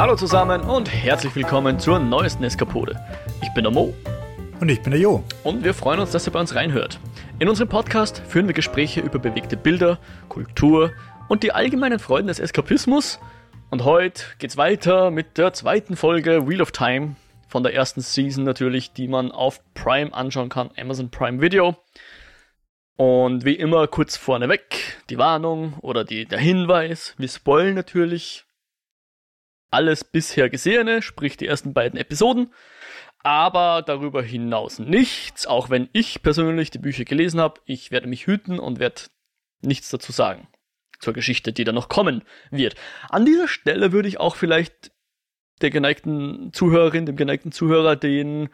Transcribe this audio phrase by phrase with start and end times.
[0.00, 2.98] Hallo zusammen und herzlich willkommen zur neuesten Eskapode.
[3.42, 3.92] Ich bin der Mo.
[4.58, 5.22] Und ich bin der Jo.
[5.44, 6.98] Und wir freuen uns, dass ihr bei uns reinhört.
[7.38, 9.98] In unserem Podcast führen wir Gespräche über bewegte Bilder,
[10.30, 10.92] Kultur
[11.28, 13.20] und die allgemeinen Freuden des Eskapismus.
[13.68, 18.42] Und heute geht's weiter mit der zweiten Folge Wheel of Time von der ersten Season
[18.42, 21.76] natürlich, die man auf Prime anschauen kann, Amazon Prime Video.
[22.96, 27.14] Und wie immer kurz vorneweg die Warnung oder die, der Hinweis.
[27.18, 28.46] Wir spoilen natürlich
[29.70, 32.52] alles bisher Gesehene, sprich die ersten beiden Episoden.
[33.22, 37.60] Aber darüber hinaus nichts, auch wenn ich persönlich die Bücher gelesen habe.
[37.66, 39.02] Ich werde mich hüten und werde
[39.60, 40.48] nichts dazu sagen
[41.00, 42.74] zur Geschichte, die da noch kommen wird.
[43.08, 44.92] An dieser Stelle würde ich auch vielleicht
[45.60, 48.48] der geneigten Zuhörerin, dem geneigten Zuhörer den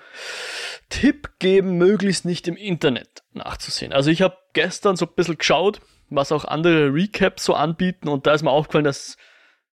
[0.88, 3.93] Tipp geben, möglichst nicht im Internet nachzusehen.
[3.93, 8.27] Also ich habe gestern so ein bisschen geschaut, was auch andere Recaps so anbieten und
[8.27, 9.16] da ist mir aufgefallen, dass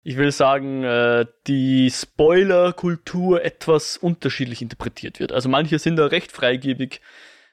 [0.08, 5.34] ich will sagen, äh, die Spoiler-Kultur etwas unterschiedlich interpretiert wird.
[5.34, 7.02] Also manche sind da recht freigebig,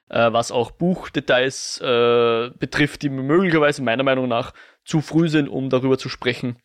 [0.09, 5.69] äh, was auch Buchdetails äh, betrifft, die möglicherweise meiner Meinung nach zu früh sind, um
[5.69, 6.57] darüber zu sprechen.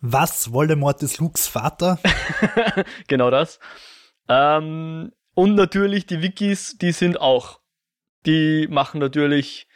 [0.00, 0.54] Was?
[0.54, 1.98] Voldemort ist Lukes Vater?
[3.06, 3.60] genau das.
[4.30, 7.60] Ähm, und natürlich die Wikis, die sind auch.
[8.24, 9.68] Die machen natürlich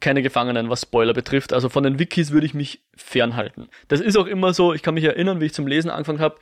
[0.00, 1.52] keine Gefangenen, was Spoiler betrifft.
[1.52, 3.68] Also von den Wikis würde ich mich fernhalten.
[3.88, 6.36] Das ist auch immer so, ich kann mich erinnern, wie ich zum Lesen angefangen habe.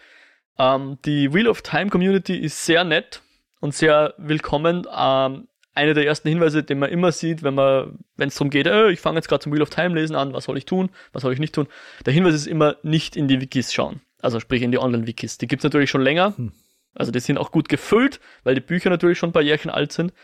[0.59, 3.23] Ähm, die Wheel of Time Community ist sehr nett
[3.61, 4.87] und sehr willkommen.
[4.95, 8.67] Ähm, einer der ersten Hinweise, den man immer sieht, wenn man, wenn es darum geht,
[8.67, 10.91] äh, ich fange jetzt gerade zum Wheel of Time lesen an, was soll ich tun,
[11.13, 11.69] was soll ich nicht tun.
[12.05, 14.01] Der Hinweis ist immer nicht in die Wikis schauen.
[14.21, 15.39] Also sprich in die Online-Wikis.
[15.39, 16.35] Die gibt's natürlich schon länger.
[16.37, 16.53] Hm.
[16.95, 19.93] Also die sind auch gut gefüllt, weil die Bücher natürlich schon ein paar Jährchen alt
[19.93, 20.15] sind.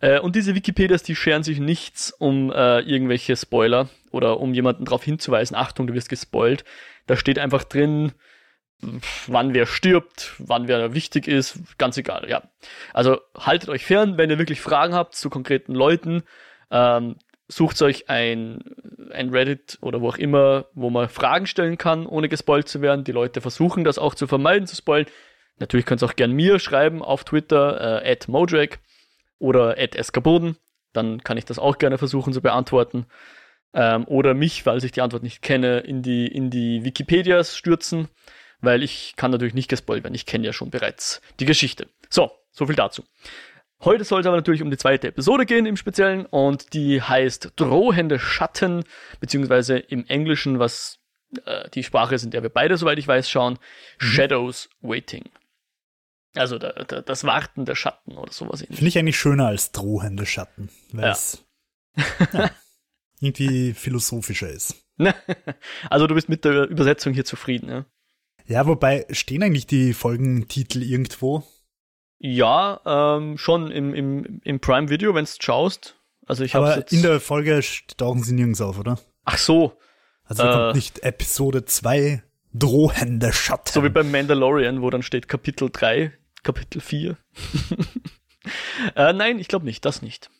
[0.00, 4.84] Äh, und diese Wikipedias, die scheren sich nichts um äh, irgendwelche Spoiler oder um jemanden
[4.84, 6.64] darauf hinzuweisen, Achtung, du wirst gespoilt.
[7.06, 8.12] Da steht einfach drin,
[9.26, 12.42] wann wer stirbt, wann wer wichtig ist, ganz egal, ja.
[12.92, 16.22] Also haltet euch fern, wenn ihr wirklich Fragen habt zu konkreten Leuten,
[16.70, 17.16] ähm,
[17.48, 18.60] sucht euch ein,
[19.12, 23.04] ein Reddit oder wo auch immer, wo man Fragen stellen kann, ohne gespoilt zu werden.
[23.04, 25.06] Die Leute versuchen das auch zu vermeiden, zu spoilen.
[25.58, 28.78] Natürlich könnt ihr auch gern mir schreiben auf Twitter, äh, at Modrake
[29.44, 30.56] oder Eskaboden.
[30.92, 33.06] Dann kann ich das auch gerne versuchen zu beantworten.
[33.74, 38.08] Ähm, oder mich, weil ich die Antwort nicht kenne, in die, in die Wikipedias stürzen
[38.64, 40.14] weil ich kann natürlich nicht gespoilt werden.
[40.14, 41.88] Ich kenne ja schon bereits die Geschichte.
[42.08, 43.04] So, so viel dazu.
[43.82, 47.52] Heute soll es aber natürlich um die zweite Episode gehen im Speziellen und die heißt
[47.56, 48.84] Drohende Schatten,
[49.20, 51.00] beziehungsweise im Englischen, was
[51.44, 54.06] äh, die Sprache ist, in der wir beide, soweit ich weiß, schauen, mhm.
[54.06, 55.24] Shadows Waiting.
[56.36, 58.60] Also da, da, das Warten der Schatten oder sowas.
[58.60, 61.12] Finde ich eigentlich schöner als drohende Schatten, weil ja.
[61.12, 61.44] es
[62.32, 62.50] ja,
[63.20, 64.74] irgendwie philosophischer ist.
[65.90, 67.84] also du bist mit der Übersetzung hier zufrieden, ja?
[68.46, 71.44] Ja, wobei, stehen eigentlich die Folgentitel irgendwo?
[72.18, 75.96] Ja, ähm, schon im, im, im Prime Video, wenn du schaust.
[76.26, 77.60] Also ich Aber in der Folge
[77.96, 78.98] tauchen sie nirgends auf, oder?
[79.24, 79.78] Ach so.
[80.24, 82.22] Also äh, kommt nicht Episode 2
[82.52, 83.72] drohende Schatten.
[83.72, 86.12] So wie beim Mandalorian, wo dann steht Kapitel 3,
[86.44, 87.16] Kapitel 4.
[88.94, 90.30] äh, nein, ich glaube nicht, das nicht.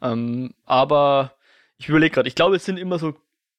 [0.00, 1.36] Ähm, aber
[1.76, 3.14] ich überlege gerade, ich glaube, es sind immer so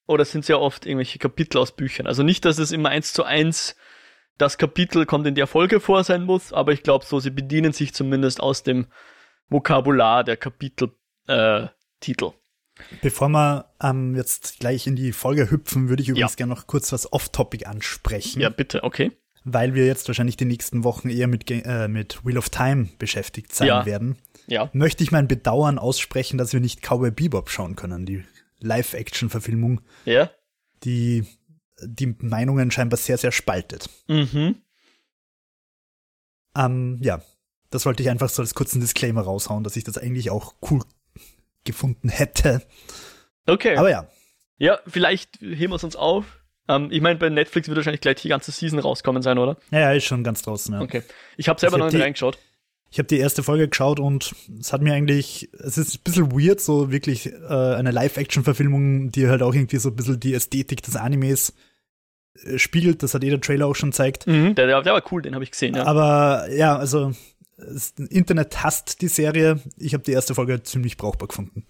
[0.08, 2.08] oder es sind sehr oft irgendwelche Kapitel aus Büchern.
[2.08, 3.76] Also nicht, dass es immer eins zu eins
[4.38, 7.72] das Kapitel kommt in der Folge vor sein muss, aber ich glaube so, sie bedienen
[7.72, 8.88] sich zumindest aus dem
[9.50, 10.90] Vokabular der Kapiteltitel.
[11.28, 12.32] Äh,
[13.02, 16.36] Bevor wir ähm, jetzt gleich in die Folge hüpfen, würde ich übrigens ja.
[16.36, 18.42] gerne noch kurz was off-topic ansprechen.
[18.42, 19.12] Ja, bitte, okay.
[19.46, 23.54] Weil wir jetzt wahrscheinlich die nächsten Wochen eher mit, äh, mit Wheel of Time beschäftigt
[23.54, 23.86] sein ja.
[23.86, 24.18] werden.
[24.48, 24.70] Ja.
[24.74, 28.26] Möchte ich mein Bedauern aussprechen, dass wir nicht Cowboy Bebop schauen können, die
[28.60, 30.30] Live-Action-Verfilmung, ja.
[30.84, 31.26] die
[31.82, 33.90] die Meinungen scheinbar sehr, sehr spaltet.
[34.08, 34.56] Mhm.
[36.56, 37.22] Ähm, ja,
[37.70, 40.82] das wollte ich einfach so als kurzen Disclaimer raushauen, dass ich das eigentlich auch cool
[41.64, 42.62] gefunden hätte.
[43.46, 43.76] Okay.
[43.78, 44.08] Aber ja.
[44.58, 46.40] Ja, vielleicht heben wir es uns auf.
[46.68, 49.58] Ähm, ich meine, bei Netflix wird wahrscheinlich gleich die ganze Season rauskommen sein, oder?
[49.72, 50.82] Ja, ja, ist schon ganz draußen, ja.
[50.82, 51.04] Okay.
[51.38, 52.38] Ich habe selber ich noch nicht reingeschaut.
[52.92, 56.32] Ich habe die erste Folge geschaut und es hat mir eigentlich, es ist ein bisschen
[56.32, 60.82] weird, so wirklich äh, eine Live-Action-Verfilmung, die halt auch irgendwie so ein bisschen die Ästhetik
[60.82, 61.54] des Animes
[62.44, 63.04] äh, spiegelt.
[63.04, 64.28] Das hat jeder Trailer auch schon zeigt.
[64.28, 65.86] Mhm, der, der war cool, den habe ich gesehen, ja.
[65.86, 67.12] Aber ja, also
[68.10, 69.60] Internet hasst die Serie.
[69.78, 71.66] Ich habe die erste Folge ziemlich brauchbar gefunden.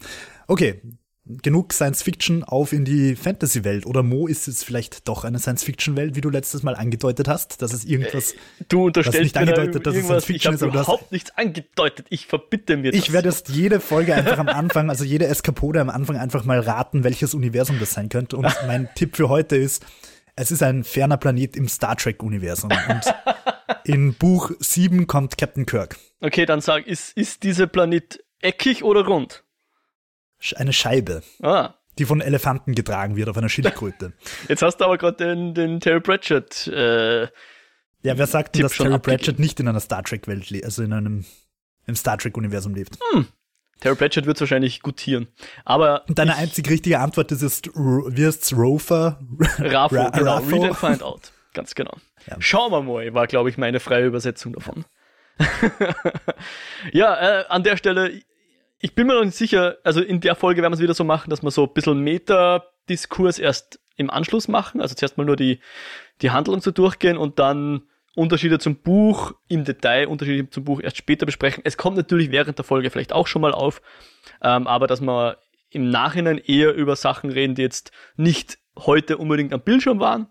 [0.48, 0.82] Okay,
[1.26, 3.86] genug Science Fiction auf in die Fantasy-Welt.
[3.86, 7.62] Oder Mo, ist es vielleicht doch eine Science Fiction-Welt, wie du letztes Mal angedeutet hast,
[7.62, 8.34] dass es irgendwas.
[8.34, 10.62] Äh, du unterstellst nicht angedeutet, dass es Science Fiction ich ist.
[10.62, 12.06] Ich habe überhaupt nichts angedeutet.
[12.10, 13.00] Ich verbitte mir das.
[13.00, 16.60] Ich werde jetzt jede Folge einfach am Anfang, also jede Eskapode am Anfang einfach mal
[16.60, 18.38] raten, welches Universum das sein könnte.
[18.38, 19.84] Und mein Tipp für heute ist,
[20.36, 22.70] es ist ein ferner Planet im Star Trek-Universum.
[22.72, 23.16] Und
[23.86, 25.98] in Buch 7 kommt Captain Kirk.
[26.20, 29.45] Okay, dann sag, ist, ist dieser Planet eckig oder rund?
[30.54, 31.24] Eine Scheibe.
[31.42, 31.76] Ah.
[31.98, 34.14] Die von Elefanten getragen wird auf einer Schildkröte.
[34.50, 36.68] Jetzt hast du aber gerade den, den Terry Pratchett.
[36.68, 40.84] Äh, ja, wer sagt denn, dass Terry Pratchett nicht in einer Star Trek-Welt lebt, also
[40.84, 41.26] in einem
[41.88, 43.00] im Star Trek-Universum lebt?
[43.14, 43.28] Hm.
[43.80, 45.28] Terry Pratchett wird es wahrscheinlich gutieren.
[45.64, 46.04] Aber.
[46.08, 49.20] Und deine einzig richtige Antwort ist, ist wirst's Rofer?
[49.58, 50.36] Rafo, Ra genau.
[50.36, 50.50] Rafo.
[50.50, 51.32] Read and find out.
[51.54, 51.98] Ganz genau.
[52.28, 52.36] Ja.
[52.40, 54.86] Schauen wir mal, war, glaube ich, meine freie Übersetzung davon.
[56.92, 58.22] ja, äh, an der Stelle,
[58.80, 61.04] ich bin mir noch nicht sicher, also in der Folge werden wir es wieder so
[61.04, 65.38] machen, dass wir so ein bisschen Meta-Diskurs erst im Anschluss machen, also zuerst mal nur
[65.38, 65.60] die,
[66.22, 67.84] die Handlung so durchgehen und dann
[68.16, 71.64] Unterschiede zum Buch im Detail, Unterschiede zum Buch erst später besprechen.
[71.66, 73.82] Es kommt natürlich während der Folge vielleicht auch schon mal auf,
[74.42, 75.38] ähm, aber dass wir
[75.70, 80.28] im Nachhinein eher über Sachen reden, die jetzt nicht heute unbedingt am Bildschirm waren.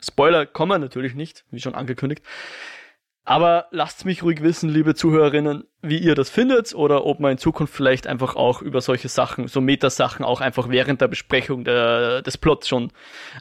[0.00, 2.24] Spoiler kommen natürlich nicht, wie schon angekündigt.
[3.28, 7.38] Aber lasst mich ruhig wissen, liebe Zuhörerinnen, wie ihr das findet oder ob man in
[7.38, 12.22] Zukunft vielleicht einfach auch über solche Sachen, so Metasachen auch einfach während der Besprechung der,
[12.22, 12.90] des Plots schon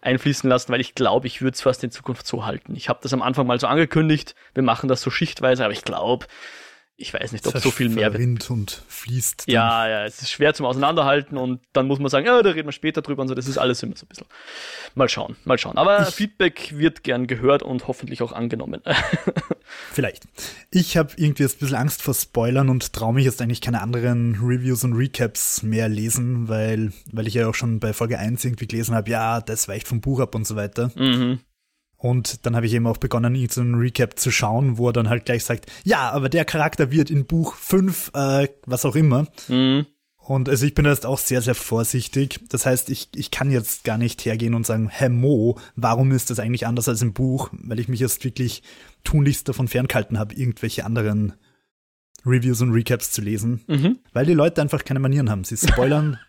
[0.02, 2.76] einfließen lassen, weil ich glaube, ich würde es fast in Zukunft so halten.
[2.76, 5.86] Ich habe das am Anfang mal so angekündigt, wir machen das so schichtweise, aber ich
[5.86, 6.26] glaube,
[7.00, 8.50] ich weiß nicht, ob so viel mehr wird.
[8.50, 9.48] und fließt.
[9.48, 9.54] Dann.
[9.54, 12.68] Ja, ja, es ist schwer zum Auseinanderhalten und dann muss man sagen, ja, da reden
[12.68, 13.36] wir später drüber und so.
[13.36, 14.26] Das ist alles immer so ein bisschen.
[14.96, 15.78] Mal schauen, mal schauen.
[15.78, 18.82] Aber ich, Feedback wird gern gehört und hoffentlich auch angenommen.
[19.94, 20.24] vielleicht.
[20.72, 23.82] Ich habe irgendwie jetzt ein bisschen Angst vor Spoilern und traue mich jetzt eigentlich keine
[23.82, 28.44] anderen Reviews und Recaps mehr lesen, weil, weil ich ja auch schon bei Folge 1
[28.44, 30.92] irgendwie gelesen habe, ja, das weicht vom Buch ab und so weiter.
[30.96, 31.42] Mhm.
[31.98, 35.10] Und dann habe ich eben auch begonnen, so einen Recap zu schauen, wo er dann
[35.10, 39.28] halt gleich sagt, ja, aber der Charakter wird in Buch 5, äh, was auch immer.
[39.48, 39.88] Mhm.
[40.28, 42.42] Und also ich bin jetzt auch sehr, sehr vorsichtig.
[42.50, 46.30] Das heißt, ich, ich kann jetzt gar nicht hergehen und sagen, Herr Mo, warum ist
[46.30, 47.50] das eigentlich anders als im Buch?
[47.54, 48.62] Weil ich mich jetzt wirklich
[49.06, 51.34] tunlichst davon ferngehalten habe, irgendwelche anderen
[52.26, 53.64] Reviews und Recaps zu lesen.
[53.68, 54.00] Mhm.
[54.12, 55.46] Weil die Leute einfach keine Manieren haben.
[55.46, 56.20] Sie spoilern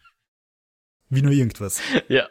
[1.09, 1.81] wie nur irgendwas.
[2.09, 2.29] Ja.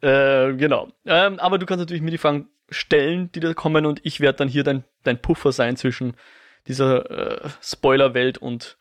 [0.00, 0.92] Äh, genau.
[1.06, 4.38] Ähm, aber du kannst natürlich mir die Fragen stellen, die da kommen und ich werde
[4.38, 6.14] dann hier dein, dein Puffer sein zwischen
[6.66, 8.76] dieser äh, Spoilerwelt und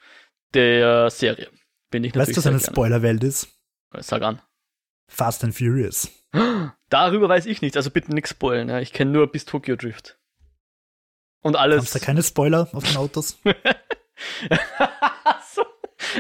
[0.54, 1.50] der Serie.
[1.90, 3.50] Bin ich natürlich weißt du, was eine Spoilerwelt ist?
[4.00, 4.42] Sag an.
[5.08, 6.10] Fast and Furious.
[6.90, 8.70] Darüber weiß ich nichts, also bitte nichts spoilen.
[8.70, 8.80] Ja.
[8.80, 10.18] Ich kenne nur bis Tokyo Drift.
[11.42, 11.82] Und alles.
[11.82, 13.38] Hast du keine Spoiler auf den Autos?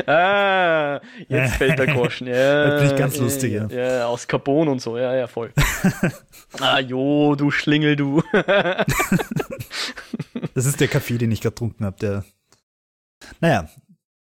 [0.05, 2.27] Ah, jetzt fällt der Groschen.
[2.31, 3.67] Ja, das bin ich ganz lustig, ja.
[3.67, 5.51] Ja, aus Carbon und so, ja, ja, voll.
[6.59, 8.23] ah, jo, du Schlingel, du.
[10.53, 12.23] das ist der Kaffee, den ich gerade getrunken habe, der.
[13.39, 13.69] Naja.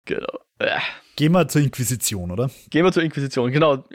[0.06, 0.40] Genau.
[0.62, 0.82] Ja.
[1.16, 2.50] Gehen wir zur Inquisition, oder?
[2.70, 3.86] Gehen wir zur Inquisition, genau.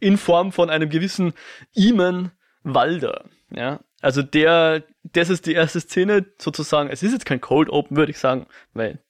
[0.00, 1.32] In Form von einem gewissen
[1.74, 2.32] Iman
[2.64, 3.24] Walder.
[3.50, 6.90] Ja, also der, das ist die erste Szene sozusagen.
[6.90, 9.03] Es ist jetzt kein Cold Open, würde ich sagen, weil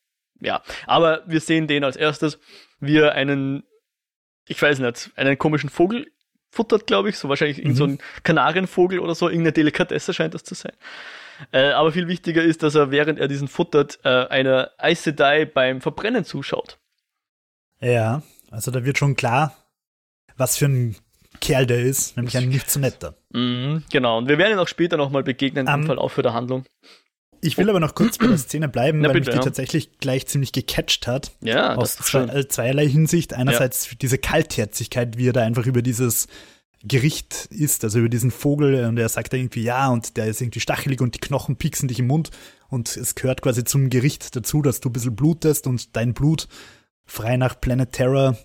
[0.44, 2.38] ja, aber wir sehen den als erstes,
[2.80, 3.64] wie er einen,
[4.46, 6.06] ich weiß nicht, einen komischen Vogel
[6.50, 7.74] futtert, glaube ich, so wahrscheinlich mhm.
[7.74, 10.72] so ein Kanarienvogel oder so, irgendeine Delikatesse scheint das zu sein.
[11.50, 15.44] Äh, aber viel wichtiger ist, dass er, während er diesen futtert, äh, einer Aes Sedai
[15.46, 16.78] beim Verbrennen zuschaut.
[17.80, 19.56] Ja, also da wird schon klar,
[20.36, 20.96] was für ein
[21.40, 23.16] Kerl der ist, nämlich ein nicht so netter.
[23.30, 26.64] Mhm, genau, und wir werden ihn auch später nochmal begegnen um, im Verlauf der Handlung.
[27.44, 29.44] Ich will aber noch kurz bei der Szene bleiben, Na, weil bitte, mich die ja.
[29.44, 31.32] tatsächlich gleich ziemlich gecatcht hat.
[31.42, 33.34] Ja, aus zwei, äh, zweierlei Hinsicht.
[33.34, 33.96] Einerseits ja.
[34.00, 36.26] diese Kaltherzigkeit, wie er da einfach über dieses
[36.82, 40.42] Gericht ist, also über diesen Vogel und er sagt da irgendwie ja und der ist
[40.42, 42.30] irgendwie stachelig und die Knochen pieksen dich im Mund
[42.68, 46.46] und es gehört quasi zum Gericht dazu, dass du ein bisschen blutest und dein Blut
[47.06, 48.36] frei nach Planet Terror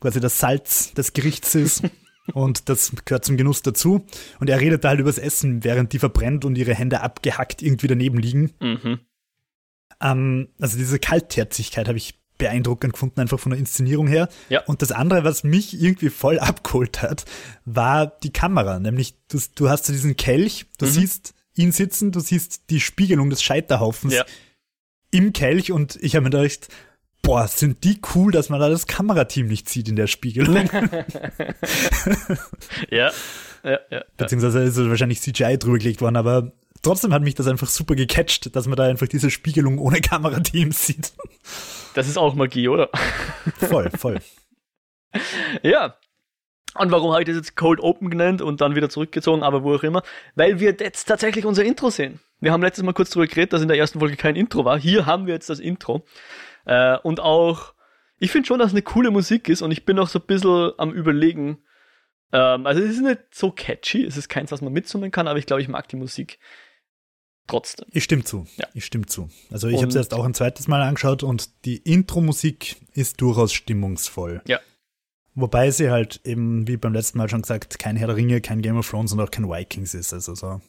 [0.00, 1.82] quasi das Salz des Gerichts ist.
[2.32, 4.06] Und das gehört zum Genuss dazu.
[4.38, 7.86] Und er redet da halt übers Essen, während die verbrennt und ihre Hände abgehackt irgendwie
[7.86, 8.52] daneben liegen.
[8.60, 9.00] Mhm.
[10.00, 14.28] Ähm, also diese Kaltherzigkeit habe ich beeindruckend gefunden, einfach von der Inszenierung her.
[14.48, 14.64] Ja.
[14.64, 17.24] Und das andere, was mich irgendwie voll abgeholt hat,
[17.64, 18.80] war die Kamera.
[18.80, 20.90] Nämlich, du, du hast so diesen Kelch, du mhm.
[20.90, 24.24] siehst ihn sitzen, du siehst die Spiegelung des Scheiterhaufens ja.
[25.10, 26.68] im Kelch und ich habe mir gedacht,
[27.22, 30.56] boah, sind die cool, dass man da das Kamerateam nicht sieht in der Spiegelung.
[32.90, 33.10] ja.
[33.62, 37.68] Ja, ja, Beziehungsweise ist wahrscheinlich CGI drüber gelegt worden, aber trotzdem hat mich das einfach
[37.68, 41.12] super gecatcht, dass man da einfach diese Spiegelung ohne Kamerateam sieht.
[41.94, 42.88] Das ist auch Magie, oder?
[43.58, 44.18] voll, voll.
[45.62, 45.96] Ja.
[46.78, 49.74] Und warum habe ich das jetzt Cold Open genannt und dann wieder zurückgezogen, aber wo
[49.74, 50.02] auch immer?
[50.36, 52.20] Weil wir jetzt tatsächlich unser Intro sehen.
[52.38, 54.78] Wir haben letztes Mal kurz darüber geredet, dass in der ersten Folge kein Intro war.
[54.78, 56.04] Hier haben wir jetzt das Intro.
[56.64, 57.74] Äh, und auch,
[58.18, 60.26] ich finde schon, dass es eine coole Musik ist und ich bin auch so ein
[60.26, 61.58] bisschen am überlegen,
[62.32, 65.38] Ähm, also es ist nicht so catchy, es ist keins, was man mitsummen kann, aber
[65.38, 66.38] ich glaube, ich mag die Musik
[67.48, 67.88] trotzdem.
[67.90, 68.46] Ich stimme zu.
[68.56, 68.68] Ja.
[68.72, 69.28] Ich stimme zu.
[69.50, 73.52] Also ich habe es erst auch ein zweites Mal angeschaut und die Intro-Musik ist durchaus
[73.52, 74.42] stimmungsvoll.
[74.46, 74.60] Ja.
[75.34, 78.62] Wobei sie halt eben, wie beim letzten Mal schon gesagt, kein Herr der Ringe, kein
[78.62, 80.12] Game of Thrones und auch kein Vikings ist.
[80.12, 80.60] Also so.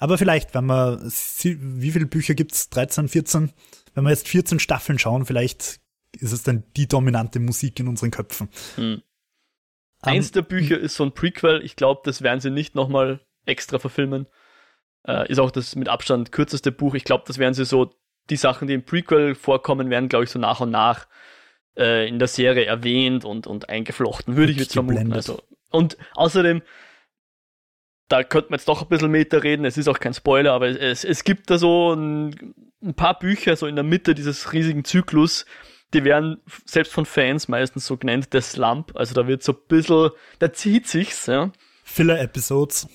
[0.00, 2.68] Aber vielleicht, wenn man, wie viele Bücher gibt's?
[2.70, 3.52] 13, 14?
[3.94, 5.80] Wenn wir jetzt 14 Staffeln schauen, vielleicht
[6.12, 8.48] ist es dann die dominante Musik in unseren Köpfen.
[8.76, 9.02] Hm.
[10.02, 11.62] Eins um, der Bücher ist so ein Prequel.
[11.64, 14.26] Ich glaube, das werden sie nicht nochmal extra verfilmen.
[15.06, 16.94] Äh, ist auch das mit Abstand kürzeste Buch.
[16.94, 17.94] Ich glaube, das werden sie so,
[18.28, 21.06] die Sachen, die im Prequel vorkommen, werden, glaube ich, so nach und nach
[21.76, 25.12] äh, in der Serie erwähnt und, und eingeflochten, würde ich jetzt vermuten.
[25.12, 26.62] Also, und außerdem,
[28.08, 30.68] da könnte man jetzt doch ein bisschen Meter reden, es ist auch kein Spoiler, aber
[30.68, 34.84] es, es gibt da so ein, ein paar Bücher so in der Mitte dieses riesigen
[34.84, 35.44] Zyklus,
[35.94, 38.92] die werden selbst von Fans meistens so genannt, der Slump.
[38.96, 41.52] Also da wird so ein bisschen, da zieht sich's, ja.
[41.84, 42.88] Filler-Episodes.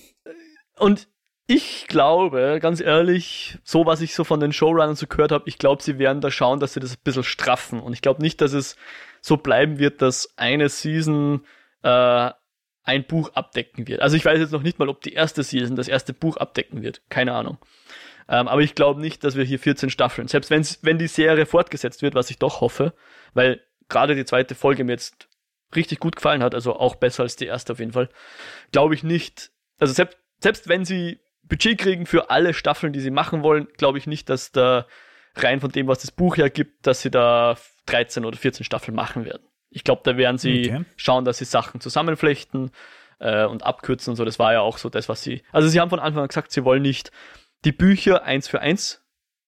[0.78, 1.08] Und
[1.46, 5.58] ich glaube, ganz ehrlich, so was ich so von den Showrunnern so gehört habe, ich
[5.58, 7.80] glaube, sie werden da schauen, dass sie das ein bisschen straffen.
[7.80, 8.76] Und ich glaube nicht, dass es
[9.20, 11.44] so bleiben wird, dass eine Season
[11.82, 12.30] äh,
[12.84, 14.00] ein Buch abdecken wird.
[14.00, 16.82] Also ich weiß jetzt noch nicht mal, ob die erste Season das erste Buch abdecken
[16.82, 17.02] wird.
[17.08, 17.58] Keine Ahnung.
[18.28, 22.02] Ähm, aber ich glaube nicht, dass wir hier 14 Staffeln, selbst wenn die Serie fortgesetzt
[22.02, 22.94] wird, was ich doch hoffe,
[23.34, 25.28] weil gerade die zweite Folge mir jetzt
[25.74, 28.08] richtig gut gefallen hat, also auch besser als die erste auf jeden Fall,
[28.72, 33.10] glaube ich nicht, also selbst, selbst wenn sie Budget kriegen für alle Staffeln, die sie
[33.10, 34.86] machen wollen, glaube ich nicht, dass da
[35.34, 38.94] rein von dem, was das Buch ja gibt, dass sie da 13 oder 14 Staffeln
[38.94, 39.46] machen werden.
[39.72, 40.84] Ich glaube, da werden sie okay.
[40.96, 42.70] schauen, dass sie Sachen zusammenflechten
[43.18, 44.24] äh, und abkürzen und so.
[44.24, 45.42] Das war ja auch so das, was sie.
[45.52, 47.10] Also sie haben von Anfang an gesagt, sie wollen nicht
[47.64, 49.02] die Bücher eins für eins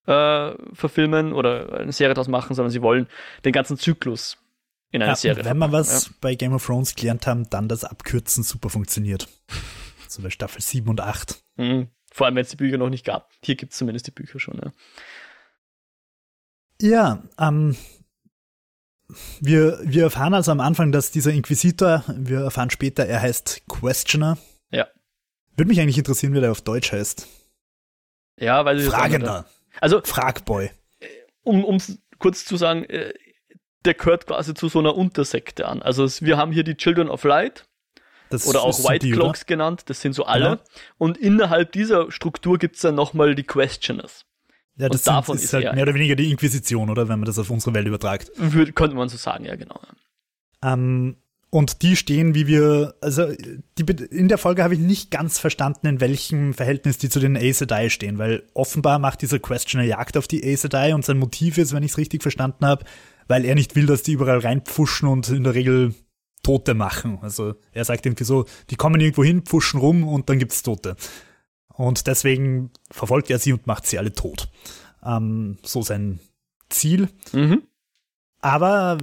[0.07, 3.09] äh, verfilmen oder eine Serie daraus machen, sondern sie wollen
[3.45, 4.39] den ganzen Zyklus
[4.91, 5.45] in einer ja, Serie.
[5.45, 6.13] Wenn wir was ja.
[6.21, 9.29] bei Game of Thrones gelernt haben, dann das Abkürzen super funktioniert.
[10.09, 11.43] so bei Staffel 7 und 8.
[11.57, 11.89] Mhm.
[12.13, 13.33] Vor allem, wenn es die Bücher noch nicht gab.
[13.43, 14.61] Hier gibt es zumindest die Bücher schon.
[14.63, 14.73] Ja,
[16.81, 17.77] ja ähm,
[19.41, 24.39] wir, wir erfahren also am Anfang, dass dieser Inquisitor, wir erfahren später, er heißt Questioner.
[24.71, 24.87] Ja.
[25.57, 27.29] Würde mich eigentlich interessieren, wie der auf Deutsch heißt.
[28.39, 29.47] Ja, weil Fragender.
[29.81, 30.71] Also Fragboy.
[31.43, 33.13] Um es kurz zu sagen, äh,
[33.85, 35.83] der gehört quasi zu so einer Untersekte an.
[35.83, 37.67] Also wir haben hier die Children of Light
[38.31, 39.47] das oder auch White die, Cloaks oder?
[39.47, 40.45] genannt, das sind so alle.
[40.45, 40.59] Ja.
[40.97, 44.25] Und innerhalb dieser Struktur gibt es dann nochmal die Questioners.
[44.77, 47.09] Ja, das sind, davon ist, ist halt mehr oder weniger die Inquisition, oder?
[47.09, 48.31] Wenn man das auf unsere Welt übertragt.
[48.37, 49.81] Würde, könnte man so sagen, ja, genau.
[50.63, 51.17] Ähm,
[51.51, 53.29] und die stehen, wie wir, also
[53.79, 57.37] die, in der Folge habe ich nicht ganz verstanden, in welchem Verhältnis die zu den
[57.37, 61.19] Aes Sedai stehen, weil offenbar macht dieser Questioner Jagd auf die Aes Sedai und sein
[61.19, 62.85] Motiv ist, wenn ich es richtig verstanden habe,
[63.29, 65.95] weil er nicht will, dass die überall reinpfuschen und in der Regel
[66.43, 67.19] Tote machen.
[67.23, 70.97] Also er sagt irgendwie so, die kommen irgendwo hin, pfuschen rum und dann gibt's Tote.
[71.77, 74.49] Und deswegen verfolgt er sie und macht sie alle tot.
[75.05, 76.21] Ähm, so sein
[76.69, 77.09] Ziel.
[77.33, 77.63] Mhm.
[78.41, 78.99] Aber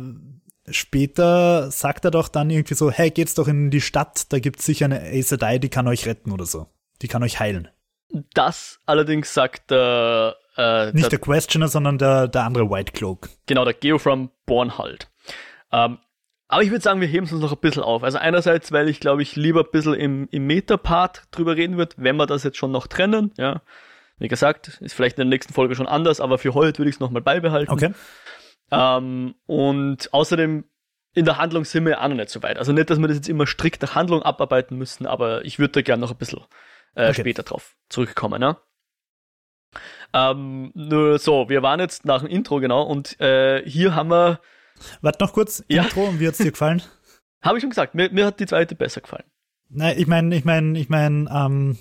[0.69, 4.65] später sagt er doch dann irgendwie so, hey, geht's doch in die Stadt, da gibt's
[4.65, 6.67] sicher eine Aes Sedai, die kann euch retten oder so.
[7.01, 7.67] Die kann euch heilen.
[8.33, 13.29] Das allerdings sagt der äh, Nicht der, der, Questioner, sondern der, der andere White Cloak.
[13.47, 15.09] Genau, der Geofrom Born halt.
[15.71, 15.97] Ähm,
[16.51, 18.03] aber ich würde sagen, wir heben es uns noch ein bisschen auf.
[18.03, 21.96] Also einerseits, weil ich glaube ich lieber ein bisschen im, im Meta-Part drüber reden würde,
[21.98, 23.62] wenn wir das jetzt schon noch trennen, ja.
[24.17, 26.98] Wie gesagt, ist vielleicht in der nächsten Folge schon anders, aber für heute würde ich
[26.98, 27.72] es nochmal beibehalten.
[27.72, 27.93] Okay.
[28.70, 30.65] Ähm, und außerdem
[31.13, 32.58] in der Handlung sind wir auch noch nicht so weit.
[32.58, 35.72] Also nicht, dass wir das jetzt immer strikt nach Handlung abarbeiten müssen, aber ich würde
[35.72, 36.41] da gerne noch ein bisschen
[36.96, 37.22] äh, okay.
[37.22, 38.39] später drauf zurückkommen.
[38.39, 38.58] Ne?
[40.13, 44.39] Ähm, nur so, wir waren jetzt nach dem Intro, genau, und äh, hier haben wir.
[45.01, 45.83] Warte noch kurz, ja.
[45.83, 46.81] Intro, und wie hat es dir gefallen?
[47.41, 49.25] Habe ich schon gesagt, mir, mir hat die zweite besser gefallen.
[49.69, 51.77] Nein, ich meine, ich meine, ich meine, ähm,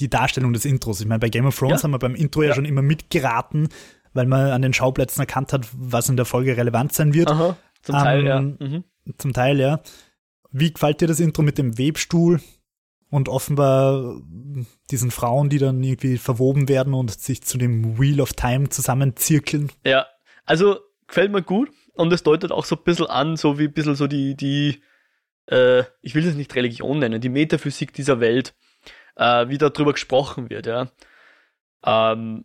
[0.00, 1.00] die Darstellung des Intros.
[1.00, 1.84] Ich meine, bei Game of Thrones ja.
[1.84, 3.68] haben wir beim Intro ja, ja schon immer mitgeraten,
[4.14, 7.30] weil man an den Schauplätzen erkannt hat, was in der Folge relevant sein wird.
[7.30, 8.40] Aha, zum Teil, ähm, ja.
[8.40, 8.84] Mhm.
[9.18, 9.80] Zum Teil, ja.
[10.50, 12.40] Wie gefällt dir das Intro mit dem Webstuhl
[13.10, 14.20] und offenbar
[14.90, 19.70] diesen Frauen, die dann irgendwie verwoben werden und sich zu dem Wheel of Time zusammenzirkeln?
[19.84, 20.06] Ja,
[20.44, 23.72] also gefällt mir gut und es deutet auch so ein bisschen an, so wie ein
[23.72, 24.82] bisschen so die, die,
[25.46, 28.54] äh, ich will es nicht Religion nennen, die Metaphysik dieser Welt,
[29.16, 30.90] äh, wie darüber gesprochen wird, ja.
[31.84, 32.44] Ähm,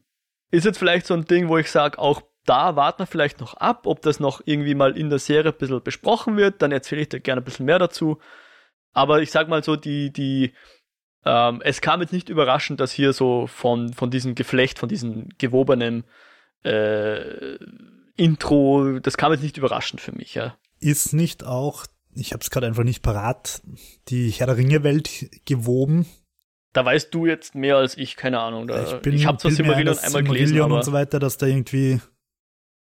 [0.51, 3.55] ist jetzt vielleicht so ein Ding, wo ich sage, auch da warten wir vielleicht noch
[3.55, 6.61] ab, ob das noch irgendwie mal in der Serie ein bisschen besprochen wird.
[6.61, 8.19] Dann erzähle ich da gerne ein bisschen mehr dazu.
[8.93, 10.53] Aber ich sag mal so, die, die,
[11.25, 15.27] ähm, es kam jetzt nicht überraschend, dass hier so von, von diesem Geflecht, von diesem
[15.37, 16.05] gewobenen
[16.63, 17.57] äh,
[18.17, 20.57] Intro, das kam jetzt nicht überraschend für mich, ja.
[20.79, 21.85] Ist nicht auch
[22.19, 23.61] ich habe es gerade einfach nicht parat,
[24.07, 26.05] die Herr der Ringe-Welt gewoben.
[26.73, 28.67] Da weißt du jetzt mehr als ich, keine Ahnung.
[28.67, 31.19] Da, ich bin, ich habe zwar Silmarillion dass einmal gelesen, Silmarillion aber und so weiter,
[31.19, 32.01] dass da irgendwie.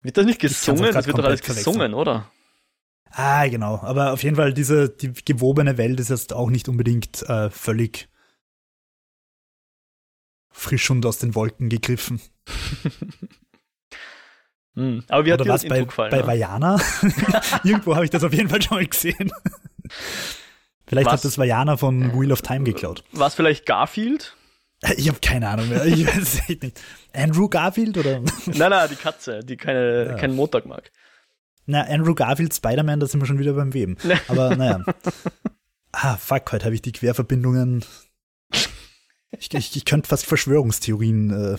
[0.02, 0.94] wird das nicht gesungen?
[0.94, 2.32] Das wird doch alles gesungen, oder?
[3.12, 3.80] Ah, genau.
[3.82, 8.10] Aber auf jeden Fall, diese die gewobene Welt ist jetzt auch nicht unbedingt äh, völlig
[10.50, 12.22] frisch und aus den Wolken gegriffen.
[14.76, 15.04] Hm.
[15.08, 16.12] Aber wie hat Oder dir das was bei, Intro gefallen?
[16.12, 16.28] bei ne?
[16.28, 16.82] Vajana?
[17.64, 19.32] Irgendwo habe ich das auf jeden Fall schon mal gesehen.
[20.88, 21.14] Vielleicht Was?
[21.14, 23.04] hat das Vajana von Wheel of Time geklaut.
[23.12, 24.36] War es vielleicht Garfield?
[24.98, 25.86] Ich habe keine Ahnung mehr.
[25.86, 26.82] Ich weiß es echt nicht.
[27.14, 28.20] Andrew Garfield oder?
[28.48, 30.14] nein, nein, die Katze, die keine, Ja.
[30.16, 30.92] keinen Montag mag.
[31.66, 33.98] Na, Andrew Garfield, Spider-Man, da sind wir schon wieder beim Weben.
[34.28, 34.84] Aber naja.
[35.96, 37.86] Ah, fuck, heute habe ich die Querverbindungen.
[39.38, 41.58] Ich, ich, ich könnte fast Verschwörungstheorien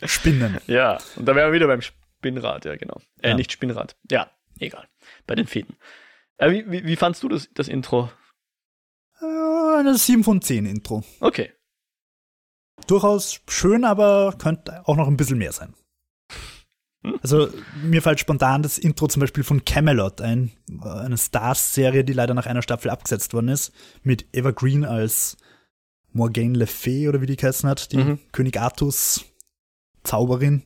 [0.00, 0.58] äh, spinnen.
[0.66, 1.80] Ja, und da wären wir wieder beim
[2.24, 3.00] Spinnrad, ja, genau.
[3.20, 3.34] Äh, Ja.
[3.36, 3.96] nicht Spinnrad.
[4.10, 4.88] Ja, egal.
[5.26, 5.76] Bei den Fäden.
[6.38, 8.10] Äh, wie, wie, wie fandst du das, das Intro?
[9.20, 9.24] Äh,
[9.78, 11.04] eine 7 von 10 Intro.
[11.20, 11.52] Okay.
[12.86, 15.74] Durchaus schön, aber könnte auch noch ein bisschen mehr sein.
[17.04, 17.18] Hm?
[17.22, 17.50] Also
[17.82, 20.50] mir fällt spontan das Intro zum Beispiel von Camelot ein,
[20.82, 25.36] äh, eine Stars-Serie, die leider nach einer Staffel abgesetzt worden ist, mit Eva Green als
[26.12, 28.18] Morgane Le Fay oder wie die geheißen hat, die Mhm.
[28.32, 29.24] König Artus
[30.04, 30.64] Zauberin.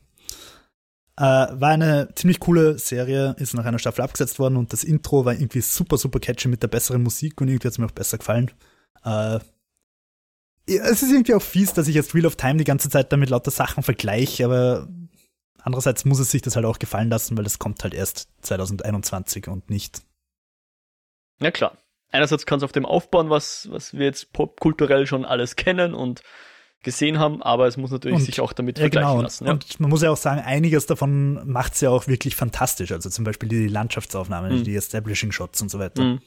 [1.19, 5.25] Äh, war eine ziemlich coole Serie, ist nach einer Staffel abgesetzt worden und das Intro
[5.25, 7.91] war irgendwie super, super catchy mit der besseren Musik und irgendwie hat es mir auch
[7.91, 8.51] besser gefallen.
[9.03, 9.39] Äh,
[10.65, 13.29] es ist irgendwie auch fies, dass ich jetzt Wheel of Time die ganze Zeit damit
[13.29, 14.87] lauter Sachen vergleiche, aber
[15.61, 19.49] andererseits muss es sich das halt auch gefallen lassen, weil das kommt halt erst 2021
[19.49, 20.01] und nicht.
[21.41, 21.77] Ja, klar.
[22.11, 26.21] Einerseits kann es auf dem aufbauen, was, was wir jetzt popkulturell schon alles kennen und
[26.83, 29.17] gesehen haben, aber es muss natürlich Und- sich auch damit Ja, vergleichen genau.
[29.19, 29.45] Und, lassen.
[29.45, 29.51] Ja.
[29.51, 32.91] und man muss ja auch sagen, einiges davon macht es ja auch wirklich fantastisch.
[32.91, 34.63] Also zum Beispiel die Landschaftsaufnahmen, Mhm.
[34.63, 36.01] die Establishing Shots und so weiter.
[36.01, 36.19] Mhm.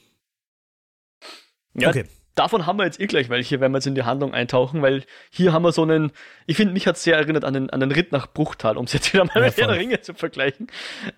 [1.75, 2.05] Ja, Okay.
[2.35, 5.05] davon haben wir jetzt eh gleich welche, wenn wir jetzt in die Handlung eintauchen, weil
[5.31, 6.11] hier haben wir so einen,
[6.45, 8.93] ich finde, mich hat sehr erinnert an den, an den Ritt nach Bruchtal, um es
[8.93, 9.67] jetzt wieder mal Ja, mit voll.
[9.67, 10.67] der Ringe zu vergleichen.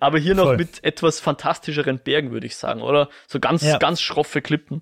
[0.00, 0.56] Aber hier noch Voll.
[0.56, 3.10] mit etwas fantastischeren Bergen, würde ich sagen, oder?
[3.26, 3.76] So ganz, Ja.
[3.76, 4.80] ganz schroffe Klippen.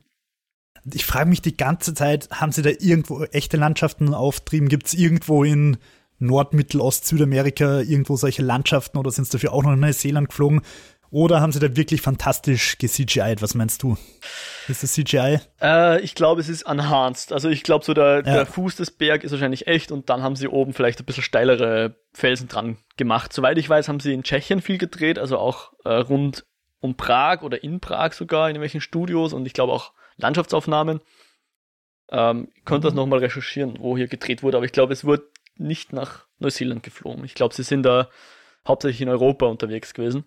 [0.93, 4.69] Ich frage mich die ganze Zeit, haben sie da irgendwo echte Landschaften auftrieben?
[4.69, 5.79] Gibt es irgendwo in
[6.19, 10.29] Nord-, Mittel-, Ost-, Südamerika irgendwo solche Landschaften oder sind es dafür auch noch in Neuseeland
[10.29, 10.61] geflogen?
[11.11, 13.41] Oder haben sie da wirklich fantastisch ge-CGI'd?
[13.41, 13.97] Was meinst du?
[14.67, 15.39] Ist das CGI?
[15.63, 17.33] Äh, ich glaube, es ist enhanced.
[17.33, 18.35] Also ich glaube, so der, Ja.
[18.35, 21.23] der Fuß des Berg ist wahrscheinlich echt und dann haben sie oben vielleicht ein bisschen
[21.23, 23.33] steilere Felsen dran gemacht.
[23.33, 26.47] Soweit ich weiß, haben sie in Tschechien viel gedreht, also auch äh, rund
[26.81, 31.01] um Prag oder in Prag sogar, in irgendwelchen Studios und ich glaube auch Landschaftsaufnahmen.
[32.11, 35.25] Ähm, ich könnte das nochmal recherchieren, wo hier gedreht wurde, aber ich glaube, es wurde
[35.57, 37.25] nicht nach Neuseeland geflogen.
[37.25, 38.09] Ich glaube, sie sind da
[38.67, 40.25] hauptsächlich in Europa unterwegs gewesen.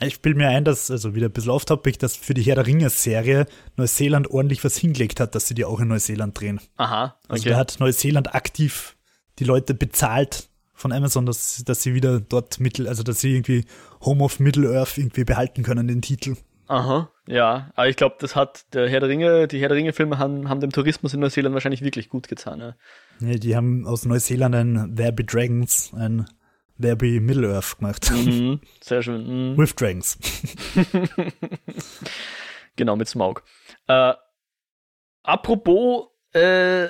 [0.00, 2.66] Ich bilde mir ein, dass, also wieder ein bisschen off-topic, dass für die Herr der
[2.66, 6.60] Ringe-Serie Neuseeland ordentlich was hingelegt hat, dass sie die auch in Neuseeland drehen.
[6.76, 7.50] Aha, Also okay.
[7.50, 8.96] da hat Neuseeland aktiv
[9.38, 13.64] die Leute bezahlt von Amazon, dass, dass sie wieder dort Mittel, also dass sie irgendwie
[14.02, 16.36] Home of Middle-earth irgendwie behalten können, den Titel.
[16.70, 17.72] Aha, ja.
[17.74, 20.60] Aber ich glaube, das hat der Herr der Ringe, die Herr der Ringe-Filme haben, haben
[20.60, 22.60] dem Tourismus in Neuseeland wahrscheinlich wirklich gut getan.
[22.60, 22.74] Ja.
[23.18, 26.26] Ja, die haben aus Neuseeland ein There Be Dragons, ein
[26.80, 28.12] There Be Middle-earth gemacht.
[28.12, 29.54] Mhm, sehr schön.
[29.54, 29.58] Mhm.
[29.58, 30.16] With Dragons.
[32.76, 33.42] Genau, mit Smaug.
[33.88, 34.14] Äh,
[35.22, 36.88] apropos äh,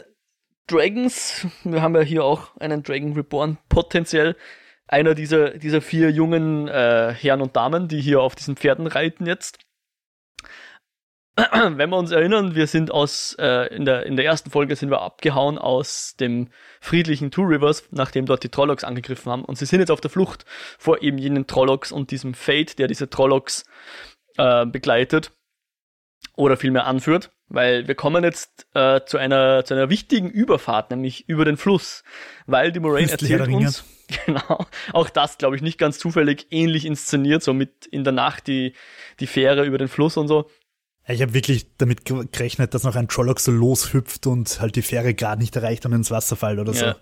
[0.69, 4.37] Dragons, wir haben ja hier auch einen Dragon Reborn, potenziell
[4.87, 9.27] einer dieser, dieser vier jungen äh, Herren und Damen, die hier auf diesen Pferden reiten
[9.27, 9.59] jetzt.
[11.77, 14.91] Wenn wir uns erinnern, wir sind aus, äh, in, der, in der ersten Folge sind
[14.91, 16.49] wir abgehauen aus dem
[16.81, 19.45] friedlichen Two Rivers, nachdem dort die Trollocs angegriffen haben.
[19.45, 20.45] Und sie sind jetzt auf der Flucht
[20.79, 23.65] vor eben jenen Trollocs und diesem Fate, der diese Trollocs
[24.37, 25.33] äh, begleitet
[26.37, 31.29] oder vielmehr anführt, weil wir kommen jetzt äh, zu einer zu einer wichtigen Überfahrt, nämlich
[31.29, 32.05] über den Fluss,
[32.47, 33.85] weil die Moraine erzählt uns
[34.27, 38.47] genau auch das, glaube ich, nicht ganz zufällig ähnlich inszeniert, so mit in der Nacht
[38.47, 38.75] die
[39.19, 40.49] die Fähre über den Fluss und so.
[41.11, 44.83] Ich habe wirklich damit ge- gerechnet, dass noch ein Trolloc so loshüpft und halt die
[44.83, 46.87] Fähre gerade nicht erreicht und ins Wasser fällt oder so.
[46.87, 46.97] Ja.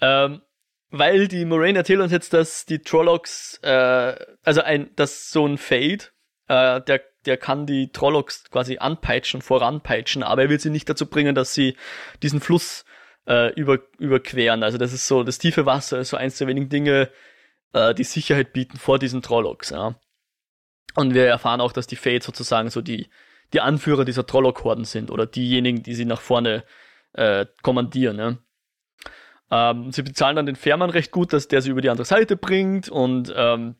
[0.00, 0.42] Ähm,
[0.90, 5.58] weil die Moraine erzählt uns jetzt, dass die Trollocs, äh, also ein, dass so ein
[5.58, 6.04] Fade,
[6.48, 11.06] äh, der, der kann die Trollocs quasi anpeitschen, voranpeitschen, aber er will sie nicht dazu
[11.06, 11.76] bringen, dass sie
[12.22, 12.84] diesen Fluss
[13.26, 14.62] äh, über, überqueren.
[14.62, 17.10] Also das ist so, das tiefe Wasser ist so eins der wenigen Dinge,
[17.72, 19.98] äh, die Sicherheit bieten vor diesen Trollocs, ja.
[20.94, 23.08] Und wir erfahren auch, dass die Fade sozusagen so die,
[23.52, 26.64] die Anführer dieser Trolloc-Horden sind oder diejenigen, die sie nach vorne
[27.14, 28.38] äh, kommandieren, ja.
[29.50, 32.36] Ähm, sie bezahlen dann den Fährmann recht gut, dass der sie über die andere Seite
[32.36, 33.76] bringt und ähm,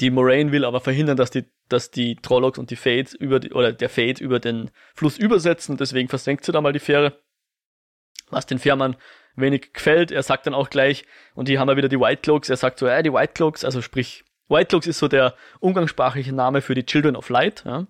[0.00, 3.52] Die Moraine will aber verhindern, dass die, dass die Trollocs und die Fates über die,
[3.52, 7.20] oder der Fate über den Fluss übersetzen, deswegen versenkt sie da mal die Fähre.
[8.30, 8.96] Was den Fährmann
[9.36, 10.10] wenig gefällt.
[10.10, 12.78] Er sagt dann auch gleich, und die haben ja wieder die White Cloaks, er sagt
[12.78, 14.24] so, ja, die White Cloaks, also sprich,
[14.54, 17.86] White Cloaks ist so der umgangssprachliche Name für die Children of Light, ja.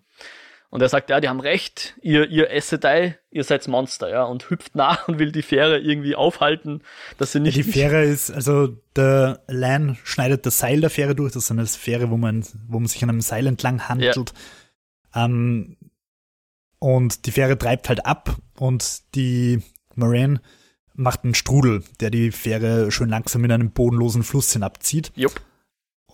[0.71, 4.51] Und er sagt, ja, die haben recht, ihr, ihr Essedei, ihr seid Monster, ja, und
[4.51, 6.83] hüpft nach und will die Fähre irgendwie aufhalten,
[7.17, 7.57] dass sie nicht.
[7.57, 11.65] Die Fähre ist, also der Lan schneidet das Seil der Fähre durch, das ist eine
[11.67, 14.33] Fähre, wo man, wo man sich an einem Seil entlang handelt.
[15.15, 15.27] Ja.
[15.27, 15.77] Ähm,
[16.81, 19.63] und die Fähre treibt halt ab und die
[19.95, 20.41] Moraine
[20.95, 25.13] macht einen Strudel, der die Fähre schön langsam in einen bodenlosen Fluss hinabzieht.
[25.15, 25.41] Jupp.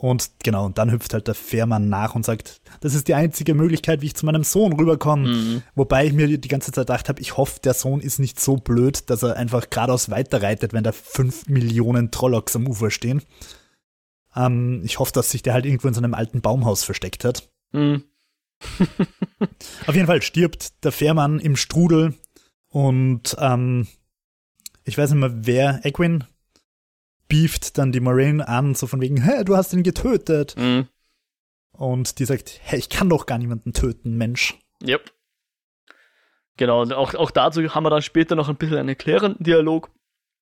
[0.00, 3.52] Und genau, und dann hüpft halt der Fährmann nach und sagt, das ist die einzige
[3.52, 5.28] Möglichkeit, wie ich zu meinem Sohn rüberkomme.
[5.28, 5.62] Mhm.
[5.74, 8.56] Wobei ich mir die ganze Zeit gedacht habe, ich hoffe, der Sohn ist nicht so
[8.56, 13.22] blöd, dass er einfach geradeaus weiterreitet, wenn da fünf Millionen Trollocks am Ufer stehen.
[14.34, 17.50] Ähm, ich hoffe, dass sich der halt irgendwo in so einem alten Baumhaus versteckt hat.
[17.72, 18.04] Mhm.
[19.86, 22.14] Auf jeden Fall stirbt der Fährmann im Strudel
[22.70, 23.86] und ähm,
[24.84, 26.24] ich weiß nicht mehr, wer, Egwin,
[27.30, 30.54] beeft dann die Moraine an, so von wegen, hä, du hast ihn getötet.
[30.58, 30.88] Mhm.
[31.72, 34.58] Und die sagt, hä, ich kann doch gar niemanden töten, Mensch.
[34.86, 35.10] Yep.
[36.58, 39.90] Genau, und auch, auch dazu haben wir dann später noch ein bisschen einen erklärenden Dialog.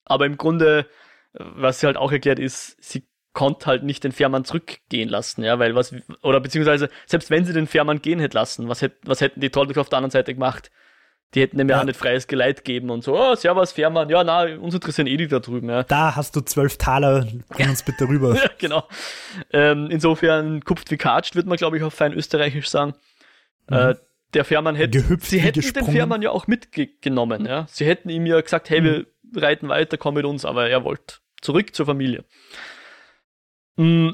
[0.05, 0.87] Aber im Grunde,
[1.33, 5.61] was sie halt auch erklärt, ist, sie konnte halt nicht den Fährmann zurückgehen lassen, ja,
[5.61, 9.21] weil was, oder beziehungsweise, selbst wenn sie den Fährmann gehen hätte lassen, was, hätt, was
[9.21, 10.73] hätten die Trolldogs auf der anderen Seite gemacht?
[11.35, 14.25] Die hätten dem ja, auch nicht freies Geleit geben und so, oh, servus, Fährmann, ja,
[14.25, 15.83] na, uns interessieren eh die da drüben, ja.
[15.83, 18.35] Da hast du zwölf Taler, bring uns bitte rüber.
[18.43, 18.89] ja, genau.
[19.53, 22.95] Ähm, insofern, kupft wie katscht, wird man, glaube ich, auf fein österreichisch sagen.
[23.69, 23.77] Mhm.
[23.77, 23.95] Äh,
[24.33, 27.67] der Fährmann hätte, Gehüpft sie hätten den Fährmann ja auch mitgenommen, ja.
[27.69, 29.07] Sie hätten ihm ja gesagt, hey, mhm.
[29.33, 32.25] wir reiten weiter, komm mit uns, aber er wollte zurück zur Familie.
[33.77, 34.11] Mm,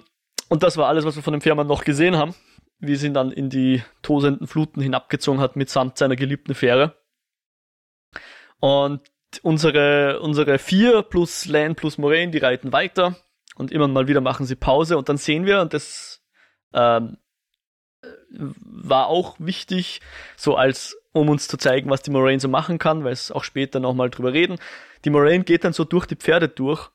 [0.49, 2.35] und das war alles, was wir von dem Fährmann noch gesehen haben,
[2.79, 6.97] wie sie ihn dann in die tosenden Fluten hinabgezogen hat mitsamt seiner geliebten Fähre.
[8.65, 9.03] Und
[9.43, 13.15] unsere, unsere vier plus Lan plus Moraine, die reiten weiter
[13.57, 16.23] und immer mal wieder machen sie Pause und dann sehen wir, und das
[16.73, 17.19] ähm,
[18.31, 20.01] war auch wichtig,
[20.39, 23.45] so als um uns zu zeigen, was die Moraine so machen kann, weil es auch
[23.45, 24.57] später nochmal drüber reden.
[25.05, 26.89] Die Moraine geht dann so durch die Pferde durch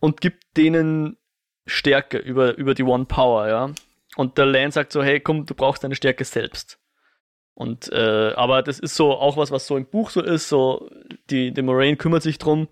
[0.00, 1.18] und gibt denen
[1.66, 3.70] Stärke über, über die One Power, ja.
[4.16, 6.78] Und der Lan sagt so, hey, komm, du brauchst deine Stärke selbst.
[7.54, 10.48] Und äh, aber das ist so auch was, was so im Buch so ist.
[10.48, 10.90] So
[11.30, 12.68] die, die Moraine kümmert sich drum,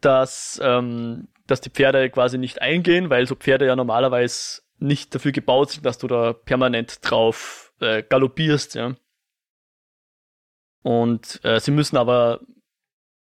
[0.00, 5.32] dass ähm, dass die Pferde quasi nicht eingehen, weil so Pferde ja normalerweise nicht dafür
[5.32, 8.94] gebaut sind, dass du da permanent drauf äh, galoppierst, ja.
[10.82, 12.40] Und äh, sie müssen aber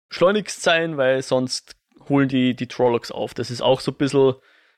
[0.09, 1.77] schleunigst sein, weil sonst
[2.09, 3.35] holen die die Trollocs auf.
[3.35, 4.35] Das ist auch so ein bisschen,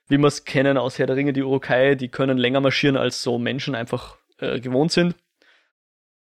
[0.08, 3.22] wie wir es kennen aus Herr der Ringe, die Urukai, die können länger marschieren, als
[3.22, 5.14] so Menschen einfach äh, gewohnt sind.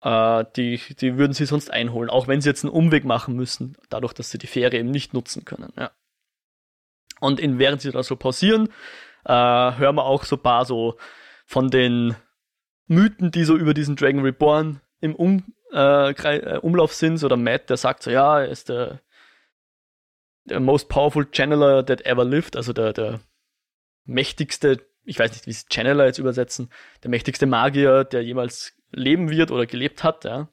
[0.01, 3.77] Äh, die, die würden sie sonst einholen, auch wenn sie jetzt einen Umweg machen müssen,
[3.89, 5.73] dadurch, dass sie die Fähre eben nicht nutzen können.
[5.77, 5.91] Ja.
[7.19, 8.69] Und in, während sie da so pausieren,
[9.25, 10.97] äh, hören wir auch so ein paar so
[11.45, 12.15] von den
[12.85, 17.17] Mythen, die so über diesen Dragon Reborn im um, äh, äh, Umlauf sind.
[17.17, 19.01] So der Matt, der sagt so, ja, er ist der,
[20.45, 23.19] der most powerful Channeler that ever lived, also der, der
[24.05, 26.71] mächtigste, ich weiß nicht, wie sie Channeler jetzt übersetzen,
[27.03, 30.49] der mächtigste Magier, der jemals leben wird oder gelebt hat, ja.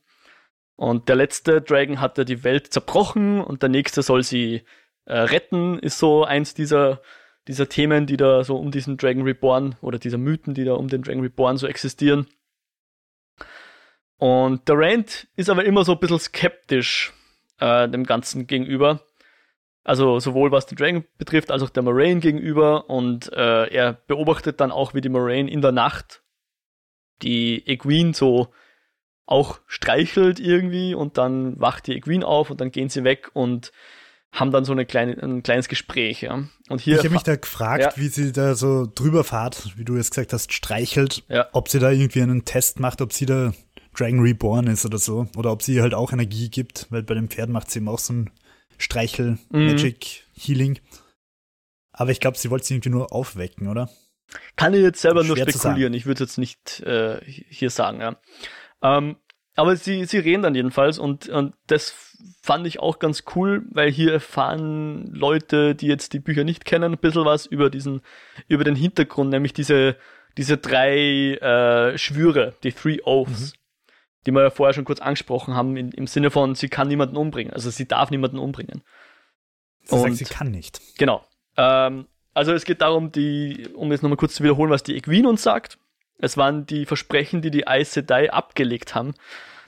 [0.77, 4.65] Und der letzte Dragon hat ja die Welt zerbrochen und der nächste soll sie
[5.05, 7.01] äh, retten, ist so eins dieser,
[7.47, 10.89] dieser Themen, die da so um diesen Dragon Reborn oder dieser Mythen, die da um
[10.89, 12.27] den Dragon Reborn so existieren.
[14.19, 17.13] Und der Rand ist aber immer so ein bisschen skeptisch
[17.61, 19.01] äh, dem Ganzen gegenüber.
[19.85, 22.89] Also sowohl was den Dragon betrifft, als auch der Moraine gegenüber.
[22.89, 26.24] Und äh, er beobachtet dann auch, wie die Moraine in der Nacht
[27.23, 28.49] die Egwene so
[29.27, 33.73] auch streichelt irgendwie und dann wacht die Egwene auf und dann gehen sie weg und
[34.33, 36.45] haben dann so eine kleine, ein kleines Gespräch, ja.
[36.69, 36.97] Und hier.
[36.97, 37.93] Ich habe mich da gefragt, ja.
[38.03, 41.47] wie sie da so drüber fahrt, wie du jetzt gesagt hast, streichelt, ja.
[41.53, 43.53] ob sie da irgendwie einen Test macht, ob sie da
[43.97, 45.29] Dragon Reborn ist oder so.
[45.37, 48.01] Oder ob sie halt auch Energie gibt, weil bei dem Pferd macht sie eben auch
[48.01, 48.31] so ein
[48.77, 49.67] Streichel, mhm.
[49.67, 50.81] Magic, Healing.
[51.93, 53.89] Aber ich glaube, sie wollte sie irgendwie nur aufwecken, oder?
[54.57, 55.95] Kann ich jetzt selber nur spekulieren.
[55.95, 58.17] Ich würde jetzt nicht äh, hier sagen, ja.
[58.83, 59.17] Ähm,
[59.57, 61.95] aber sie, sie reden dann jedenfalls und, und das
[62.43, 66.93] fand ich auch ganz cool, weil hier erfahren Leute, die jetzt die Bücher nicht kennen,
[66.93, 68.03] ein bisschen was über diesen,
[68.49, 69.97] über den Hintergrund, nämlich diese,
[70.37, 73.59] diese drei äh, Schwüre, die Three Oaths, mhm.
[74.27, 77.17] die wir ja vorher schon kurz angesprochen haben, in, im Sinne von, sie kann niemanden
[77.17, 78.83] umbringen, also sie darf niemanden umbringen.
[79.85, 80.81] Sie und, sagt, sie kann nicht.
[80.99, 81.25] Genau.
[81.57, 85.29] Ähm, Also es geht darum, die, um jetzt nochmal kurz zu wiederholen, was die Equine
[85.29, 85.79] uns sagt.
[86.19, 89.15] Es waren die Versprechen, die die Aes Sedai abgelegt haben,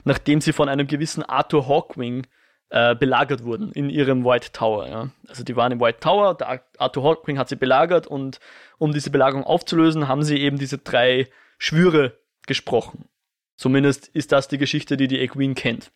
[0.03, 2.27] nachdem sie von einem gewissen Arthur Hawkwing
[2.69, 4.87] äh, belagert wurden in ihrem White Tower.
[4.87, 5.09] Ja.
[5.27, 8.39] Also die waren im White Tower, der Arthur Hawkwing hat sie belagert und
[8.77, 13.07] um diese Belagerung aufzulösen, haben sie eben diese drei Schwüre gesprochen.
[13.55, 15.91] Zumindest ist das die Geschichte, die die Equine kennt.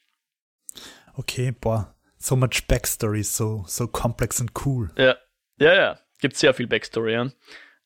[1.13, 4.89] Okay, boah, so much Backstory, so, so complex and cool.
[4.97, 5.15] Ja,
[5.57, 7.31] ja, ja, gibt sehr viel Backstory, ja.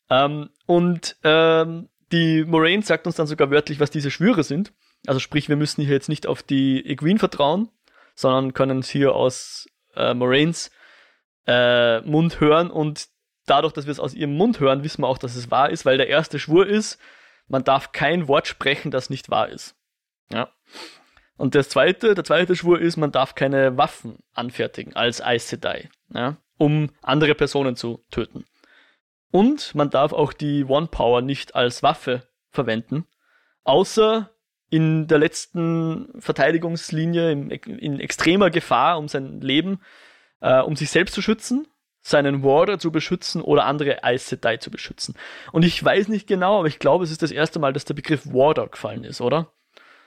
[0.08, 4.72] Ähm, und ähm, die Moraine sagt uns dann sogar wörtlich, was diese Schwüre sind.
[5.06, 7.68] Also sprich, wir müssen hier jetzt nicht auf die Equine vertrauen,
[8.14, 10.70] sondern können es hier aus äh, Moraines
[11.46, 13.08] äh, Mund hören und
[13.46, 15.84] dadurch, dass wir es aus ihrem Mund hören, wissen wir auch, dass es wahr ist,
[15.84, 16.98] weil der erste Schwur ist,
[17.48, 19.76] man darf kein Wort sprechen, das nicht wahr ist.
[20.32, 20.52] Ja.
[21.36, 25.90] Und das zweite, der zweite Schwur ist, man darf keine Waffen anfertigen als Aes Sedai,
[26.12, 28.44] ja, um andere Personen zu töten.
[29.30, 33.06] Und man darf auch die One Power nicht als Waffe verwenden,
[33.64, 34.30] außer
[34.70, 39.80] in der letzten Verteidigungslinie in, in extremer Gefahr um sein Leben,
[40.40, 41.68] äh, um sich selbst zu schützen,
[42.02, 45.14] seinen Warder zu beschützen oder andere Aes Sedai zu beschützen.
[45.52, 47.94] Und ich weiß nicht genau, aber ich glaube, es ist das erste Mal, dass der
[47.94, 49.52] Begriff Warder gefallen ist, oder?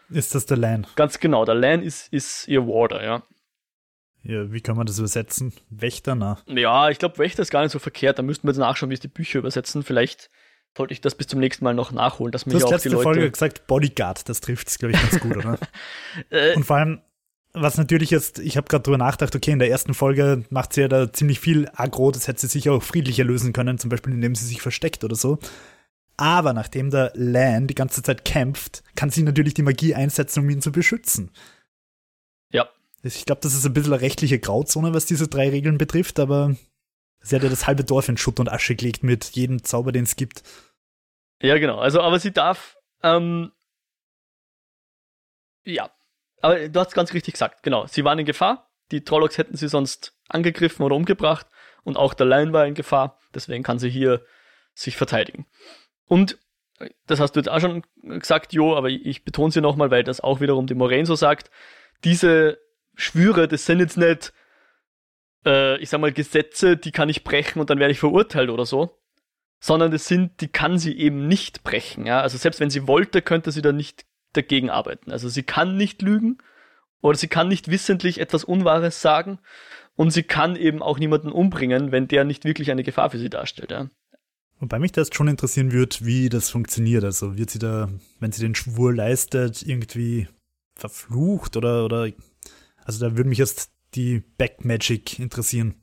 [0.09, 0.87] Ist das der Lan?
[0.95, 3.23] Ganz genau, der Lan ist, ist ihr Warder, ja.
[4.29, 5.53] Ja, wie kann man das übersetzen?
[5.71, 6.37] Wächter, na?
[6.45, 8.19] Ja, ich glaube, Wächter ist gar nicht so verkehrt.
[8.19, 9.81] Da müssten wir jetzt nachschauen, wie es die Bücher übersetzen.
[9.81, 10.29] Vielleicht
[10.77, 12.89] sollte ich das bis zum nächsten Mal noch nachholen, dass mir du hast auch die
[12.89, 15.57] Leute Folge gesagt Bodyguard, das trifft es, glaube ich, ganz gut, oder?
[16.29, 17.01] Äh, Und vor allem,
[17.53, 20.81] was natürlich jetzt, ich habe gerade drüber nachgedacht, okay, in der ersten Folge macht sie
[20.81, 24.13] ja da ziemlich viel aggro, das hätte sie sicher auch friedlicher lösen können, zum Beispiel
[24.13, 25.39] indem sie sich versteckt oder so.
[26.17, 30.49] Aber nachdem der Lan die ganze Zeit kämpft, kann sie natürlich die Magie einsetzen, um
[30.51, 31.31] ihn zu beschützen.
[33.03, 36.55] Ich glaube, das ist ein bisschen eine rechtliche Grauzone, was diese drei Regeln betrifft, aber
[37.21, 40.03] sie hat ja das halbe Dorf in Schutt und Asche gelegt mit jedem Zauber, den
[40.03, 40.43] es gibt.
[41.41, 41.79] Ja, genau.
[41.79, 43.51] Also, aber sie darf, ähm,
[45.63, 45.89] ja.
[46.41, 47.87] Aber du hast ganz richtig gesagt, genau.
[47.87, 48.69] Sie waren in Gefahr.
[48.91, 51.47] Die Trollocs hätten sie sonst angegriffen oder umgebracht.
[51.83, 53.17] Und auch der Lion war in Gefahr.
[53.33, 54.23] Deswegen kann sie hier
[54.73, 55.45] sich verteidigen.
[56.07, 56.37] Und
[57.07, 60.21] das hast du jetzt auch schon gesagt, Jo, aber ich betone sie nochmal, weil das
[60.21, 61.51] auch wiederum die Moraine so sagt.
[62.03, 62.57] Diese
[62.99, 64.33] Schwüre, das sind jetzt nicht,
[65.45, 68.65] äh, ich sag mal, Gesetze, die kann ich brechen und dann werde ich verurteilt oder
[68.65, 68.97] so.
[69.61, 72.05] Sondern das sind, die kann sie eben nicht brechen.
[72.05, 72.21] Ja?
[72.21, 75.11] Also selbst wenn sie wollte, könnte sie da nicht dagegen arbeiten.
[75.11, 76.37] Also sie kann nicht lügen
[77.01, 79.39] oder sie kann nicht wissentlich etwas Unwahres sagen
[79.95, 83.29] und sie kann eben auch niemanden umbringen, wenn der nicht wirklich eine Gefahr für sie
[83.29, 83.71] darstellt.
[83.71, 83.89] Ja?
[84.59, 87.03] Wobei mich das schon interessieren wird, wie das funktioniert.
[87.03, 90.27] Also wird sie da, wenn sie den Schwur leistet, irgendwie
[90.75, 92.09] verflucht oder, oder,
[92.89, 95.79] also da würde mich jetzt die Backmagic interessieren.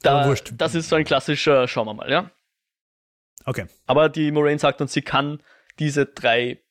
[0.00, 2.30] Da, das ist so ein klassischer, schauen wir mal, ja.
[3.44, 3.66] Okay.
[3.84, 5.42] Aber die Moraine sagt uns, sie kann
[5.80, 6.62] diese drei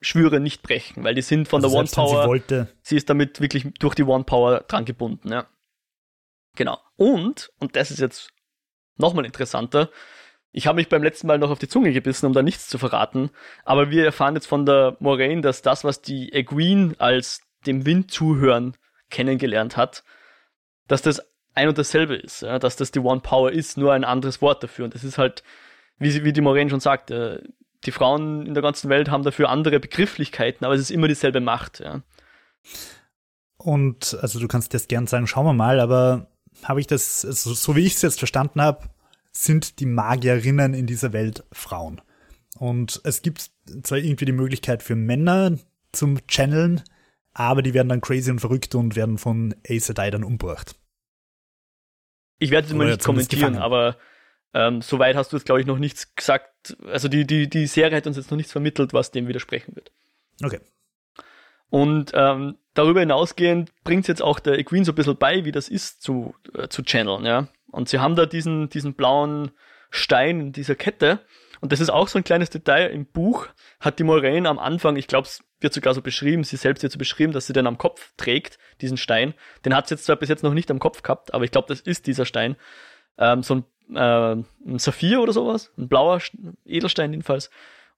[0.00, 2.22] Schwüre nicht brechen, weil die sind von also der One Power.
[2.22, 2.68] Sie, wollte.
[2.82, 5.46] sie ist damit wirklich durch die One Power dran gebunden, ja.
[6.56, 6.80] Genau.
[6.96, 8.32] Und, und das ist jetzt
[8.96, 9.88] nochmal interessanter.
[10.50, 12.76] Ich habe mich beim letzten Mal noch auf die Zunge gebissen, um da nichts zu
[12.76, 13.30] verraten.
[13.64, 18.10] Aber wir erfahren jetzt von der Moraine, dass das, was die Egwene als dem Wind
[18.10, 18.76] zuhören
[19.10, 20.04] kennengelernt hat,
[20.88, 21.22] dass das
[21.54, 22.58] ein und dasselbe ist, ja?
[22.58, 24.86] dass das die One Power ist, nur ein anderes Wort dafür.
[24.86, 25.42] Und das ist halt,
[25.98, 27.40] wie, wie die Moraine schon sagt, äh,
[27.84, 31.40] die Frauen in der ganzen Welt haben dafür andere Begrifflichkeiten, aber es ist immer dieselbe
[31.40, 31.80] Macht.
[31.80, 32.02] Ja.
[33.56, 36.28] Und also du kannst jetzt gern sagen, schauen wir mal, aber
[36.64, 38.88] habe ich das, also, so wie ich es jetzt verstanden habe,
[39.32, 42.00] sind die Magierinnen in dieser Welt Frauen.
[42.58, 43.50] Und es gibt
[43.82, 45.56] zwar irgendwie die Möglichkeit für Männer
[45.90, 46.82] zum Channeln,
[47.34, 50.76] aber die werden dann crazy und verrückt und werden von Aes Sedai dann umgebracht.
[52.38, 53.96] Ich werde es immer nicht kommentieren, aber
[54.54, 56.76] ähm, soweit hast du jetzt, glaube ich, noch nichts gesagt.
[56.86, 59.92] Also die, die, die Serie hat uns jetzt noch nichts vermittelt, was dem widersprechen wird.
[60.42, 60.60] Okay.
[61.70, 65.68] Und ähm, darüber hinausgehend bringt jetzt auch der Equine so ein bisschen bei, wie das
[65.68, 67.48] ist zu, äh, zu channeln, ja.
[67.70, 69.52] Und sie haben da diesen, diesen blauen
[69.90, 71.20] Stein in dieser Kette.
[71.62, 73.46] Und das ist auch so ein kleines Detail im Buch,
[73.78, 76.92] hat die Moraine am Anfang, ich glaube, es wird sogar so beschrieben, sie selbst wird
[76.92, 79.32] so beschrieben, dass sie den am Kopf trägt, diesen Stein.
[79.64, 81.68] Den hat sie jetzt zwar bis jetzt noch nicht am Kopf gehabt, aber ich glaube,
[81.68, 82.56] das ist dieser Stein.
[83.16, 86.20] Ähm, so ein, äh, ein Saphir oder sowas, ein blauer
[86.64, 87.48] Edelstein jedenfalls.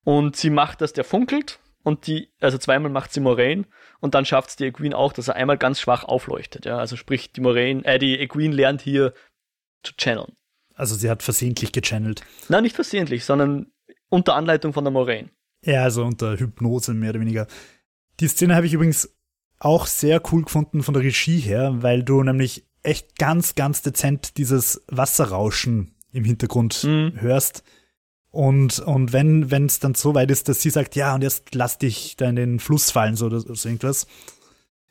[0.04, 3.64] Und sie macht, dass der funkelt und die, also zweimal macht sie Moraine
[4.00, 6.66] und dann schafft es die Equine auch, dass er einmal ganz schwach aufleuchtet.
[6.66, 9.14] Ja, also sprich, die Moraine, äh, die Equine lernt hier
[9.82, 10.36] zu channeln.
[10.74, 12.22] Also sie hat versehentlich gechannelt.
[12.48, 13.66] Nein, nicht versehentlich, sondern
[14.08, 15.30] unter Anleitung von der Moraine.
[15.64, 17.46] Ja, also unter Hypnose mehr oder weniger.
[18.20, 19.14] Die Szene habe ich übrigens
[19.58, 24.36] auch sehr cool gefunden von der Regie her, weil du nämlich echt ganz, ganz dezent
[24.36, 27.12] dieses Wasserrauschen im Hintergrund mhm.
[27.20, 27.64] hörst.
[28.30, 31.78] Und, und wenn es dann so weit ist, dass sie sagt, ja, und jetzt lass
[31.78, 34.06] dich da in den Fluss fallen, so, oder so irgendwas,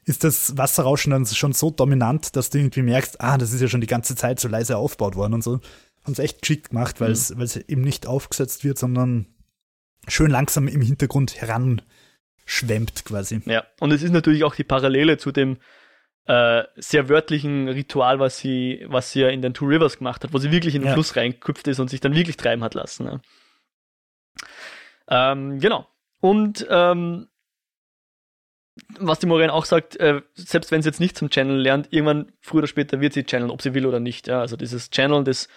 [0.06, 3.68] ist das Wasserrauschen dann schon so dominant, dass du irgendwie merkst, ah, das ist ja
[3.68, 5.60] schon die ganze Zeit so leise aufgebaut worden und so.
[6.04, 7.64] Haben es echt geschickt gemacht, weil es mhm.
[7.68, 9.28] eben nicht aufgesetzt wird, sondern
[10.08, 13.42] schön langsam im Hintergrund heranschwemmt quasi.
[13.46, 15.58] Ja, und es ist natürlich auch die Parallele zu dem
[16.26, 20.34] äh, sehr wörtlichen Ritual, was sie, was sie ja in den Two Rivers gemacht hat,
[20.34, 20.94] wo sie wirklich in den ja.
[20.94, 23.06] Fluss reingeküpft ist und sich dann wirklich treiben hat lassen.
[25.08, 25.32] Ja.
[25.32, 25.88] Ähm, genau.
[26.20, 27.28] Und ähm,
[29.00, 32.32] was die Moraine auch sagt, äh, selbst wenn sie jetzt nicht zum Channel lernt, irgendwann
[32.42, 34.28] früher oder später wird sie channeln, ob sie will oder nicht.
[34.28, 34.40] Ja?
[34.40, 35.48] Also dieses Channel, das,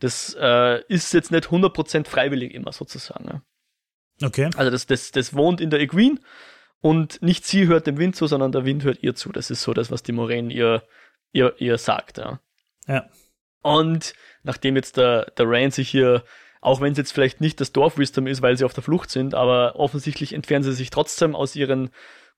[0.00, 3.26] das äh, ist jetzt nicht 100% freiwillig immer sozusagen.
[3.26, 4.26] Ja?
[4.26, 4.50] Okay.
[4.56, 6.18] Also das, das, das wohnt in der Equine
[6.80, 9.30] und nicht sie hört dem Wind zu, sondern der Wind hört ihr zu.
[9.30, 10.82] Das ist so das, was die Moraine ihr,
[11.32, 12.18] ihr, ihr sagt.
[12.18, 12.40] Ja.
[12.86, 13.08] ja.
[13.62, 16.24] Und nachdem jetzt der, der Rand sich hier,
[16.60, 19.34] auch wenn es jetzt vielleicht nicht das Dorfwisdom ist, weil sie auf der Flucht sind,
[19.34, 21.90] aber offensichtlich entfernen sie sich trotzdem aus ihren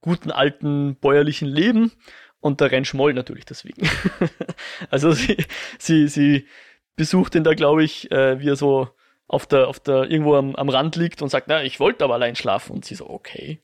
[0.07, 1.91] guten alten bäuerlichen Leben
[2.39, 3.89] und der rennt schmoll natürlich deswegen.
[4.91, 5.37] also sie,
[5.79, 6.47] sie, sie
[6.95, 8.89] besucht ihn da, glaube ich, äh, wie er so
[9.27, 12.15] auf der, auf der, irgendwo am, am Rand liegt und sagt, na, ich wollte aber
[12.15, 12.73] allein schlafen.
[12.73, 13.61] Und sie so, okay.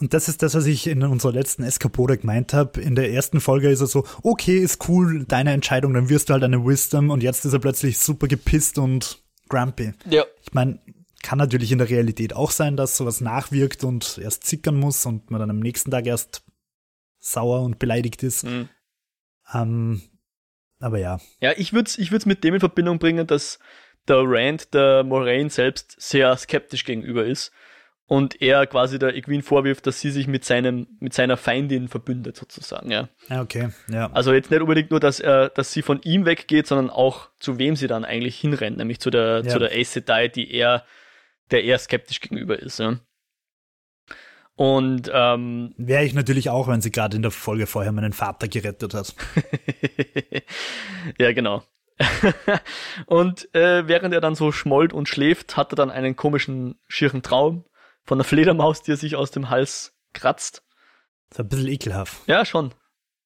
[0.00, 2.80] Und das ist das, was ich in unserer letzten Eskapode gemeint habe.
[2.80, 6.32] In der ersten Folge ist er so, okay, ist cool, deine Entscheidung, dann wirst du
[6.32, 9.92] halt eine Wisdom und jetzt ist er plötzlich super gepisst und grumpy.
[10.08, 10.24] Ja.
[10.42, 10.78] Ich meine,
[11.26, 15.28] kann natürlich in der Realität auch sein, dass sowas nachwirkt und erst zickern muss und
[15.32, 16.44] man dann am nächsten Tag erst
[17.18, 18.44] sauer und beleidigt ist.
[18.44, 18.68] Mhm.
[19.52, 20.02] Ähm,
[20.78, 21.18] aber ja.
[21.40, 23.58] Ja, ich würde es ich würd's mit dem in Verbindung bringen, dass
[24.06, 27.50] der Rand der Moraine selbst sehr skeptisch gegenüber ist
[28.06, 32.36] und er quasi der Egwene vorwirft, dass sie sich mit seinem mit seiner Feindin verbündet
[32.36, 33.08] sozusagen, ja.
[33.28, 34.12] Ja, okay, ja.
[34.12, 37.58] Also jetzt nicht unbedingt nur, dass er dass sie von ihm weggeht, sondern auch zu
[37.58, 39.50] wem sie dann eigentlich hinrennt, nämlich zu der ja.
[39.50, 40.84] zu der Aes Sedai, die er
[41.50, 42.78] der eher skeptisch gegenüber ist.
[42.78, 42.98] Ja.
[44.56, 48.48] Und ähm, wäre ich natürlich auch, wenn sie gerade in der Folge vorher meinen Vater
[48.48, 49.14] gerettet hat.
[51.18, 51.62] ja, genau.
[53.06, 57.22] und äh, während er dann so schmollt und schläft, hat er dann einen komischen, schieren
[57.22, 57.64] Traum
[58.02, 60.62] von einer Fledermaus, die er sich aus dem Hals kratzt.
[61.28, 62.16] Das ist ein bisschen ekelhaft.
[62.26, 62.72] Ja, schon.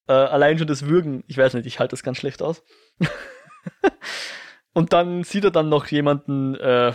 [0.07, 2.63] Äh, allein schon das Würgen, ich weiß nicht, ich halte das ganz schlecht aus.
[4.73, 6.93] und dann sieht er dann noch jemanden äh,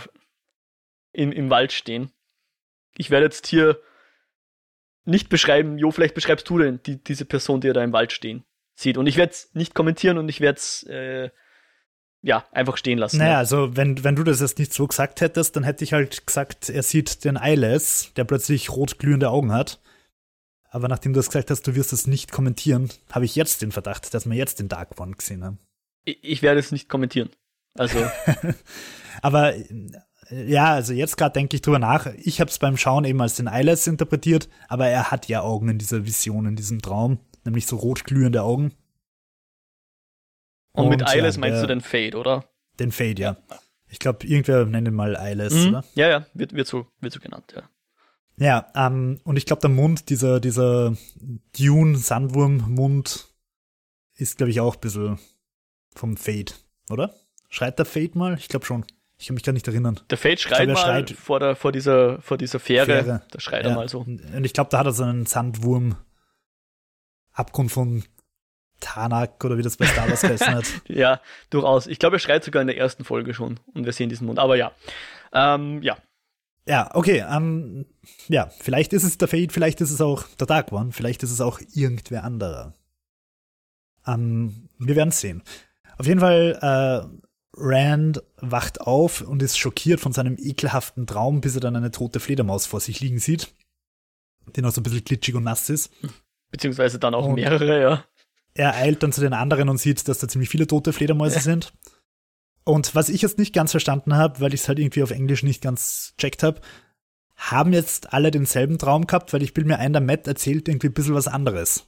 [1.17, 2.11] im, im Wald stehen.
[2.97, 3.79] Ich werde jetzt hier
[5.03, 8.11] nicht beschreiben, Jo, vielleicht beschreibst du denn die, diese Person, die er da im Wald
[8.11, 8.43] stehen
[8.75, 8.97] sieht.
[8.97, 11.29] Und ich werde es nicht kommentieren und ich werde es äh,
[12.21, 13.17] ja einfach stehen lassen.
[13.17, 13.37] Naja, ja.
[13.39, 16.69] also wenn, wenn du das jetzt nicht so gesagt hättest, dann hätte ich halt gesagt,
[16.69, 19.79] er sieht den Eyeless, der plötzlich rot glühende Augen hat.
[20.69, 23.71] Aber nachdem du das gesagt hast, du wirst es nicht kommentieren, habe ich jetzt den
[23.71, 25.59] Verdacht, dass wir jetzt den Dark One gesehen haben.
[26.03, 27.29] Ich, ich werde es nicht kommentieren.
[27.73, 28.05] Also.
[29.21, 29.55] Aber
[30.29, 32.07] ja, also jetzt gerade denke ich drüber nach.
[32.17, 35.69] Ich habe es beim Schauen eben als den Eyeless interpretiert, aber er hat ja Augen
[35.69, 38.73] in dieser Vision, in diesem Traum, nämlich so rot glühende Augen.
[40.73, 42.45] Und, Und mit Eyeless ja, meinst du den Fade, oder?
[42.79, 43.37] Den Fade, ja.
[43.89, 45.69] Ich glaube, irgendwer nennt ihn mal Eyeless, mhm.
[45.69, 45.85] oder?
[45.95, 47.63] Ja, ja, wird, wird, so, wird so genannt, ja.
[48.39, 50.95] Ja, ähm, und ich glaube, der Mund, dieser, dieser
[51.57, 53.27] Dune-Sandwurm-Mund,
[54.15, 55.19] ist, glaube ich, auch ein bisschen
[55.95, 56.53] vom Fade,
[56.89, 57.15] oder?
[57.49, 58.35] Schreit der Fade mal?
[58.37, 58.85] Ich glaube schon.
[59.19, 59.99] Ich kann mich gar nicht erinnern.
[60.09, 62.85] Der Fate schreit glaub, mal schreit vor, der, vor, dieser, vor dieser Fähre.
[62.85, 63.21] Fähre.
[63.31, 63.71] Da schreit ja.
[63.71, 63.99] er mal so.
[64.01, 65.95] Und ich glaube, da hat er so einen Sandwurm.
[67.33, 68.03] Abgrund von
[68.79, 70.65] Tanak oder wie das bei Star Wars geheißen hat.
[70.87, 71.87] ja, durchaus.
[71.87, 74.39] Ich glaube, er schreit sogar in der ersten Folge schon und wir sehen diesen Mund.
[74.39, 74.71] Aber ja.
[75.33, 75.97] Ähm, ja.
[76.67, 77.25] Ja, okay.
[77.29, 77.85] Ähm,
[78.27, 81.31] ja, vielleicht ist es der Fate, vielleicht ist es auch der Dark One, vielleicht ist
[81.31, 82.73] es auch irgendwer anderer.
[84.05, 85.43] Ähm, wir werden es sehen.
[85.97, 87.26] Auf jeden Fall, äh,
[87.57, 92.19] Rand wacht auf und ist schockiert von seinem ekelhaften Traum, bis er dann eine tote
[92.19, 93.53] Fledermaus vor sich liegen sieht,
[94.55, 95.91] die noch so ein bisschen glitschig und nass ist.
[96.51, 98.05] Beziehungsweise dann auch und mehrere, ja.
[98.53, 101.41] Er eilt dann zu den anderen und sieht, dass da ziemlich viele tote Fledermäuse ja.
[101.41, 101.73] sind.
[102.63, 105.43] Und was ich jetzt nicht ganz verstanden habe, weil ich es halt irgendwie auf Englisch
[105.43, 106.61] nicht ganz checkt habe,
[107.35, 110.87] haben jetzt alle denselben Traum gehabt, weil ich bilde mir ein, der Matt erzählt irgendwie
[110.87, 111.87] ein bisschen was anderes.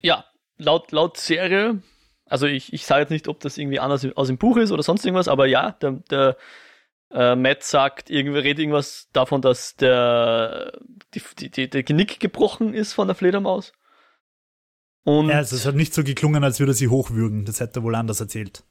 [0.00, 0.24] Ja,
[0.56, 1.82] laut, laut Serie
[2.32, 4.82] also ich, ich sage jetzt nicht, ob das irgendwie anders aus dem Buch ist oder
[4.82, 6.36] sonst irgendwas, aber ja, der, der
[7.10, 10.80] äh, Matt sagt, irgendwie redet irgendwas davon, dass der,
[11.12, 13.74] die, die, der Genick gebrochen ist von der Fledermaus.
[15.04, 17.44] Und ja, also es hat nicht so geklungen, als würde sie hochwürgen.
[17.44, 18.64] Das hätte er wohl anders erzählt.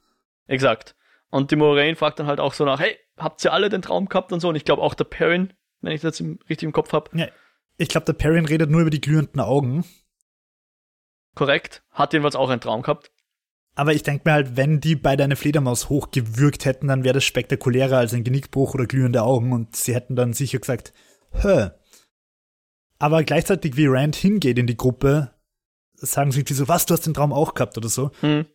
[0.47, 0.95] Exakt.
[1.29, 4.07] Und die Moraine fragt dann halt auch so nach, hey, habt ihr alle den Traum
[4.07, 4.49] gehabt und so?
[4.49, 7.15] Und ich glaube auch der Perrin, wenn ich das im, richtig im Kopf habe.
[7.15, 7.27] Ja,
[7.77, 9.85] ich glaube, der Perrin redet nur über die glühenden Augen.
[11.35, 11.83] Korrekt.
[11.91, 13.11] Hat jedenfalls auch einen Traum gehabt.
[13.75, 17.23] Aber ich denke mir halt, wenn die beide eine Fledermaus hochgewürgt hätten, dann wäre das
[17.23, 20.93] spektakulärer als ein Genickbruch oder glühende Augen und sie hätten dann sicher gesagt,
[21.31, 21.69] hä.
[22.99, 25.31] Aber gleichzeitig, wie Rand hingeht in die Gruppe,
[25.95, 28.11] sagen sie so, was, du hast den Traum auch gehabt oder so.
[28.19, 28.45] Hm.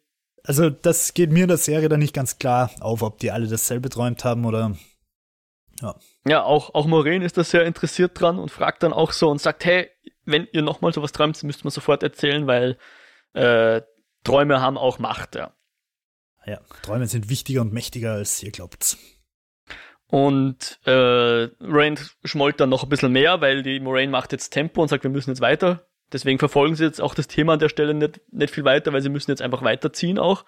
[0.45, 3.49] Also das geht mir in der Serie dann nicht ganz klar auf, ob die alle
[3.49, 4.77] dasselbe träumt haben oder
[5.81, 5.95] ja.
[6.27, 9.41] Ja, auch, auch Maureen ist da sehr interessiert dran und fragt dann auch so und
[9.41, 9.91] sagt, hey,
[10.25, 12.79] wenn ihr nochmal sowas träumt, müsst man sofort erzählen, weil
[13.35, 13.83] äh,
[14.27, 15.53] Träume haben auch Macht, ja.
[16.47, 18.97] Ja, Träume sind wichtiger und mächtiger, als ihr glaubt.
[20.09, 24.83] Und äh, Rand schmollt dann noch ein bisschen mehr, weil die Moraine macht jetzt Tempo
[24.83, 25.89] und sagt, wir müssen jetzt weiter.
[26.13, 29.03] Deswegen verfolgen sie jetzt auch das Thema an der Stelle nicht, nicht viel weiter, weil
[29.03, 30.45] sie müssen jetzt einfach weiterziehen auch.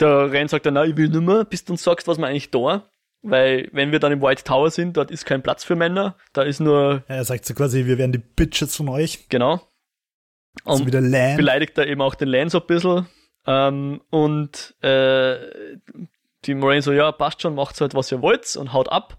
[0.00, 2.50] Der Rand sagt dann, na, ich will nimmer, bis du uns sagst, was wir eigentlich
[2.50, 2.90] da.
[3.20, 6.42] Weil wenn wir dann im White Tower sind, dort ist kein Platz für Männer, da
[6.42, 7.02] ist nur...
[7.08, 9.28] Ja, er sagt so quasi, wir werden die Bitches von euch.
[9.28, 9.60] Genau.
[10.64, 11.36] Und so wie der Lan.
[11.36, 13.06] beleidigt er eben auch den Lan so ein bisschen.
[13.46, 15.36] Ähm, und äh,
[16.44, 19.16] die Moraine so, ja, passt schon, macht halt, was ihr wollt und haut ab.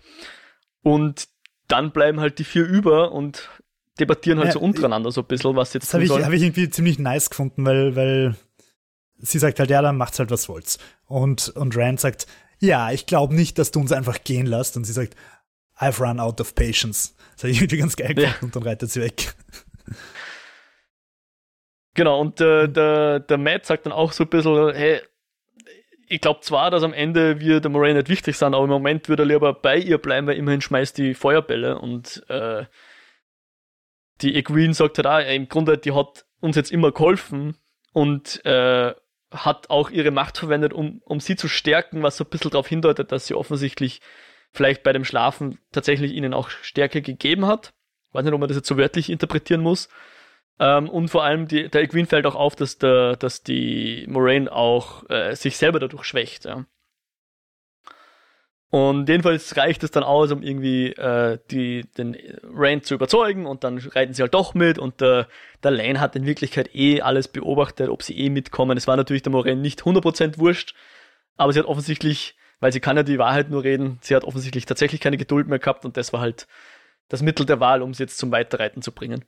[0.84, 1.28] Und
[1.68, 3.50] dann bleiben halt die vier über und
[4.00, 6.44] debattieren halt ja, so untereinander so ein bisschen, was jetzt Das habe ich, hab ich
[6.44, 8.36] irgendwie ziemlich nice gefunden, weil, weil
[9.18, 10.78] sie sagt halt, ja, dann macht's halt, was wollt's.
[11.06, 12.28] Und, und Rand sagt,
[12.60, 14.78] ja, ich glaube nicht, dass du uns einfach gehen lässt.
[14.78, 15.16] Und sie sagt,
[15.80, 17.16] I've run out of patience.
[17.36, 18.46] Das habe ich irgendwie ganz geil gefunden ja.
[18.46, 19.36] und dann reitet sie weg.
[21.98, 25.02] Genau, und äh, der, der Matt sagt dann auch so ein bisschen, hey,
[26.08, 29.10] ich glaube zwar, dass am Ende wir der Moraine nicht wichtig sind, aber im Moment
[29.10, 32.66] würde er lieber bei ihr bleiben, weil immerhin schmeißt die Feuerbälle und äh,
[34.22, 37.58] die Egwene sagt halt auch, im Grunde, die hat uns jetzt immer geholfen
[37.94, 38.94] und äh,
[39.32, 42.68] hat auch ihre Macht verwendet, um, um sie zu stärken, was so ein bisschen darauf
[42.68, 44.02] hindeutet, dass sie offensichtlich
[44.52, 47.74] vielleicht bei dem Schlafen tatsächlich ihnen auch Stärke gegeben hat.
[48.10, 49.90] Ich weiß nicht, ob man das jetzt so wörtlich interpretieren muss.
[50.60, 54.52] Ähm, und vor allem die, der Green fällt auch auf, dass, der, dass die Moraine
[54.52, 56.46] auch äh, sich selber dadurch schwächt.
[56.46, 56.66] Ja.
[58.70, 63.64] Und jedenfalls reicht es dann aus, um irgendwie äh, die, den Rand zu überzeugen und
[63.64, 65.28] dann reiten sie halt doch mit und der,
[65.64, 68.78] der Lane hat in Wirklichkeit eh alles beobachtet, ob sie eh mitkommen.
[68.78, 70.76] Es war natürlich der Moraine nicht 100% wurscht,
[71.38, 74.66] aber sie hat offensichtlich, weil sie kann ja die Wahrheit nur reden, sie hat offensichtlich
[74.66, 76.46] tatsächlich keine Geduld mehr gehabt und das war halt
[77.08, 79.24] das Mittel der Wahl, um sie jetzt zum Weiterreiten zu bringen.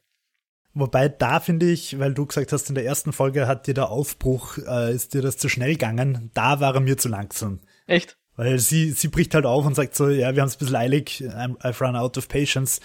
[0.74, 3.90] Wobei da finde ich, weil du gesagt hast, in der ersten Folge hat dir der
[3.90, 7.60] Aufbruch, äh, ist dir das zu schnell gegangen, da war er mir zu langsam.
[7.88, 8.18] Echt?
[8.36, 10.76] Weil sie, sie bricht halt auf und sagt so, ja, wir haben es ein bisschen
[10.76, 12.80] eilig, I've run out of patience.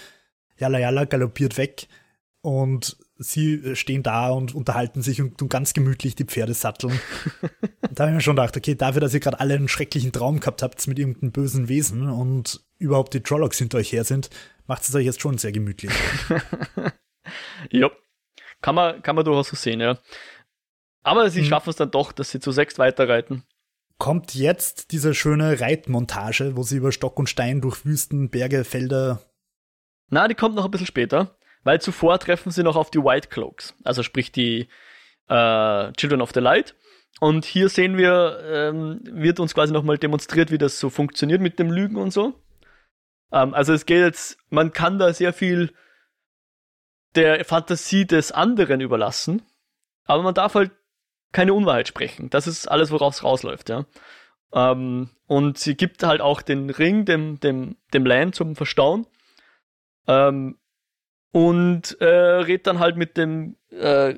[0.59, 1.89] Jalla jalla galoppiert weg
[2.41, 6.99] und sie stehen da und unterhalten sich und tun ganz gemütlich die Pferde satteln.
[7.93, 10.41] da habe ich mir schon gedacht, okay, dafür, dass ihr gerade alle einen schrecklichen Traum
[10.41, 14.31] gehabt habt mit irgendeinem bösen Wesen und überhaupt die Trollocs hinter euch her sind,
[14.67, 15.93] macht es euch jetzt schon sehr gemütlich.
[17.71, 17.91] ja,
[18.61, 19.99] kann man, kann man durchaus so sehen, ja.
[21.03, 21.47] Aber sie mhm.
[21.47, 23.45] schaffen es dann doch, dass sie zu sechs weiterreiten.
[23.99, 29.23] Kommt jetzt diese schöne Reitmontage, wo sie über Stock und Stein durch Wüsten, Berge, Felder.
[30.09, 33.29] Na, die kommt noch ein bisschen später, weil zuvor treffen sie noch auf die White
[33.29, 34.69] Cloaks, also sprich die
[35.29, 36.75] äh, Children of the Light.
[37.21, 41.59] Und hier sehen wir, ähm, wird uns quasi nochmal demonstriert, wie das so funktioniert mit
[41.59, 42.35] dem Lügen und so.
[43.33, 45.73] Ähm, also es geht jetzt, man kann da sehr viel
[47.15, 49.43] der Fantasie des anderen überlassen.
[50.05, 50.73] Aber man darf halt
[51.33, 52.31] keine Unwahrheit sprechen.
[52.31, 53.87] Das ist alles, worauf es rausläuft, ja.
[54.53, 59.07] Ähm, und sie gibt halt auch den Ring dem, dem, dem Lan zum Verstauen.
[60.07, 60.59] Ähm,
[61.33, 64.15] und äh, redet dann halt mit dem äh,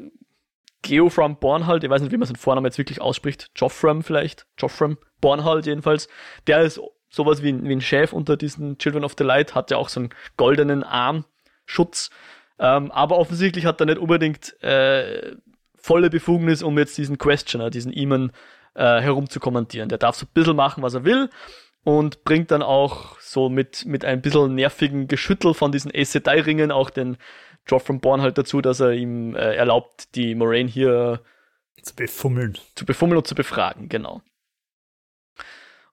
[0.82, 4.98] Geofram Bornhalt, ich weiß nicht, wie man seinen Vornamen jetzt wirklich ausspricht, Joffram vielleicht, Joffram
[5.20, 6.08] Bornhalt jedenfalls,
[6.46, 9.78] der ist sowas wie, wie ein Chef unter diesen Children of the Light, hat ja
[9.78, 12.10] auch so einen goldenen Armschutz
[12.58, 15.36] ähm, aber offensichtlich hat er nicht unbedingt äh,
[15.76, 18.32] volle Befugnis, um jetzt diesen Questioner, diesen Eamon
[18.74, 19.88] äh, herumzukommentieren.
[19.88, 21.30] Der darf so ein bisschen machen, was er will
[21.84, 26.72] und bringt dann auch so mit, mit ein bisschen nervigen Geschüttel von diesen Aes Sedai-Ringen
[26.72, 27.16] auch den
[27.68, 31.20] Joffrey Born halt dazu, dass er ihm äh, erlaubt, die Moraine hier
[31.82, 32.58] zu befummeln.
[32.74, 34.22] Zu befummeln und zu befragen, genau.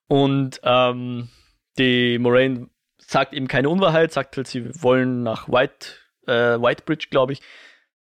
[0.07, 1.29] Und ähm,
[1.77, 7.33] die Moraine sagt eben keine Unwahrheit, sagt halt, sie wollen nach White äh, Whitebridge, glaube
[7.33, 7.41] ich.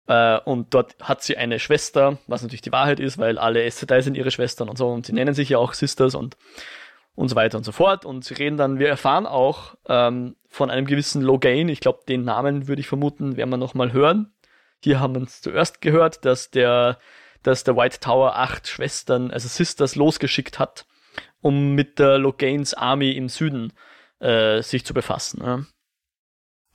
[0.07, 3.80] Äh, und dort hat sie eine Schwester, was natürlich die Wahrheit ist, weil alle Aes
[3.80, 4.89] sind ihre Schwestern und so.
[4.89, 6.36] Und sie nennen sich ja auch Sisters und,
[7.15, 8.05] und so weiter und so fort.
[8.05, 12.24] Und sie reden dann, wir erfahren auch ähm, von einem gewissen Logain, ich glaube, den
[12.24, 14.34] Namen würde ich vermuten, werden wir nochmal hören.
[14.84, 16.97] Hier haben wir uns zuerst gehört, dass der,
[17.43, 20.86] dass der White Tower acht Schwestern, also Sisters, losgeschickt hat,
[21.41, 23.74] um mit der Logains Army im Süden
[24.20, 25.41] äh, sich zu befassen.
[25.43, 25.65] Ja.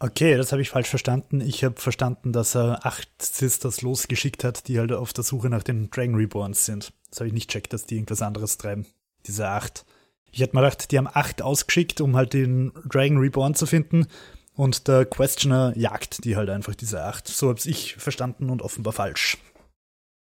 [0.05, 1.41] Okay, das habe ich falsch verstanden.
[1.41, 5.63] Ich habe verstanden, dass er acht Sisters losgeschickt hat, die halt auf der Suche nach
[5.63, 6.93] den Dragon Reborns sind.
[7.09, 8.85] Das habe ich nicht checkt, dass die irgendwas anderes treiben.
[9.27, 9.87] Diese acht.
[10.31, 14.07] Ich hätte mal gedacht, die haben acht ausgeschickt, um halt den Dragon Reborn zu finden.
[14.55, 17.27] Und der Questioner jagt die halt einfach, diese acht.
[17.27, 19.39] So habe ich verstanden und offenbar falsch.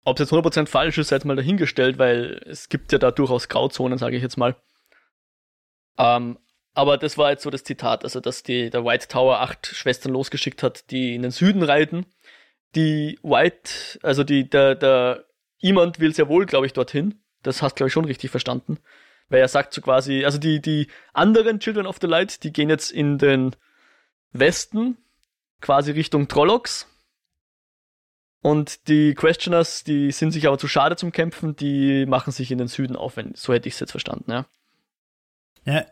[0.05, 3.11] Ob es jetzt 100% falsch ist, sei jetzt mal dahingestellt, weil es gibt ja da
[3.11, 4.57] durchaus Grauzonen, sage ich jetzt mal.
[5.99, 6.39] Ähm,
[6.77, 10.13] aber das war jetzt so das Zitat, also dass die, der White Tower acht Schwestern
[10.13, 12.05] losgeschickt hat, die in den Süden reiten.
[12.75, 15.25] Die White, also die, der, der,
[15.57, 17.19] jemand will sehr wohl, glaube ich, dorthin.
[17.43, 18.79] Das hast, glaube ich, schon richtig verstanden.
[19.31, 22.69] Weil er sagt so quasi, also die, die anderen Children of the Light, die gehen
[22.69, 23.57] jetzt in den
[24.33, 24.99] Westen,
[25.63, 26.87] quasi Richtung Trollocs.
[28.43, 32.59] Und die Questioners, die sind sich aber zu schade zum Kämpfen, die machen sich in
[32.59, 34.47] den Süden auf, wenn, so hätte ich es jetzt verstanden, ja.
[35.65, 35.85] Ja,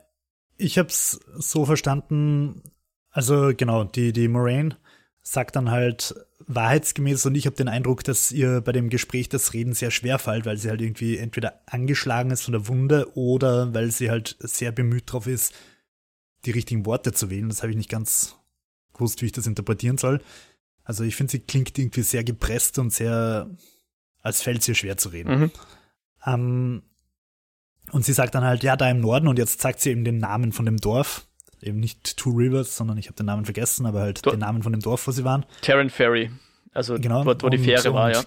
[0.57, 2.63] ich habe es so verstanden,
[3.11, 4.77] also genau, die, die Moraine
[5.23, 6.15] sagt dann halt
[6.47, 10.19] wahrheitsgemäß und ich habe den Eindruck, dass ihr bei dem Gespräch das Reden sehr schwer
[10.19, 14.37] fällt, weil sie halt irgendwie entweder angeschlagen ist von der Wunde oder weil sie halt
[14.41, 15.55] sehr bemüht drauf ist,
[16.45, 17.49] die richtigen Worte zu wählen.
[17.49, 18.37] Das habe ich nicht ganz
[18.93, 20.21] gewusst, wie ich das interpretieren soll.
[20.85, 23.49] Also ich finde, sie klingt irgendwie sehr gepresst und sehr,
[24.21, 25.41] als fällt es ihr schwer zu reden.
[25.41, 25.51] Mhm.
[26.27, 26.83] Ähm,
[27.95, 30.19] und sie sagt dann halt, ja, da im Norden und jetzt sagt sie eben den
[30.19, 31.29] Namen von dem Dorf.
[31.63, 34.65] Eben nicht Two Rivers, sondern ich habe den Namen vergessen, aber halt Do den Namen
[34.65, 35.47] von dem Dorf, wo sie waren.
[35.61, 36.29] Terran Ferry.
[36.73, 38.25] Also genau, dort, wo die Fähre war, ja.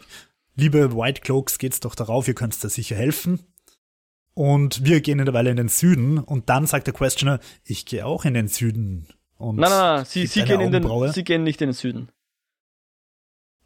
[0.55, 3.41] Liebe White Cloaks, geht's doch darauf, ihr könnt da sicher helfen.
[4.33, 7.85] Und wir gehen in der Weile in den Süden und dann sagt der Questioner, ich
[7.85, 9.07] gehe auch in den Süden.
[9.37, 12.07] Und nein, nein, nein, sie, sie, gehen in den, sie gehen nicht in den Süden.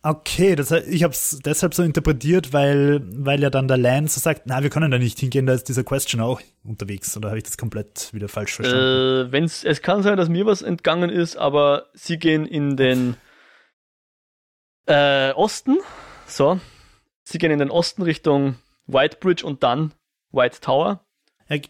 [0.03, 4.43] Okay, das, ich habe es deshalb so interpretiert, weil, weil ja dann der Lance sagt,
[4.45, 7.15] na, wir können da nicht hingehen, da ist dieser Question auch unterwegs.
[7.15, 9.27] Oder habe ich das komplett wieder falsch verstanden?
[9.27, 13.15] Äh, wenn's, es kann sein, dass mir was entgangen ist, aber sie gehen in den
[14.87, 15.77] äh, Osten.
[16.25, 16.59] So.
[17.23, 18.55] Sie gehen in den Osten Richtung
[18.87, 19.93] White Bridge und dann
[20.31, 21.05] White Tower.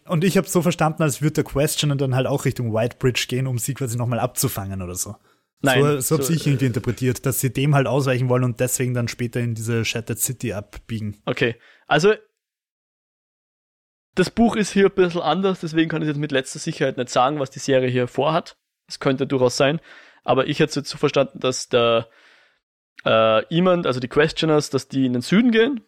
[0.07, 3.25] und ich habe so verstanden, als würde der Questioner dann halt auch Richtung White Bridge
[3.27, 5.17] gehen, um sie quasi nochmal abzufangen oder so.
[5.62, 8.59] Nein, so, so habe so, ich irgendwie interpretiert, dass sie dem halt ausweichen wollen und
[8.59, 11.22] deswegen dann später in diese Shattered City abbiegen.
[11.26, 11.55] Okay,
[11.88, 12.14] also
[14.16, 17.09] das Buch ist hier ein bisschen anders, deswegen kann ich jetzt mit letzter Sicherheit nicht
[17.09, 18.57] sagen, was die Serie hier vorhat.
[18.88, 19.80] Es könnte durchaus sein,
[20.24, 22.09] aber ich hätte es so verstanden, dass der
[23.05, 25.82] äh, jemand, also die Questioners, dass die in den Süden gehen.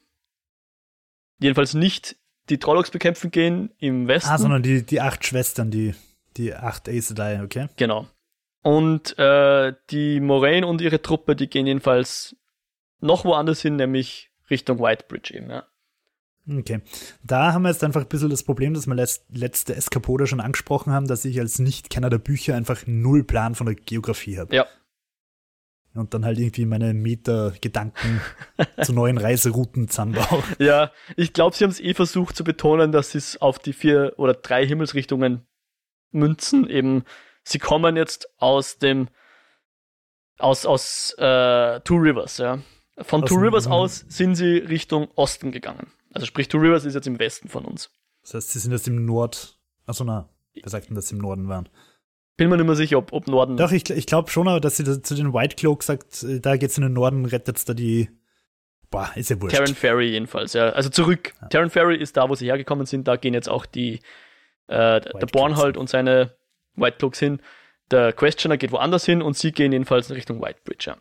[1.40, 2.16] Jedenfalls nicht
[2.50, 4.30] die Trollocs bekämpfen gehen im Westen.
[4.30, 5.96] Ah, sondern die, die acht Schwestern, die,
[6.38, 7.68] die acht Aes okay?
[7.78, 8.08] Genau.
[8.64, 12.36] Und äh, die Moraine und ihre Truppe, die gehen jedenfalls
[13.02, 15.66] noch woanders hin, nämlich Richtung Whitebridge eben, ja.
[16.50, 16.82] Okay.
[17.24, 20.92] Da haben wir jetzt einfach ein bisschen das Problem, dass wir letzte Eskapode schon angesprochen
[20.92, 24.54] haben, dass ich als Nicht-Kenner der Bücher einfach null Plan von der Geografie habe.
[24.54, 24.66] Ja.
[25.94, 28.20] Und dann halt irgendwie meine Meta-Gedanken
[28.82, 30.44] zu neuen Reiserouten zusammenbaue.
[30.58, 33.74] Ja, ich glaube, sie haben es eh versucht zu betonen, dass sie es auf die
[33.74, 35.46] vier oder drei Himmelsrichtungen
[36.12, 37.04] münzen, eben
[37.44, 39.10] sie kommen jetzt aus dem
[40.40, 42.60] aus aus äh, Two Rivers, ja.
[43.00, 45.92] Von aus Two Rivers aus sind sie Richtung Osten gegangen.
[46.14, 47.90] Also sprich, Two Rivers ist jetzt im Westen von uns.
[48.22, 49.58] Das heißt, sie sind jetzt im Nord.
[49.86, 51.70] Achso, na, wer sagt denn, dass sie im Norden waren?
[52.38, 53.58] Bin mir nicht mehr sicher, ob, ob Norden.
[53.58, 56.58] Doch, ich, ich glaube schon, aber dass sie zu den White Cloak sagt, äh, da
[56.58, 58.10] geht's in den Norden, rettet's da die.
[58.90, 59.56] Boah, ist ja wurscht.
[59.56, 60.70] Terran Ferry jedenfalls, ja.
[60.70, 61.34] Also zurück.
[61.42, 61.48] Ja.
[61.48, 64.02] Terran Ferry ist da, wo sie hergekommen sind, da gehen jetzt auch die
[64.68, 66.36] äh, der Bornhold und seine
[66.76, 67.40] White Cloaks hin.
[67.92, 70.92] Der Questioner geht woanders hin und sie gehen jedenfalls in Richtung Whitebridge.
[70.92, 70.98] Ja.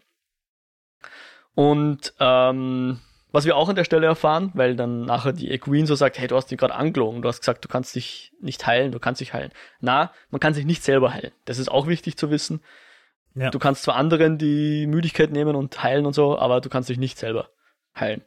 [1.54, 3.00] Und ähm,
[3.30, 6.28] was wir auch an der Stelle erfahren, weil dann nachher die Queen so sagt, hey,
[6.28, 9.20] du hast dich gerade angelogen, du hast gesagt, du kannst dich nicht heilen, du kannst
[9.20, 9.52] dich heilen.
[9.80, 11.32] Na, man kann sich nicht selber heilen.
[11.46, 12.60] Das ist auch wichtig zu wissen.
[13.34, 13.50] Ja.
[13.50, 16.98] Du kannst zwar anderen die Müdigkeit nehmen und heilen und so, aber du kannst dich
[16.98, 17.48] nicht selber
[17.98, 18.22] heilen.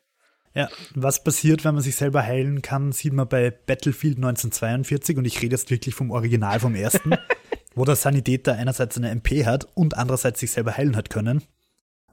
[0.56, 5.26] Ja, was passiert, wenn man sich selber heilen kann, sieht man bei Battlefield 1942 und
[5.26, 7.12] ich rede jetzt wirklich vom Original vom ersten,
[7.76, 11.44] wo der Sanitäter einerseits eine MP hat und andererseits sich selber heilen hat können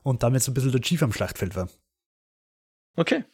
[0.02, 1.68] und damit so ein bisschen der Chief am Schlachtfeld war.
[2.96, 3.24] Okay.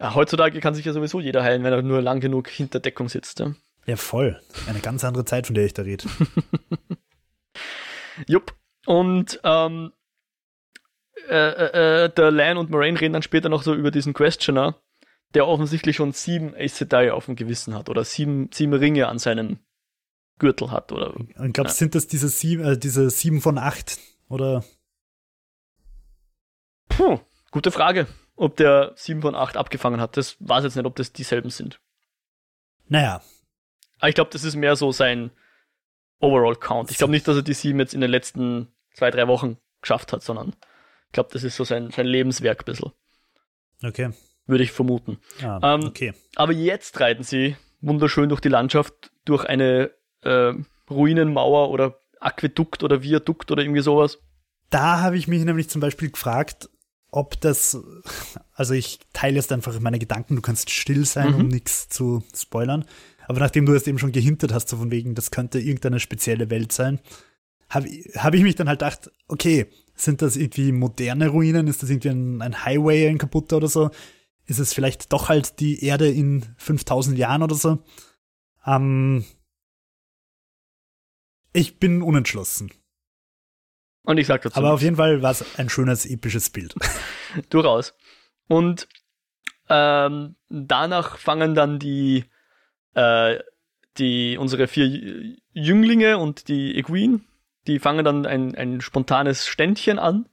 [0.00, 3.08] Ja, heutzutage kann sich ja sowieso jeder heilen, wenn er nur lang genug hinter Deckung
[3.08, 3.38] sitzt.
[3.38, 3.54] Ja,
[3.86, 4.40] ja voll.
[4.66, 6.06] Eine ganz andere Zeit, von der ich da rede.
[8.26, 8.56] Jupp.
[8.86, 9.92] Und ähm,
[11.28, 14.76] äh, äh, äh, der Lan und Moraine reden dann später noch so über diesen Questioner,
[15.34, 19.18] der offensichtlich schon sieben Ace Sedai auf dem Gewissen hat oder sieben, sieben Ringe an
[19.18, 19.58] seinem
[20.38, 20.92] Gürtel hat.
[20.92, 21.74] Oder, ich glaube, ja.
[21.74, 23.98] sind das diese sieben, äh, diese sieben von acht
[24.28, 24.64] oder?
[26.88, 28.06] Puh, gute Frage,
[28.36, 30.16] ob der sieben von acht abgefangen hat.
[30.16, 31.80] Das weiß jetzt nicht, ob das dieselben sind.
[32.88, 33.22] Naja.
[33.98, 35.30] Aber ich glaube, das ist mehr so sein,
[36.20, 36.90] Overall Count.
[36.90, 40.12] Ich glaube nicht, dass er die sieben jetzt in den letzten zwei, drei Wochen geschafft
[40.12, 40.54] hat, sondern
[41.10, 42.92] ich glaube, das ist so sein, sein Lebenswerk ein bisschen.
[43.82, 44.12] Okay.
[44.46, 45.18] Würde ich vermuten.
[45.42, 46.14] Ah, ähm, okay.
[46.36, 49.90] Aber jetzt reiten sie wunderschön durch die Landschaft, durch eine
[50.22, 50.52] äh,
[50.88, 54.18] Ruinenmauer oder Aquädukt oder Viadukt oder irgendwie sowas.
[54.68, 56.70] Da habe ich mich nämlich zum Beispiel gefragt,
[57.10, 57.76] ob das,
[58.52, 61.34] also ich teile jetzt einfach meine Gedanken, du kannst still sein, mhm.
[61.34, 62.84] um nichts zu spoilern.
[63.26, 66.50] Aber nachdem du es eben schon gehintet hast, so von wegen, das könnte irgendeine spezielle
[66.50, 67.00] Welt sein,
[67.68, 69.66] habe hab ich mich dann halt gedacht, okay,
[70.00, 71.66] sind das irgendwie moderne Ruinen?
[71.66, 73.90] Ist das irgendwie ein, ein Highway, ein kaputter oder so?
[74.46, 77.82] Ist es vielleicht doch halt die Erde in 5000 Jahren oder so?
[78.66, 79.24] Ähm,
[81.52, 82.72] ich bin unentschlossen.
[84.02, 84.56] Und ich sag dazu.
[84.56, 86.74] Aber auf jeden Fall war es ein schönes, episches Bild.
[87.50, 87.94] Durchaus.
[88.48, 88.88] Und
[89.68, 92.24] ähm, danach fangen dann die,
[92.94, 93.38] äh,
[93.98, 97.20] die unsere vier Jünglinge und die Equine,
[97.66, 100.28] die fangen dann ein, ein spontanes Ständchen an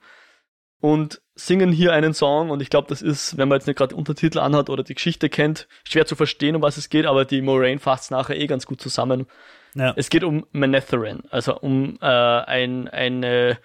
[0.80, 3.96] und singen hier einen Song und ich glaube, das ist, wenn man jetzt nicht gerade
[3.96, 7.42] Untertitel anhat oder die Geschichte kennt, schwer zu verstehen, um was es geht, aber die
[7.42, 9.28] Moraine fasst es nachher eh ganz gut zusammen.
[9.76, 9.94] Ja.
[9.96, 13.60] Es geht um Manetherin, also um äh, ein, eine,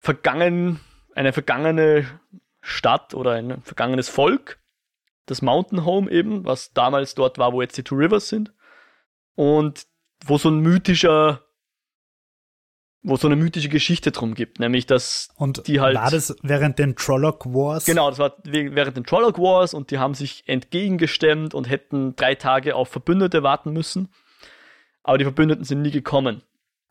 [0.00, 0.80] vergangen,
[1.14, 2.06] eine vergangene
[2.60, 4.58] Stadt oder ein vergangenes Volk,
[5.26, 8.52] das Mountain Home eben, was damals dort war, wo jetzt die Two Rivers sind.
[9.36, 9.86] Und
[10.24, 11.43] wo so ein mythischer
[13.04, 15.94] wo so eine mythische Geschichte drum gibt, nämlich dass und die halt.
[15.94, 17.84] War das während den Trolloc Wars?
[17.84, 22.34] Genau, das war während den Trolloc Wars und die haben sich entgegengestemmt und hätten drei
[22.34, 24.08] Tage auf Verbündete warten müssen.
[25.02, 26.42] Aber die Verbündeten sind nie gekommen.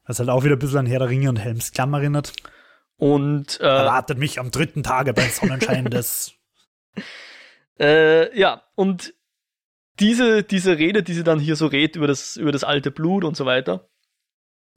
[0.06, 2.34] Was halt auch wieder ein bisschen an Herr der Ringe und Helms Klamm erinnert.
[2.98, 6.34] Und äh, erwartet mich am dritten Tage beim Sonnenschein des.
[7.80, 9.16] äh, ja, und
[10.00, 13.24] diese, diese Rede, die sie dann hier so redet über das, über das alte Blut
[13.24, 13.90] und so weiter,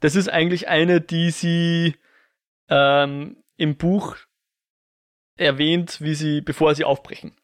[0.01, 1.97] das ist eigentlich eine, die sie
[2.69, 4.17] ähm, im Buch
[5.37, 7.37] erwähnt, wie sie, bevor sie aufbrechen.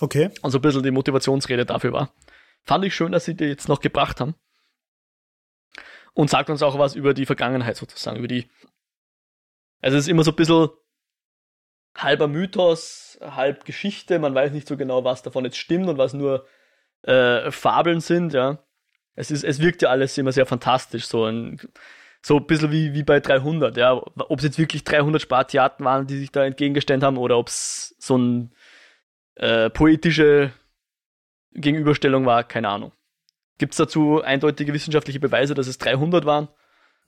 [0.00, 0.30] Okay.
[0.42, 2.14] Und so ein bisschen die Motivationsrede dafür war.
[2.62, 4.34] Fand ich schön, dass sie die jetzt noch gebracht haben.
[6.12, 8.50] Und sagt uns auch was über die Vergangenheit sozusagen, über die.
[9.82, 10.68] Also es ist immer so ein bisschen
[11.94, 16.14] halber Mythos, halb Geschichte, man weiß nicht so genau, was davon jetzt stimmt und was
[16.14, 16.46] nur
[17.02, 18.65] äh, Fabeln sind, ja
[19.16, 21.58] es ist, es wirkt ja alles immer sehr fantastisch, so ein,
[22.22, 23.94] so ein bisschen wie, wie bei 300, ja.
[23.94, 27.96] Ob es jetzt wirklich 300 Spartiaten waren, die sich da entgegengestellt haben, oder ob es
[27.98, 28.50] so eine
[29.36, 30.52] äh, poetische
[31.52, 32.92] Gegenüberstellung war, keine Ahnung.
[33.58, 36.48] Gibt es dazu eindeutige wissenschaftliche Beweise, dass es 300 waren?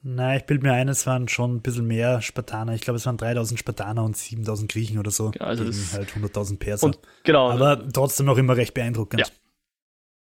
[0.01, 2.73] Nein, ich bilde mir ein, es waren schon ein bisschen mehr Spartaner.
[2.73, 5.33] Ich glaube, es waren 3000 Spartaner und 7000 Griechen oder so.
[5.39, 6.87] Ja, also gegen halt 100.000 Perser.
[6.87, 7.51] Und, genau.
[7.51, 9.21] Aber trotzdem noch immer recht beeindruckend.
[9.21, 9.27] Ja.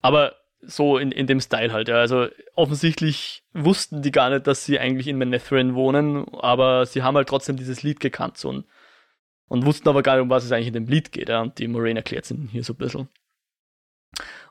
[0.02, 1.88] Aber so in, in dem Style halt.
[1.88, 1.96] Ja.
[1.96, 7.16] Also offensichtlich wussten die gar nicht, dass sie eigentlich in Manethrin wohnen, aber sie haben
[7.16, 8.66] halt trotzdem dieses Lied gekannt so, und,
[9.48, 11.28] und wussten aber gar nicht, um was es eigentlich in dem Lied geht.
[11.28, 11.42] Ja.
[11.42, 13.08] Und die Moraine erklärt es ihnen hier so ein bisschen.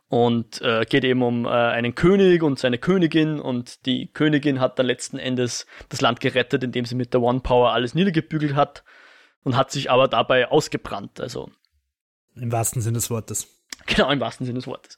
[0.08, 4.80] Und äh, geht eben um äh, einen König und seine Königin und die Königin hat
[4.80, 8.84] dann letzten Endes das Land gerettet, indem sie mit der One Power alles niedergebügelt hat
[9.44, 11.20] und hat sich aber dabei ausgebrannt.
[11.20, 11.52] Also
[12.36, 13.59] im wahrsten Sinne des Wortes.
[13.90, 14.96] Genau, im wahrsten Sinne des Wortes.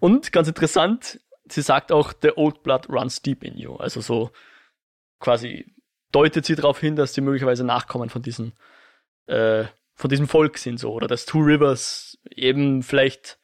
[0.00, 3.76] Und ganz interessant, sie sagt auch, the old blood runs deep in you.
[3.76, 4.30] Also so
[5.20, 5.72] quasi
[6.10, 8.52] deutet sie darauf hin, dass sie möglicherweise Nachkommen von diesen,
[9.26, 9.64] äh,
[9.94, 13.38] von diesem Volk sind, so, oder dass Two Rivers eben vielleicht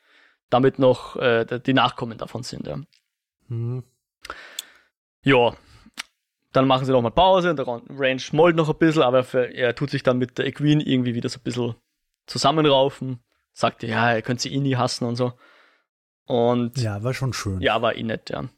[0.50, 2.78] damit noch äh, die Nachkommen davon sind, ja.
[3.46, 3.84] Mhm.
[5.22, 5.56] Ja,
[6.52, 9.90] dann machen sie nochmal Pause und der Range mollt noch ein bisschen, aber er tut
[9.90, 11.74] sich dann mit der Equine irgendwie wieder so ein bisschen
[12.26, 13.22] zusammenraufen
[13.58, 15.32] sagte, ja, er könnte sie eh nie hassen und so.
[16.26, 17.60] Und ja, war schon schön.
[17.60, 18.48] Ja, war eh nett, ja.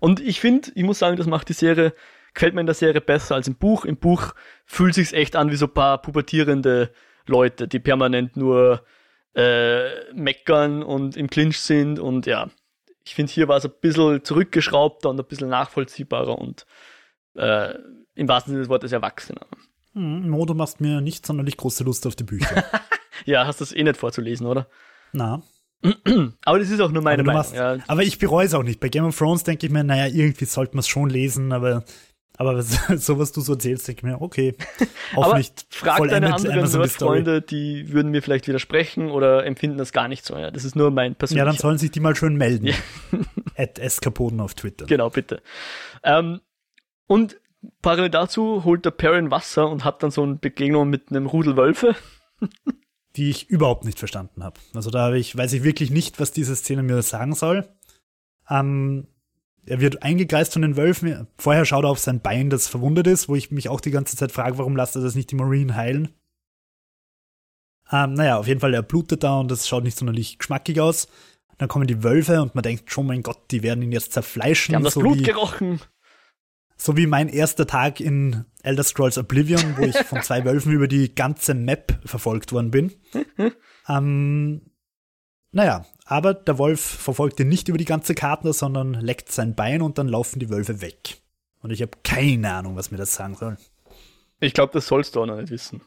[0.00, 1.94] Und ich finde, ich muss sagen, das macht die Serie,
[2.34, 3.84] gefällt mir in der Serie besser als im Buch.
[3.84, 4.34] Im Buch
[4.66, 6.92] fühlt sich's echt an wie so ein paar pubertierende
[7.26, 8.84] Leute, die permanent nur
[9.34, 12.50] äh, meckern und im Clinch sind und ja,
[13.04, 16.66] ich finde, hier war es ein bisschen zurückgeschraubter und ein bisschen nachvollziehbarer und
[17.34, 17.74] äh,
[18.14, 19.46] im wahrsten Sinne des Wortes erwachsener.
[19.92, 22.64] Hm, Mo, du machst mir nicht sonderlich große Lust auf die Bücher.
[23.24, 24.68] ja, hast du es eh nicht vorzulesen, oder?
[25.12, 25.42] Na.
[26.44, 27.54] aber das ist auch nur meine aber Meinung.
[27.54, 27.76] Ja.
[27.86, 28.80] Aber ich bereue es auch nicht.
[28.80, 31.84] Bei Game of Thrones denke ich mir, naja, irgendwie sollte man es schon lesen, aber,
[32.38, 32.62] aber
[32.96, 34.54] so was du so erzählst, denke ich mir, okay.
[35.16, 40.08] aber nicht frag deine anderen Freunde, die würden mir vielleicht widersprechen oder empfinden das gar
[40.08, 40.36] nicht so.
[40.38, 41.44] Ja, das ist nur mein persönlicher.
[41.44, 42.68] Ja, dann sollen sich die mal schön melden.
[42.68, 42.74] Ja.
[43.56, 44.86] At Eskapoden auf Twitter.
[44.86, 45.42] Genau, bitte.
[46.02, 46.40] Ähm,
[47.06, 47.36] und
[47.82, 51.58] parallel dazu holt der Perrin Wasser und hat dann so eine Begegnung mit einem Rudel
[51.58, 51.94] Wölfe.
[53.16, 54.60] Die ich überhaupt nicht verstanden habe.
[54.74, 57.68] Also da habe ich, weiß ich wirklich nicht, was diese Szene mir sagen soll.
[58.48, 59.06] Ähm,
[59.66, 61.26] er wird eingekreist von den Wölfen.
[61.38, 64.16] Vorher schaut er auf sein Bein, das verwundet ist, wo ich mich auch die ganze
[64.16, 66.08] Zeit frage, warum lasst er das nicht die Marine heilen?
[67.90, 71.08] Ähm, naja, auf jeden Fall, er blutet da und das schaut nicht sonderlich geschmackig aus.
[71.58, 74.72] Dann kommen die Wölfe und man denkt schon, mein Gott, die werden ihn jetzt zerfleischen.
[74.72, 75.80] Die haben das so Blut gerochen.
[76.84, 80.86] So wie mein erster Tag in Elder Scrolls Oblivion, wo ich von zwei Wölfen über
[80.86, 82.92] die ganze Map verfolgt worden bin.
[83.88, 84.60] ähm,
[85.50, 89.80] naja, aber der Wolf verfolgt ihn nicht über die ganze Karte, sondern leckt sein Bein
[89.80, 91.22] und dann laufen die Wölfe weg.
[91.62, 93.56] Und ich habe keine Ahnung, was mir das sagen soll.
[94.40, 95.80] Ich glaube, das sollst du auch noch nicht wissen.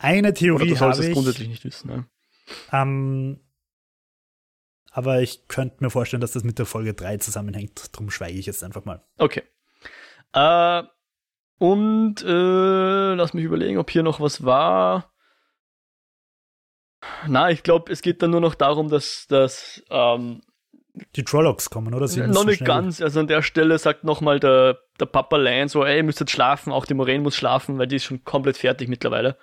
[0.00, 1.12] Eine Oder Theorie du sollst es ich.
[1.12, 1.90] grundsätzlich nicht wissen.
[2.72, 2.82] Ja.
[2.82, 3.38] Ähm,
[4.90, 7.90] aber ich könnte mir vorstellen, dass das mit der Folge 3 zusammenhängt.
[7.92, 9.04] Drum schweige ich jetzt einfach mal.
[9.16, 9.44] Okay.
[10.32, 10.82] Äh,
[11.58, 15.12] und äh, lass mich überlegen, ob hier noch was war.
[17.26, 20.42] Na, ich glaube, es geht dann nur noch darum, dass das ähm,
[21.16, 22.08] Die Trollocs kommen, oder?
[22.08, 23.00] Sie noch nicht schnell- ganz.
[23.00, 26.32] Also an der Stelle sagt nochmal der, der Papa Lan so, ey, ihr müsst jetzt
[26.32, 29.36] schlafen, auch die Moraine muss schlafen, weil die ist schon komplett fertig mittlerweile.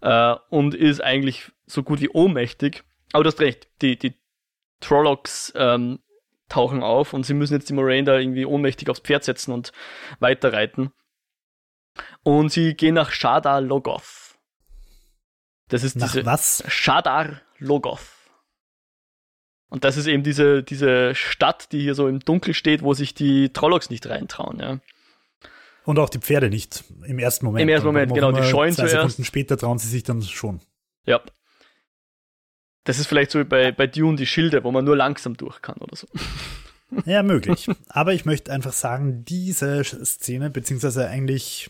[0.00, 2.84] Äh, und ist eigentlich so gut wie ohnmächtig.
[3.12, 4.14] Aber du hast recht, die, die
[4.80, 5.98] Trollocs ähm,
[6.48, 9.72] tauchen auf und sie müssen jetzt die Moraine da irgendwie ohnmächtig aufs Pferd setzen und
[10.20, 10.92] weiterreiten.
[12.22, 14.38] Und sie gehen nach Shadar Logoth.
[15.68, 16.64] Das ist Nach diese was?
[16.68, 18.00] Shadar Logoth.
[19.68, 23.12] Und das ist eben diese, diese Stadt, die hier so im Dunkel steht, wo sich
[23.14, 24.78] die Trollocs nicht reintrauen, ja.
[25.84, 26.84] Und auch die Pferde nicht.
[27.06, 27.62] Im ersten Moment.
[27.62, 28.94] Im ersten Moment, genau, die scheuen zwei zuerst.
[28.94, 30.60] Sekunden später trauen sie sich dann schon.
[31.04, 31.20] Ja.
[32.88, 35.60] Das ist vielleicht so wie bei, bei Dune die Schilde, wo man nur langsam durch
[35.60, 36.06] kann oder so.
[37.04, 37.68] Ja, möglich.
[37.90, 41.68] Aber ich möchte einfach sagen, diese Szene, beziehungsweise eigentlich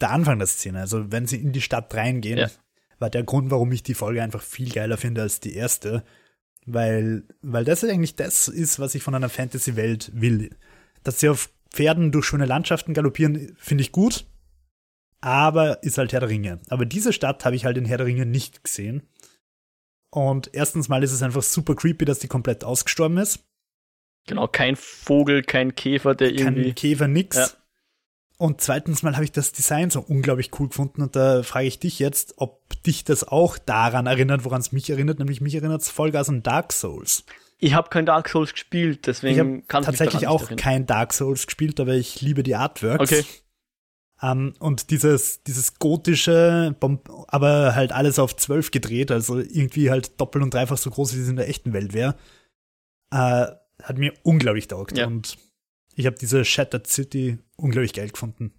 [0.00, 2.48] der Anfang der Szene, also wenn sie in die Stadt reingehen, Ja.
[3.00, 6.04] war der Grund, warum ich die Folge einfach viel geiler finde als die erste.
[6.64, 10.50] Weil, weil das eigentlich das ist, was ich von einer Fantasy-Welt will.
[11.02, 14.26] Dass sie auf Pferden durch schöne Landschaften galoppieren, finde ich gut.
[15.20, 16.60] Aber ist halt Herr der Ringe.
[16.68, 19.02] Aber diese Stadt habe ich halt in Herr der Ringe nicht gesehen.
[20.10, 23.44] Und erstens mal ist es einfach super creepy, dass die komplett ausgestorben ist.
[24.26, 26.72] Genau, kein Vogel, kein Käfer, der kein irgendwie.
[26.72, 27.36] Käfer, nix.
[27.36, 27.48] Ja.
[28.38, 31.78] Und zweitens mal habe ich das Design so unglaublich cool gefunden und da frage ich
[31.78, 35.82] dich jetzt, ob dich das auch daran erinnert, woran es mich erinnert, nämlich mich erinnert
[35.82, 37.24] es Vollgas an Dark Souls.
[37.58, 40.86] Ich habe kein Dark Souls gespielt, Ich deswegen habe kann tatsächlich mich daran auch kein
[40.86, 43.12] Dark Souls gespielt, aber ich liebe die Artworks.
[43.12, 43.24] Okay.
[44.22, 46.76] Ähm, und dieses, dieses gotische,
[47.28, 51.20] aber halt alles auf 12 gedreht, also irgendwie halt doppelt und dreifach so groß, wie
[51.20, 52.16] es in der echten Welt wäre,
[53.10, 53.46] äh,
[53.82, 54.98] hat mir unglaublich taugt.
[54.98, 55.06] Ja.
[55.06, 55.38] Und
[55.94, 58.52] ich habe diese Shattered City unglaublich geil gefunden.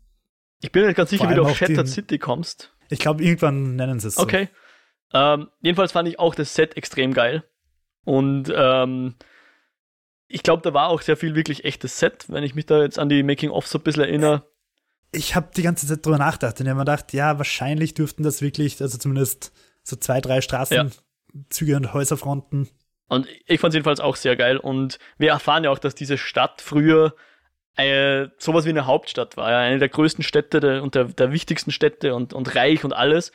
[0.61, 2.73] Ich bin nicht ganz sicher, wie du auf Shattered die- City kommst.
[2.89, 4.23] Ich glaube, irgendwann nennen sie es so.
[4.23, 4.49] Okay.
[5.13, 7.43] Ähm, jedenfalls fand ich auch das Set extrem geil.
[8.03, 9.15] Und ähm,
[10.27, 12.97] ich glaube, da war auch sehr viel wirklich echtes Set, wenn ich mich da jetzt
[12.99, 14.50] an die Making-of so ein bisschen erinnere.
[15.11, 18.23] Ich habe die ganze Zeit drüber nachgedacht und ich habe mir gedacht, ja, wahrscheinlich dürften
[18.23, 19.51] das wirklich, also zumindest
[19.83, 22.69] so zwei, drei Straßenzüge und Häuserfronten.
[23.07, 24.57] Und ich fand es jedenfalls auch sehr geil.
[24.57, 27.13] Und wir erfahren ja auch, dass diese Stadt früher
[27.75, 29.51] äh, sowas wie eine Hauptstadt war.
[29.51, 29.59] Ja?
[29.59, 33.33] Eine der größten Städte der, und der, der wichtigsten Städte und, und reich und alles.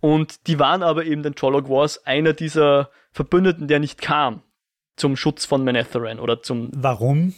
[0.00, 4.42] Und die waren aber eben den Trolloc Wars einer dieser Verbündeten, der nicht kam
[4.96, 7.34] zum Schutz von Manetheren oder zum Warum?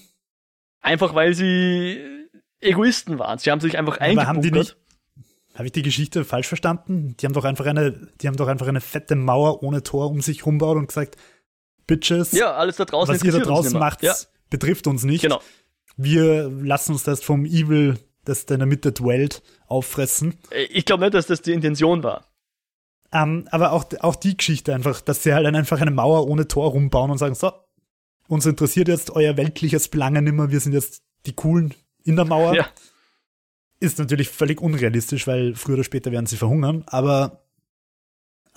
[0.80, 2.19] einfach weil sie
[2.60, 3.38] Egoisten waren.
[3.38, 4.76] Sie haben sich einfach Aber haben die eingebunkert.
[5.16, 7.16] nicht, habe ich die Geschichte falsch verstanden?
[7.18, 10.20] Die haben doch einfach eine, die haben doch einfach eine fette Mauer ohne Tor um
[10.20, 11.16] sich rumbaut und gesagt,
[11.86, 14.14] Bitches, Ja, alles da draußen was ihr da draußen macht, Ja,
[14.48, 15.22] betrifft uns nicht.
[15.22, 15.40] genau.
[15.96, 20.38] Wir lassen uns das vom Evil, das da in der Mitte dwellt, auffressen.
[20.50, 22.26] Äh, Ich glaube nicht, dass das die Intention war.
[23.12, 26.46] Ähm, aber auch, auch die Geschichte einfach, dass sie halt dann einfach eine Mauer ohne
[26.46, 27.50] Tor rumbauen und sagen, so,
[28.28, 31.74] uns interessiert jetzt euer weltliches Belange nimmer, wir sind jetzt die Coolen
[32.04, 32.54] in der Mauer.
[32.54, 32.66] Ja.
[33.80, 37.44] Ist natürlich völlig unrealistisch, weil früher oder später werden sie verhungern, aber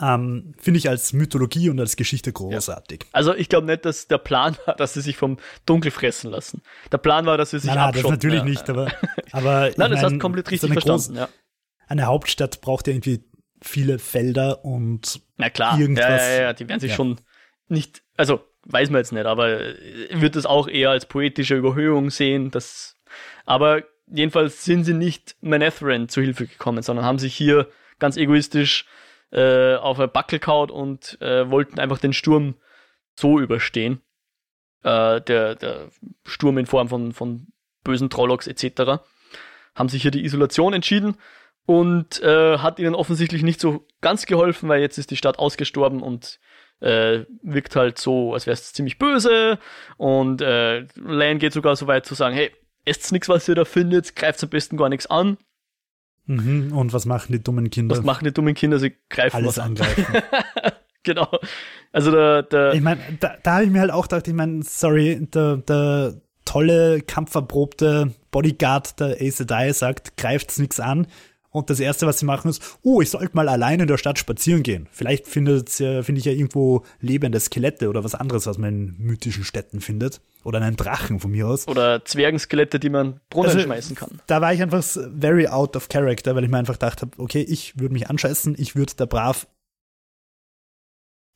[0.01, 3.05] ähm, finde ich als Mythologie und als Geschichte großartig.
[3.11, 6.61] Also ich glaube nicht, dass der Plan war, dass sie sich vom Dunkel fressen lassen.
[6.91, 8.15] Der Plan war, dass sie sich Nein, nein, das abschotten.
[8.15, 8.45] natürlich ja.
[8.45, 8.91] nicht, aber,
[9.31, 11.15] aber Nein, das mein, hast du komplett so richtig eine, verstanden.
[11.17, 11.29] Ja.
[11.87, 13.23] eine Hauptstadt braucht ja irgendwie
[13.61, 16.95] viele Felder und Na klar, Irgendwas- ja, ja, ja, die werden sich ja.
[16.97, 17.21] schon
[17.69, 19.59] nicht, also weiß man jetzt nicht, aber
[20.11, 22.49] wird es auch eher als poetische Überhöhung sehen.
[22.51, 22.92] Das,
[23.45, 27.67] aber jedenfalls sind sie nicht Manetheren zu Hilfe gekommen, sondern haben sich hier
[27.99, 28.85] ganz egoistisch
[29.31, 32.55] äh, auf ein Backel kaut und äh, wollten einfach den Sturm
[33.15, 34.01] so überstehen.
[34.83, 35.89] Äh, der, der
[36.25, 37.47] Sturm in Form von, von
[37.83, 39.03] bösen Trollocks etc.
[39.75, 41.17] Haben sich hier die Isolation entschieden
[41.65, 46.01] und äh, hat ihnen offensichtlich nicht so ganz geholfen, weil jetzt ist die Stadt ausgestorben
[46.01, 46.39] und
[46.81, 49.57] äh, wirkt halt so, als wäre es ziemlich böse.
[49.97, 52.51] Und äh, Lane geht sogar so weit zu sagen, hey,
[52.85, 55.37] esst nichts, was ihr da findet, greift am besten gar nichts an.
[56.25, 56.71] Mhm.
[56.71, 57.95] Und was machen die dummen Kinder?
[57.97, 58.79] Was machen die dummen Kinder?
[58.79, 59.71] Sie greifen Alles was an.
[59.71, 60.05] angreifen.
[61.03, 61.29] genau.
[61.91, 64.63] Also der, der ich meine, da, da habe ich mir halt auch gedacht, ich meine,
[64.63, 71.07] sorry, der, der tolle, kampferprobte Bodyguard der Ace Sedai sagt, greift's nichts an.
[71.53, 74.17] Und das erste, was sie machen, ist, oh, ich sollte mal allein in der Stadt
[74.17, 74.89] spazieren gehen.
[74.91, 78.95] Vielleicht findet ja, finde ich ja irgendwo lebende Skelette oder was anderes, was man in
[78.97, 80.19] mythischen Städten findet.
[80.43, 81.67] Oder einen Drachen von mir aus.
[81.67, 84.19] oder Zwergenskelette, die man Brunnen Also, schmeißen kann.
[84.25, 87.41] Da war ich einfach very out of character, weil ich mir einfach gedacht habe, okay,
[87.41, 89.47] ich würde mich anscheißen, ich würde da brav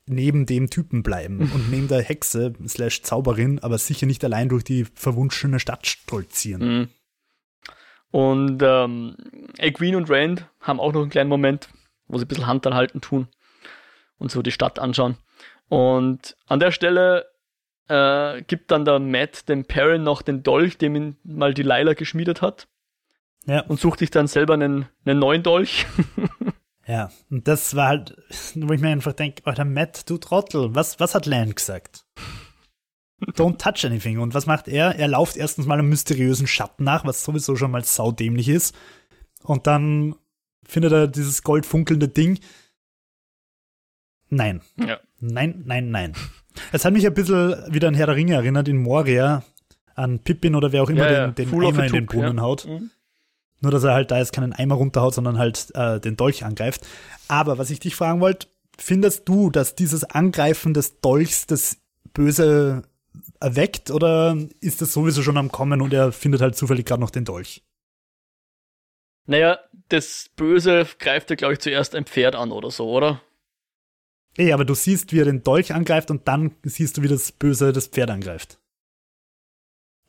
[0.07, 4.63] neben dem Typen bleiben und neben der Hexe slash Zauberin, aber sicher nicht allein durch
[4.63, 6.61] die verwunschene Stadt stolzieren.
[6.79, 6.87] Mhm.
[8.11, 9.15] Und ähm,
[9.57, 11.69] Egwene und Rand haben auch noch einen kleinen Moment,
[12.07, 13.27] wo sie ein bisschen Hand anhalten tun
[14.17, 15.17] und so die Stadt anschauen.
[15.69, 17.25] Und an der Stelle
[17.89, 21.93] äh, gibt dann der Matt dem Perrin noch den Dolch, dem ihn mal die Lila
[21.93, 22.67] geschmiedet hat,
[23.45, 25.85] Ja, und sucht sich dann selber einen, einen neuen Dolch.
[26.87, 27.11] ja.
[27.29, 28.15] Und das war halt,
[28.55, 32.05] wo ich mir einfach denke, Alter, Matt, du Trottel, was, was hat Lan gesagt?
[33.19, 34.19] Don't touch anything.
[34.19, 34.95] Und was macht er?
[34.95, 38.75] Er lauft erstens mal einem mysteriösen Schatten nach, was sowieso schon mal saudämlich ist.
[39.43, 40.15] Und dann
[40.65, 42.39] findet er dieses goldfunkelnde Ding.
[44.29, 44.61] Nein.
[44.77, 44.99] ja.
[45.19, 46.13] Nein, nein, nein.
[46.71, 49.43] Es hat mich ein bisschen wieder an Herr der Ringe erinnert, in Moria,
[49.95, 51.27] an Pippin oder wer auch immer Ja, ja.
[51.27, 52.43] den, den of Eimer in den Brunnen ja.
[52.43, 52.65] haut.
[52.65, 52.91] Mhm.
[53.61, 56.85] Nur, dass er halt da jetzt keinen Eimer runterhaut, sondern halt äh, den Dolch angreift.
[57.27, 58.47] Aber was ich dich fragen wollte,
[58.77, 61.77] findest du, dass dieses Angreifen des Dolchs das
[62.13, 62.83] Böse
[63.39, 67.09] erweckt oder ist das sowieso schon am Kommen und er findet halt zufällig gerade noch
[67.09, 67.63] den Dolch?
[69.25, 69.59] Naja,
[69.89, 73.21] das Böse greift ja, glaube ich, zuerst ein Pferd an oder so, oder?
[74.37, 77.31] Ey, aber du siehst, wie er den Dolch angreift und dann siehst du, wie das
[77.31, 78.59] Böse das Pferd angreift.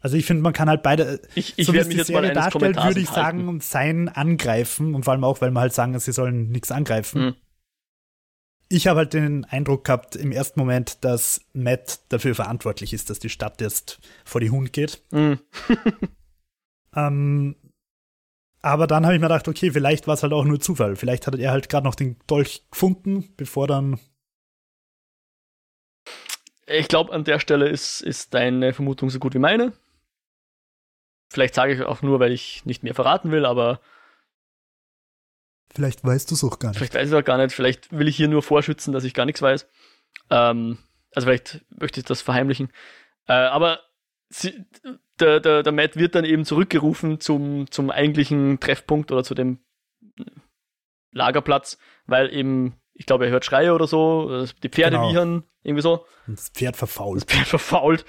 [0.00, 2.76] Also ich finde, man kann halt beide, Ich, ich so wie es die Serie darstellt,
[2.76, 6.50] würde ich sagen, sein Angreifen und vor allem auch, weil wir halt sagen, sie sollen
[6.50, 7.24] nichts angreifen.
[7.24, 7.34] Mhm.
[8.70, 13.18] Ich habe halt den Eindruck gehabt im ersten Moment, dass Matt dafür verantwortlich ist, dass
[13.18, 15.02] die Stadt jetzt vor die Hund geht.
[15.10, 15.40] Mhm.
[16.96, 17.56] Ähm,
[18.60, 20.96] aber dann habe ich mir gedacht, okay, vielleicht war es halt auch nur Zufall.
[20.96, 24.00] Vielleicht hat er halt gerade noch den Dolch gefunden, bevor dann.
[26.66, 29.72] Ich glaube, an der Stelle ist, ist deine Vermutung so gut wie meine.
[31.30, 33.80] Vielleicht sage ich auch nur, weil ich nicht mehr verraten will, aber
[35.74, 37.54] Vielleicht weißt du es auch gar vielleicht weiß ich auch gar nicht.
[37.54, 39.68] Vielleicht will ich hier nur vorschützen, dass ich gar nichts weiß.
[40.30, 40.78] Ähm,
[41.14, 42.72] also vielleicht möchte ich das verheimlichen.
[43.26, 43.80] Äh, aber
[44.28, 44.64] sie,
[45.20, 49.58] der, der, der Matt wird dann eben zurückgerufen zum, zum eigentlichen Treffpunkt oder zu dem
[51.12, 55.10] Lagerplatz, weil eben, ich glaube, er hört Schreie oder so, die Pferde Genau.
[55.10, 56.04] wiehern, irgendwie so.
[56.26, 57.22] Und das Pferd verfault.
[57.22, 58.04] das Pferd verfault.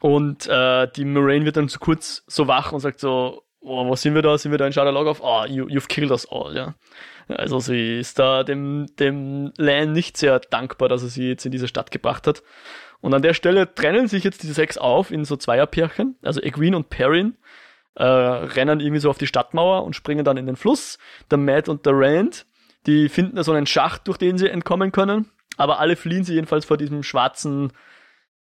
[0.00, 3.94] Und äh, die Moraine wird dann so kurz so wach und sagt so, oh, wo
[3.96, 4.36] sind wir da?
[4.38, 6.74] Sind wir da in Shadow Log Ah, you, you've killed us all, ja.
[7.28, 11.52] Also sie ist da dem, dem Lan nicht sehr dankbar, dass er sie jetzt in
[11.52, 12.42] diese Stadt gebracht hat.
[13.00, 16.16] Und an der Stelle trennen sich jetzt diese sechs auf in so Zweierpärchen.
[16.22, 17.36] Also Egwene und Perrin
[17.94, 20.98] äh, rennen irgendwie so auf die Stadtmauer und springen dann in den Fluss.
[21.30, 22.46] Der Matt und der Rand,
[22.86, 25.30] die finden da so einen Schacht, durch den sie entkommen können.
[25.56, 27.72] Aber alle fliehen sie jedenfalls vor diesem schwarzen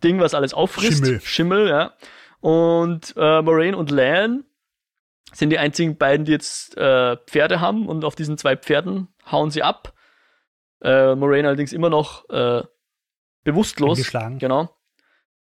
[0.03, 1.05] Ding, was alles auffrisst.
[1.05, 1.21] Schimmel.
[1.21, 1.93] Schimmel, ja.
[2.41, 4.45] Und äh, Moraine und Lan
[5.33, 9.51] sind die einzigen beiden, die jetzt äh, Pferde haben und auf diesen zwei Pferden hauen
[9.51, 9.93] sie ab.
[10.83, 12.62] Äh, Moraine allerdings immer noch äh,
[13.45, 13.99] bewusstlos.
[13.99, 14.39] Angeschlagen.
[14.39, 14.70] Genau.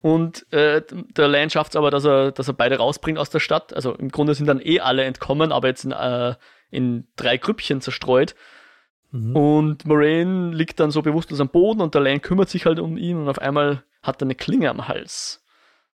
[0.02, 3.40] Und äh, der Lan schafft es aber, dass er, dass er beide rausbringt aus der
[3.40, 3.74] Stadt.
[3.74, 6.36] Also im Grunde sind dann eh alle entkommen, aber jetzt in, äh,
[6.72, 8.36] in drei Grüppchen zerstreut.
[9.12, 9.36] Mhm.
[9.36, 12.98] Und Moraine liegt dann so bewusstlos am Boden und der Lan kümmert sich halt um
[12.98, 15.42] ihn und auf einmal hat er eine Klinge am Hals.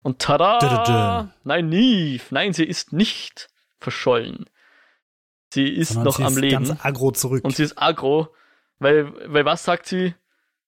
[0.02, 1.32] Und tada!
[1.42, 2.22] Nein, Neve!
[2.30, 3.48] Nein, sie ist nicht
[3.78, 4.46] verschollen.
[5.52, 6.64] Sie ist Sondern noch sie am ist Leben.
[6.66, 7.44] ganz aggro zurück.
[7.44, 8.34] Und sie ist aggro,
[8.78, 10.14] weil, weil was sagt sie?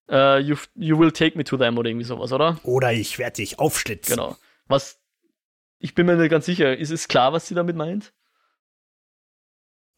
[0.09, 2.59] Äh, you, you will take me to them oder irgendwie sowas, oder?
[2.63, 4.17] Oder ich werde dich aufschlitzen.
[4.17, 4.37] Genau.
[4.67, 5.01] Was,
[5.79, 8.15] ich bin mir nicht ganz sicher, ist es klar, was sie damit meint?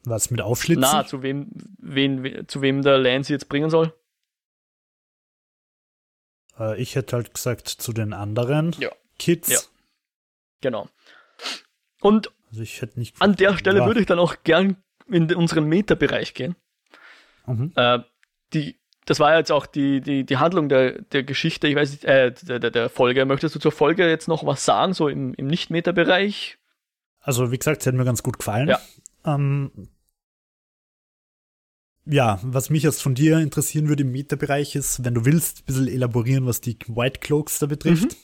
[0.04, 0.80] Was mit Aufschlitzen?
[0.80, 3.94] Na, zu wem, wen, we- zu wem der Lan sie jetzt bringen soll?
[6.58, 8.90] Äh, ich hätte halt gesagt zu den anderen Ja.
[9.18, 9.48] Kids.
[9.50, 9.58] Ja.
[10.62, 10.88] Genau.
[12.00, 13.20] Und Also ich hätte nicht.
[13.20, 13.86] an der Stelle Ja.
[13.86, 14.76] würde ich dann auch gern
[15.08, 16.56] in unseren Meta-Bereich gehen.
[17.46, 17.72] Mhm.
[17.76, 18.00] Äh,
[18.52, 18.76] die,
[19.06, 22.32] das war jetzt auch die, die, die Handlung der, der Geschichte, ich weiß nicht, äh,
[22.32, 23.24] der, der, der Folge.
[23.24, 26.58] Möchtest du zur Folge jetzt noch was sagen, so im, im Nicht-Meta-Bereich?
[27.20, 28.68] Also wie gesagt, sie hat mir ganz gut gefallen.
[28.68, 28.80] Ja.
[29.24, 29.70] Ähm,
[32.06, 35.64] ja, was mich erst von dir interessieren würde im Meta-Bereich ist, wenn du willst, ein
[35.66, 38.04] bisschen elaborieren, was die White Cloaks da betrifft.
[38.12, 38.16] Mhm.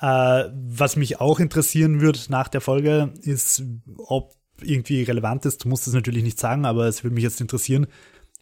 [0.00, 3.62] Äh, was mich auch interessieren würde nach der Folge ist,
[3.96, 5.64] ob irgendwie relevant ist.
[5.64, 7.86] Du musst es natürlich nicht sagen, aber es würde mich jetzt interessieren,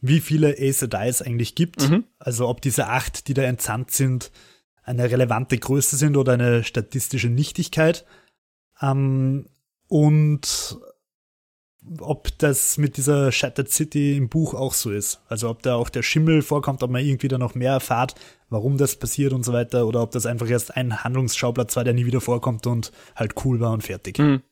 [0.01, 1.89] wie viele Ace Dice eigentlich gibt.
[1.89, 2.05] Mhm.
[2.19, 4.31] Also ob diese acht, die da entsandt sind,
[4.83, 8.05] eine relevante Größe sind oder eine statistische Nichtigkeit.
[8.81, 9.47] Ähm,
[9.89, 10.79] und
[12.01, 15.21] ob das mit dieser Shattered City im Buch auch so ist.
[15.29, 18.15] Also ob da auch der Schimmel vorkommt, ob man irgendwie da noch mehr erfahrt,
[18.49, 21.95] warum das passiert und so weiter, oder ob das einfach erst ein Handlungsschauplatz war, der
[21.95, 24.19] nie wieder vorkommt und halt cool war und fertig.
[24.19, 24.43] Mhm.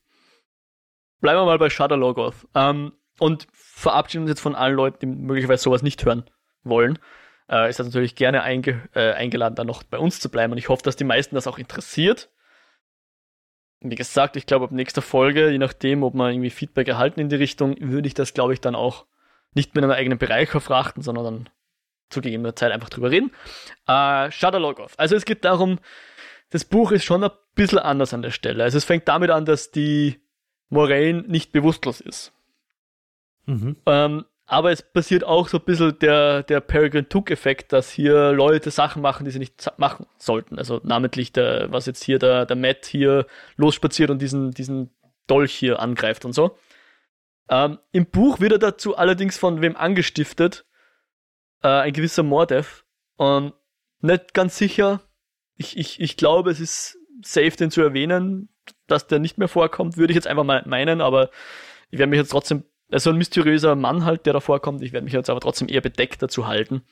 [1.20, 2.46] Bleiben wir mal bei Shadow Logoth.
[2.54, 6.24] Ähm, und verabschieden uns jetzt von allen Leuten, die möglicherweise sowas nicht hören
[6.64, 6.98] wollen.
[7.50, 10.52] Äh, ist das natürlich gerne einge äh, eingeladen, da noch bei uns zu bleiben.
[10.52, 12.30] Und ich hoffe, dass die meisten das auch interessiert
[13.80, 17.28] wie gesagt, ich glaube, ab nächster Folge, je nachdem, ob wir irgendwie Feedback erhalten in
[17.28, 19.06] die Richtung, würde ich das, glaube ich, dann auch
[19.54, 21.48] nicht mehr in einem eigenen Bereich verfrachten, sondern dann
[22.10, 23.30] zu gegebener Zeit einfach drüber reden.
[23.86, 24.92] Äh, Shadow Logoth.
[24.96, 25.78] Also es geht darum,
[26.50, 28.64] das Buch ist schon ein bisschen anders an der Stelle.
[28.64, 30.20] Also es fängt damit an, dass die
[30.68, 32.32] Moraine nicht bewusstlos ist.
[33.46, 33.76] Mhm.
[33.86, 38.72] Ähm, aber es passiert auch so ein bisschen der, der Peregrine Took-Effekt, dass hier Leute
[38.72, 40.58] Sachen machen, die sie nicht machen sollten.
[40.58, 43.26] Also namentlich der, was jetzt hier der, der Matt hier
[43.56, 44.90] losspaziert und diesen, diesen
[45.28, 46.58] Dolch hier angreift und so.
[47.48, 50.66] Ähm, Im Buch wird er dazu allerdings von wem angestiftet?
[51.62, 52.84] Äh, ein gewisser Mordev.
[53.14, 53.52] Und
[54.00, 55.00] nicht ganz sicher.
[55.54, 58.48] Ich, ich, ich glaube, es ist safe, den zu erwähnen,
[58.88, 61.30] dass der nicht mehr vorkommt, würde ich jetzt einfach mal meinen, aber
[61.90, 62.64] ich werde mich jetzt trotzdem
[62.98, 64.82] so ein mysteriöser Mann halt, der da vorkommt.
[64.82, 66.82] Ich werde mich jetzt aber trotzdem eher bedeckt dazu halten.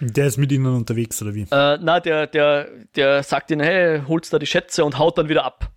[0.00, 1.42] Der ist mit ihnen unterwegs, oder wie?
[1.50, 5.28] Äh, na, der, der, der sagt ihnen, hey, holst da die Schätze und haut dann
[5.28, 5.72] wieder ab.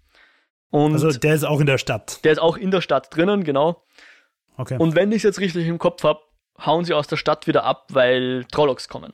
[0.70, 2.24] Und also der ist auch in der Stadt.
[2.24, 3.84] Der ist auch in der Stadt drinnen, genau.
[4.58, 4.78] Okay.
[4.78, 6.20] Und wenn ich es jetzt richtig im Kopf habe,
[6.60, 9.14] hauen sie aus der Stadt wieder ab, weil Trollocs kommen.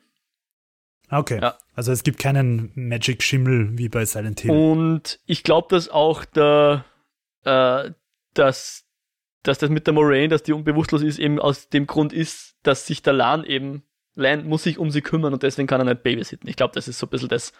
[1.09, 1.39] Okay.
[1.41, 1.57] Ja.
[1.73, 4.51] Also es gibt keinen Magic Schimmel wie bei Silent Hill.
[4.51, 6.83] Und ich glaube, dass auch der,
[7.45, 7.91] äh,
[8.33, 8.86] dass
[9.47, 12.85] dass das mit der Moraine, dass die unbewusstlos ist, eben aus dem Grund ist, dass
[12.85, 13.83] sich der Lan eben,
[14.15, 16.49] Lan muss sich um sie kümmern und deswegen kann er nicht babysitten.
[16.49, 17.53] Ich glaube, das ist so ein bisschen das.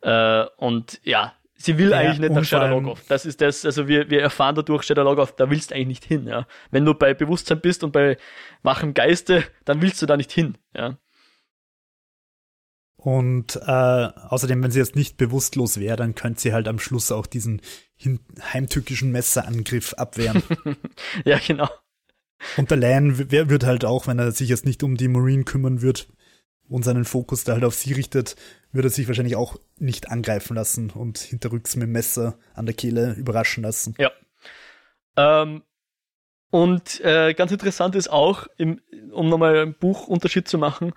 [0.00, 3.02] Äh, und ja, sie will ja, eigentlich nicht nach Shadowlogoth.
[3.08, 6.26] Das ist das, also wir, wir erfahren dadurch Shadowlogoth, da willst du eigentlich nicht hin,
[6.26, 6.46] ja.
[6.70, 8.16] Wenn du bei Bewusstsein bist und bei
[8.62, 10.96] wachem Geiste, dann willst du da nicht hin, ja.
[13.00, 17.12] Und äh, außerdem, wenn sie jetzt nicht bewusstlos wäre, dann könnte sie halt am Schluss
[17.12, 17.62] auch diesen
[18.52, 20.42] heimtückischen Messerangriff abwehren.
[21.24, 21.68] ja, genau.
[22.56, 25.80] Und der Lan wird halt auch, wenn er sich jetzt nicht um die Marine kümmern
[25.80, 26.08] wird
[26.68, 28.34] und seinen Fokus da halt auf sie richtet,
[28.72, 32.74] würde er sich wahrscheinlich auch nicht angreifen lassen und hinterrücks mit dem Messer an der
[32.74, 33.94] Kehle überraschen lassen.
[33.98, 34.10] Ja.
[35.16, 35.62] Ähm,
[36.50, 38.80] und äh, ganz interessant ist auch, im,
[39.12, 40.94] um nochmal einen Buchunterschied zu machen,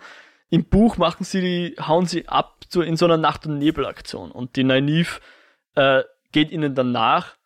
[0.52, 4.32] im Buch machen sie die, hauen sie ab so in so einer Nacht- und Nebelaktion.
[4.32, 5.20] Und die Nynaeve
[5.76, 7.38] äh, geht ihnen dann nach,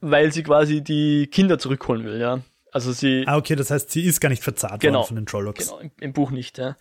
[0.00, 2.40] weil sie quasi die Kinder zurückholen will, ja.
[2.70, 3.24] Also sie.
[3.26, 5.66] Ah, okay, das heißt, sie ist gar nicht verzahrt genau, worden von den Trollocks.
[5.66, 6.76] Genau, im, im Buch nicht, ja.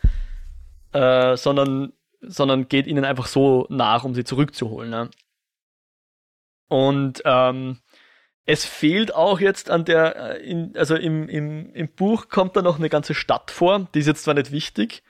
[0.91, 5.09] Äh, sondern, sondern geht ihnen einfach so nach, um sie zurückzuholen, ja.
[6.67, 7.79] Und ähm,
[8.45, 12.61] es fehlt auch jetzt an der, äh, in, also im, im, im Buch kommt da
[12.61, 15.03] noch eine ganze Stadt vor, die ist jetzt zwar nicht wichtig,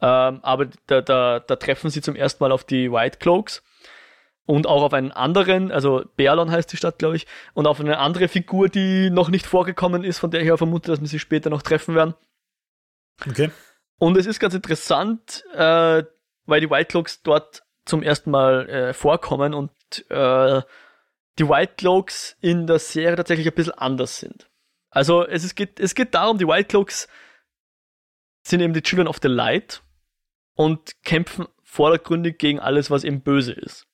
[0.00, 3.62] ähm, aber da, da, da treffen sie zum ersten Mal auf die White Cloaks
[4.46, 7.98] und auch auf einen anderen, also Berlon heißt die Stadt, glaube ich, und auf eine
[7.98, 11.18] andere Figur, die noch nicht vorgekommen ist, von der ich ja vermute, dass wir sie
[11.18, 12.14] später noch treffen werden.
[13.28, 13.50] Okay.
[13.98, 16.02] Und es ist ganz interessant, äh,
[16.46, 19.70] weil die White Cloaks dort zum ersten Mal äh, vorkommen und
[20.10, 20.62] äh,
[21.38, 24.50] die White Cloaks in der Serie tatsächlich ein bisschen anders sind.
[24.90, 27.08] Also es, ist, geht, es geht darum, die White Cloaks
[28.46, 29.82] sind eben die Children of the Light
[30.54, 33.86] und kämpfen vordergründig gegen alles, was eben böse ist.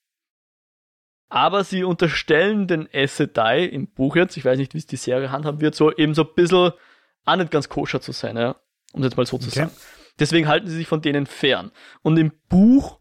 [1.29, 4.97] Aber sie unterstellen den Aes Sedai im Buch jetzt, ich weiß nicht, wie es die
[4.97, 6.73] Serie handhaben wird, so eben so ein bisschen
[7.25, 8.57] auch nicht ganz koscher zu sein, ja?
[8.93, 9.71] um es jetzt mal so zu sagen.
[10.19, 11.71] Deswegen halten sie sich von denen fern.
[12.03, 12.99] Und im Buch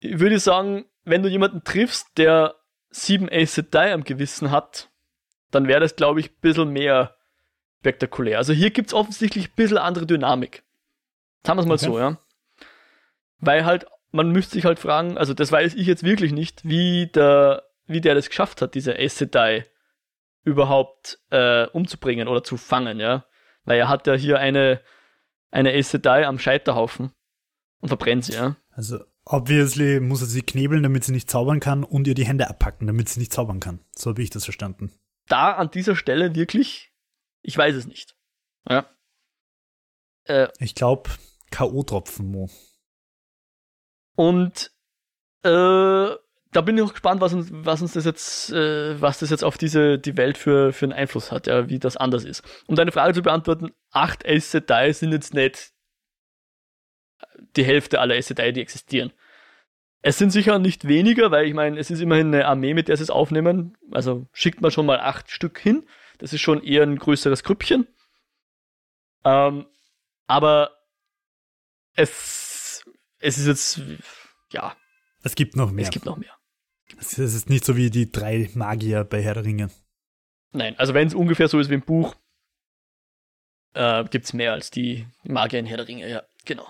[0.00, 2.56] würde ich sagen, wenn du jemanden triffst, der
[2.90, 4.90] sieben Ace Sedai am Gewissen hat,
[5.50, 7.16] dann wäre das, glaube ich, ein bisschen mehr
[7.80, 8.38] spektakulär.
[8.38, 10.64] Also hier gibt es offensichtlich ein bisschen andere Dynamik.
[11.46, 11.84] Sagen wir es mal okay.
[11.84, 12.18] so, ja.
[13.38, 17.06] Weil halt, man müsste sich halt fragen, also das weiß ich jetzt wirklich nicht, wie
[17.06, 19.66] der, wie der das geschafft hat, diese Ace Sedai
[20.42, 23.24] überhaupt äh, umzubringen oder zu fangen, ja.
[23.64, 24.80] Weil er hat ja hier eine,
[25.52, 27.12] eine Ace Sedai am Scheiterhaufen
[27.80, 28.56] und verbrennt sie, ja.
[28.72, 32.48] Also Obviously muss er sie knebeln, damit sie nicht zaubern kann und ihr die Hände
[32.48, 33.80] abpacken, damit sie nicht zaubern kann.
[33.96, 34.92] So habe ich das verstanden.
[35.28, 36.92] da an dieser Stelle wirklich,
[37.42, 38.16] ich weiß es nicht.
[38.68, 38.88] Ja.
[40.24, 41.10] Äh, ich glaube,
[41.50, 42.50] K.O.-Tropfen, Mo.
[44.14, 44.70] Und
[45.42, 49.30] äh, da bin ich auch gespannt, was uns, was uns das jetzt, äh, was das
[49.30, 52.42] jetzt auf diese die Welt für, für einen Einfluss hat, ja, wie das anders ist.
[52.66, 55.72] Um deine Frage zu beantworten, acht Ace Sedai sind jetzt nicht
[57.56, 59.12] die Hälfte aller Ace Sedai, die existieren.
[60.02, 62.96] Es sind sicher nicht weniger, weil ich meine, es ist immerhin eine Armee, mit der
[62.96, 63.76] sie es aufnehmen.
[63.90, 65.86] Also schickt man schon mal acht Stück hin.
[66.18, 67.88] Das ist schon eher ein größeres Grüppchen.
[69.24, 69.66] Ähm,
[70.28, 70.70] aber
[71.94, 72.84] es,
[73.18, 73.80] es ist jetzt,
[74.52, 74.76] ja.
[75.22, 75.84] Es gibt noch mehr.
[75.84, 76.36] Es gibt noch mehr.
[77.00, 79.70] Es ist nicht so wie die drei Magier bei Herr der Ringe.
[80.52, 82.14] Nein, also wenn es ungefähr so ist wie im Buch,
[83.74, 86.66] äh, gibt es mehr als die Magier in Herr der Ringe, ja, genau.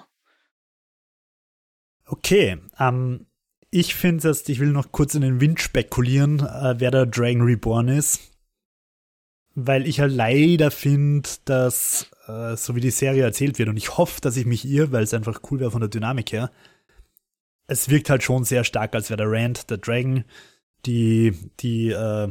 [2.07, 3.27] Okay, ähm,
[3.71, 7.43] ich finde jetzt, ich will noch kurz in den Wind spekulieren, äh, wer der Dragon
[7.43, 8.33] Reborn ist.
[9.55, 13.97] Weil ich halt leider finde, dass, äh, so wie die Serie erzählt wird, und ich
[13.99, 16.53] hoffe, dass ich mich irre, weil es einfach cool wäre von der Dynamik her,
[17.67, 20.25] es wirkt halt schon sehr stark, als wäre der Rand der Dragon.
[20.85, 22.31] Die, die äh,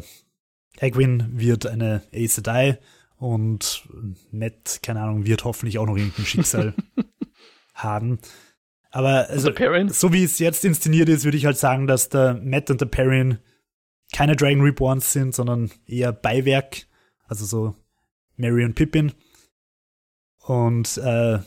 [0.80, 2.80] Egwin wird eine Aes Sedai
[3.18, 3.88] und
[4.32, 6.74] Matt, keine Ahnung, wird hoffentlich auch noch irgendein Schicksal
[7.74, 8.20] haben.
[8.96, 9.52] Aber also,
[9.90, 12.86] so wie es jetzt inszeniert ist, würde ich halt sagen, dass der Matt und der
[12.86, 13.40] Perrin
[14.14, 16.88] keine Dragon Reborns sind, sondern eher Beiwerk.
[17.26, 17.76] Also so
[18.38, 19.12] Mary und Pippin.
[20.46, 21.40] Und äh,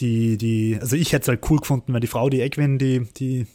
[0.00, 3.06] die, die, also ich hätte es halt cool gefunden, wenn die Frau, die Egwin, die,
[3.16, 3.46] die,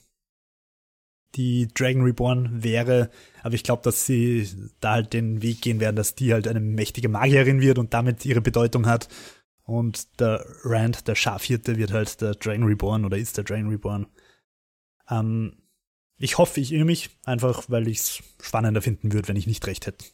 [1.35, 3.09] die Dragon Reborn wäre.
[3.41, 4.47] Aber ich glaube, dass sie
[4.79, 8.25] da halt den Weg gehen werden, dass die halt eine mächtige Magierin wird und damit
[8.25, 9.09] ihre Bedeutung hat.
[9.63, 14.07] Und der Rand, der Schafhirte, wird halt der Dragon Reborn oder ist der Dragon Reborn.
[15.09, 15.63] Ähm,
[16.17, 19.65] ich hoffe, ich irre mich, einfach weil ich es spannender finden würde, wenn ich nicht
[19.65, 20.05] recht hätte.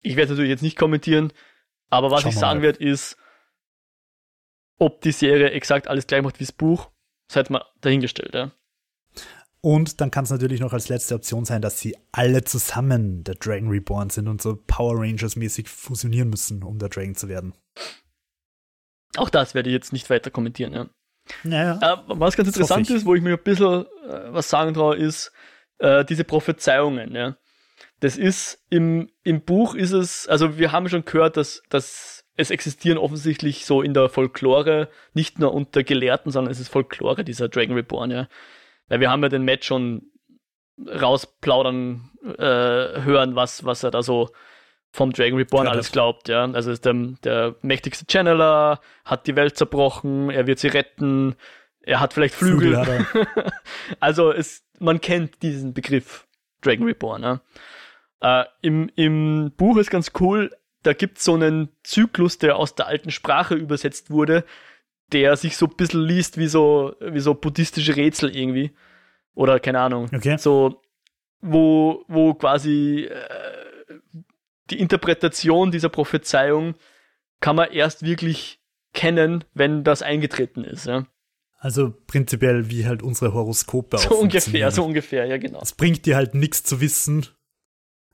[0.00, 1.32] Ich werde natürlich jetzt nicht kommentieren,
[1.88, 3.16] aber was Schauen ich sagen werde, ist,
[4.78, 6.90] ob die Serie exakt alles gleich macht wie das Buch,
[7.30, 8.52] seid mal dahingestellt, ja.
[9.64, 13.36] Und dann kann es natürlich noch als letzte Option sein, dass sie alle zusammen der
[13.36, 17.54] Dragon Reborn sind und so Power Rangers mäßig fusionieren müssen, um der Dragon zu werden.
[19.16, 20.90] Auch das werde ich jetzt nicht weiter kommentieren, ja.
[21.44, 24.96] Naja, äh, was ganz interessant ist, wo ich mir ein bisschen äh, was sagen traue,
[24.96, 25.32] ist
[25.78, 27.38] äh, diese Prophezeiungen, ja.
[28.00, 32.50] Das ist im, im Buch ist es, also wir haben schon gehört, dass, dass es
[32.50, 37.48] existieren offensichtlich so in der Folklore, nicht nur unter Gelehrten, sondern es ist Folklore, dieser
[37.48, 38.28] Dragon Reborn, ja.
[38.88, 40.10] Weil wir haben ja den Matt schon
[40.78, 44.30] rausplaudern äh, hören, was, was er da so
[44.90, 46.44] vom Dragon Reborn alles glaubt, ja.
[46.52, 51.34] Also ist der, der mächtigste Channeler, hat die Welt zerbrochen, er wird sie retten,
[51.80, 52.84] er hat vielleicht Flügel.
[52.84, 53.26] Flügel
[54.00, 56.26] also es, man kennt diesen Begriff
[56.62, 57.40] Dragon Reborn, ja.
[58.20, 60.50] Äh, im, Im Buch ist ganz cool,
[60.84, 64.44] da gibt es so einen Zyklus, der aus der alten Sprache übersetzt wurde,
[65.12, 68.72] der sich so ein bisschen liest wie so, wie so buddhistische Rätsel irgendwie.
[69.34, 70.08] Oder keine Ahnung.
[70.14, 70.36] Okay.
[70.38, 70.80] So,
[71.40, 73.98] wo, wo quasi äh,
[74.70, 76.74] die Interpretation dieser Prophezeiung
[77.40, 78.60] kann man erst wirklich
[78.92, 80.86] kennen, wenn das eingetreten ist.
[80.86, 81.06] Ja.
[81.58, 85.60] Also prinzipiell wie halt unsere Horoskope So ungefähr, so ungefähr, ja genau.
[85.62, 87.26] Es bringt dir halt nichts zu wissen,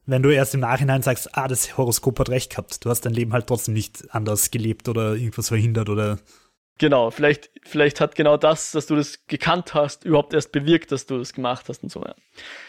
[0.06, 2.84] wenn du erst im Nachhinein sagst, ah, das Horoskop hat recht gehabt.
[2.84, 6.18] Du hast dein Leben halt trotzdem nicht anders gelebt oder irgendwas verhindert oder
[6.80, 11.04] Genau, vielleicht, vielleicht hat genau das, dass du das gekannt hast, überhaupt erst bewirkt, dass
[11.04, 12.02] du das gemacht hast und so.
[12.02, 12.14] Ja.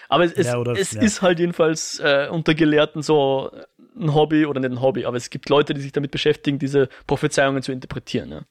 [0.09, 1.01] Aber es, ja, oder, es ja.
[1.01, 3.49] ist halt jedenfalls äh, unter Gelehrten so
[3.97, 6.89] ein Hobby oder nicht ein Hobby, aber es gibt Leute, die sich damit beschäftigen, diese
[7.07, 8.31] Prophezeiungen zu interpretieren.
[8.31, 8.41] Ja.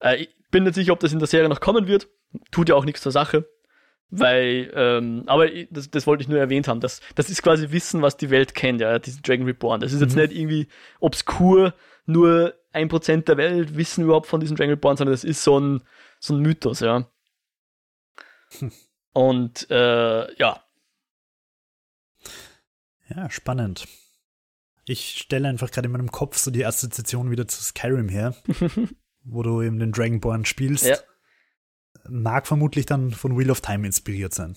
[0.00, 2.08] Äh, ich bin nicht sicher, ob das in der Serie noch kommen wird.
[2.50, 3.48] Tut ja auch nichts zur Sache.
[4.10, 6.80] Weil, ähm, aber das, das wollte ich nur erwähnt haben.
[6.80, 9.80] Das, das ist quasi Wissen, was die Welt kennt, ja, diesen Dragon Reborn.
[9.80, 10.22] Das ist jetzt mhm.
[10.22, 10.66] nicht irgendwie
[10.98, 11.74] obskur,
[12.06, 15.58] nur ein Prozent der Welt wissen überhaupt von diesem Dragon Reborn, sondern das ist so
[15.58, 15.82] ein,
[16.18, 17.08] so ein Mythos, ja.
[18.58, 18.72] Hm.
[19.12, 20.64] Und äh, ja.
[23.08, 23.86] Ja, spannend.
[24.86, 28.34] Ich stelle einfach gerade in meinem Kopf so die Assoziation wieder zu Skyrim her,
[29.22, 30.84] wo du eben den Dragonborn spielst.
[30.84, 30.96] Ja.
[32.08, 34.56] Mag vermutlich dann von Wheel of Time inspiriert sein.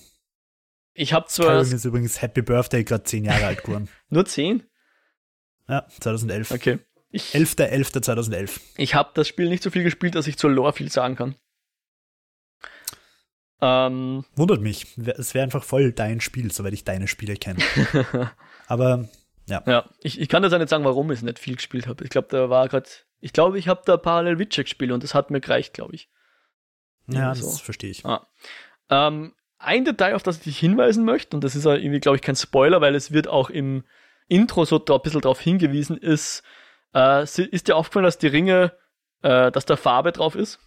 [0.94, 1.64] Ich habe zwar.
[1.64, 3.90] Skyrim ist übrigens Happy Birthday gerade zehn Jahre alt geworden.
[4.10, 4.64] Nur zehn?
[5.70, 6.52] Ja, 2011.
[6.52, 6.80] Okay.
[7.22, 8.60] 11.11.2011.
[8.78, 11.36] Ich habe das Spiel nicht so viel gespielt, dass ich zur Lore viel sagen kann.
[13.60, 14.86] Ähm, Wundert mich.
[14.98, 17.60] Es wäre einfach voll dein Spiel, soweit ich deine Spiele kenne.
[18.68, 19.10] Aber
[19.48, 19.64] ja.
[19.66, 22.04] Ja, ich, ich kann das auch nicht sagen, warum ich nicht viel gespielt habe.
[22.04, 22.90] Ich glaube, da war gerade,
[23.20, 26.10] ich glaube, ich habe da parallel Witcher gespielt und das hat mir gereicht, glaube ich.
[27.08, 27.50] Ja, das so.
[27.64, 28.06] verstehe ich.
[28.06, 28.28] Ah.
[28.90, 32.22] Ähm, ein Detail, auf das ich dich hinweisen möchte, und das ist irgendwie, glaube ich,
[32.22, 33.86] kein Spoiler, weil es wird auch im,
[34.28, 36.44] Intro so ein bisschen darauf hingewiesen, ist,
[36.96, 38.74] äh, ist dir aufgefallen, dass die Ringe,
[39.22, 40.60] äh, dass da Farbe drauf ist?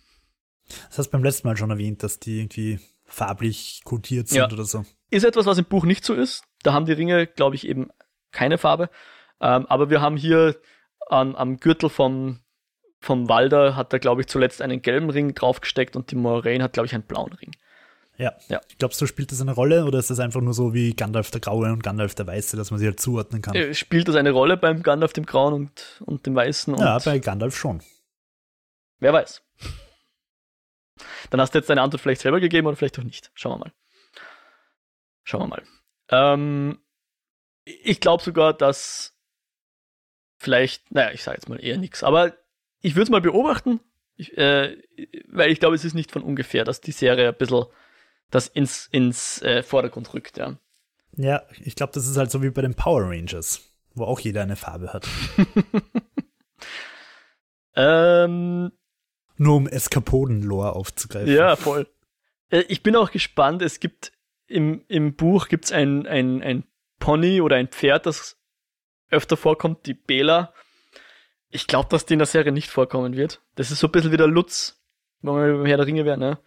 [0.89, 4.51] Das hast du beim letzten Mal schon erwähnt, dass die irgendwie farblich kodiert sind ja.
[4.51, 4.85] oder so.
[5.11, 6.45] Ist etwas, was im Buch nicht so ist.
[6.63, 7.91] Da haben die Ringe, glaube ich, eben
[8.31, 8.89] keine Farbe.
[9.41, 10.57] Ähm, aber wir haben hier
[11.09, 12.41] an, am Gürtel vom,
[13.01, 16.75] vom Walder hat er, glaube ich, zuletzt einen gelben Ring draufgesteckt und die Moraine hat,
[16.75, 17.53] glaube ich, einen blauen Ring.
[18.21, 18.35] Ja.
[18.49, 18.61] ja.
[18.79, 21.41] Glaubst du, spielt das eine Rolle oder ist das einfach nur so wie Gandalf der
[21.41, 23.55] Graue und Gandalf der Weiße, dass man sie halt zuordnen kann?
[23.55, 26.75] Äh, spielt das eine Rolle beim Gandalf dem Grauen und, und dem Weißen?
[26.75, 27.83] Und ja, bei Gandalf schon.
[28.99, 29.43] Wer weiß.
[31.31, 33.31] Dann hast du jetzt deine Antwort vielleicht selber gegeben oder vielleicht auch nicht.
[33.33, 33.73] Schauen wir mal.
[35.25, 35.63] Schauen wir mal.
[36.11, 36.79] Ähm,
[37.65, 39.17] ich glaube sogar, dass
[40.37, 42.35] vielleicht, naja, ich sage jetzt mal eher nichts, aber
[42.83, 43.81] ich würde es mal beobachten,
[44.17, 44.77] ich, äh,
[45.29, 47.65] weil ich glaube, es ist nicht von ungefähr, dass die Serie ein bisschen
[48.31, 50.57] das ins, ins äh, Vordergrund rückt, ja.
[51.17, 53.61] Ja, ich glaube, das ist halt so wie bei den Power Rangers,
[53.95, 55.09] wo auch jeder eine Farbe hat.
[57.75, 58.73] ähm,
[59.37, 61.33] Nur um Eskapoden-Lore aufzugreifen.
[61.33, 61.89] Ja, voll.
[62.51, 64.13] Äh, ich bin auch gespannt, es gibt
[64.47, 66.65] im, im Buch gibt's ein, ein, ein
[66.99, 68.39] Pony oder ein Pferd, das
[69.11, 70.53] öfter vorkommt, die Bela.
[71.49, 73.43] Ich glaube, dass die in der Serie nicht vorkommen wird.
[73.57, 74.81] Das ist so ein bisschen wie der Lutz,
[75.23, 76.39] wenn wir beim Herr der Ringe wären, ne?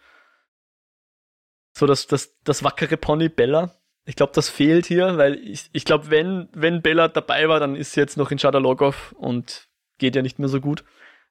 [1.76, 3.74] So das, das, das wackere Pony Bella.
[4.06, 7.74] Ich glaube, das fehlt hier, weil ich, ich glaube, wenn, wenn Bella dabei war, dann
[7.74, 9.68] ist sie jetzt noch in Shadalogov und
[9.98, 10.84] geht ja nicht mehr so gut.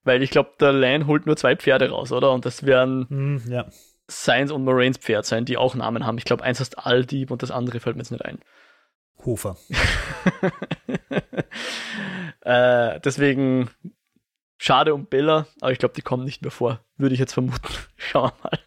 [0.04, 2.32] Weil ich glaube, der Lan holt nur zwei Pferde raus, oder?
[2.32, 3.68] Und das werden mm, ja.
[4.08, 6.18] Sainz und Moraines Pferd sein, die auch Namen haben.
[6.18, 8.40] Ich glaube, eins heißt Aldieb und das andere fällt mir jetzt nicht ein.
[9.24, 9.56] Hofer.
[12.42, 13.70] äh, deswegen
[14.58, 16.82] schade um Bella, aber ich glaube, die kommen nicht mehr vor.
[16.98, 17.74] Würde ich jetzt vermuten.
[17.96, 18.60] Schauen wir mal.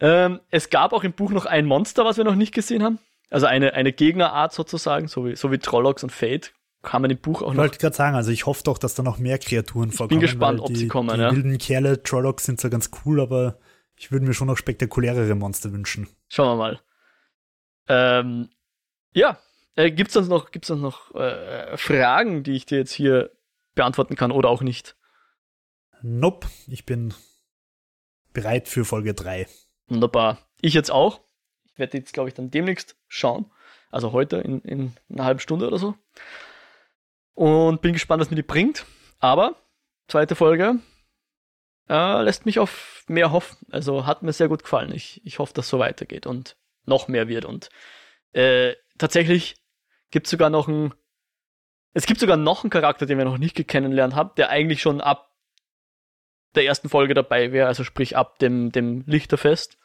[0.00, 2.98] Ähm, es gab auch im Buch noch ein Monster, was wir noch nicht gesehen haben.
[3.30, 6.52] Also eine, eine Gegnerart sozusagen, so wie, so wie Trollocs und Fate.
[6.82, 7.64] Kann man im Buch auch ich noch.
[7.64, 10.06] Ich wollte gerade sagen, also ich hoffe doch, dass da noch mehr Kreaturen vorkommen.
[10.06, 11.14] Ich bin gespannt, ob die, sie kommen.
[11.14, 11.32] Die ja.
[11.32, 13.58] wilden Kerle, Trollocs sind zwar ganz cool, aber
[13.96, 16.08] ich würde mir schon noch spektakulärere Monster wünschen.
[16.28, 16.80] Schauen wir mal.
[17.88, 18.48] Ähm,
[19.12, 19.38] ja,
[19.74, 23.32] äh, gibt es sonst noch, gibt's sonst noch äh, Fragen, die ich dir jetzt hier
[23.74, 24.96] beantworten kann oder auch nicht?
[26.02, 27.12] Nope, ich bin
[28.32, 29.46] bereit für Folge 3.
[29.88, 30.38] Wunderbar.
[30.60, 31.20] Ich jetzt auch.
[31.64, 33.50] Ich werde jetzt, glaube ich, dann demnächst schauen.
[33.90, 35.94] Also heute in, in einer halben Stunde oder so.
[37.34, 38.84] Und bin gespannt, was mir die bringt.
[39.20, 39.56] Aber,
[40.08, 40.80] zweite Folge,
[41.88, 43.56] äh, lässt mich auf mehr hoffen.
[43.70, 44.92] Also hat mir sehr gut gefallen.
[44.92, 47.44] Ich, ich hoffe, dass es so weitergeht und noch mehr wird.
[47.44, 47.70] Und
[48.32, 49.56] äh, tatsächlich
[50.10, 50.94] gibt es sogar noch einen.
[51.94, 55.00] Es gibt sogar noch einen Charakter, den wir noch nicht kennengelernt haben, der eigentlich schon
[55.00, 55.27] ab
[56.54, 59.78] der ersten Folge dabei wäre, also sprich ab dem, dem Lichterfest.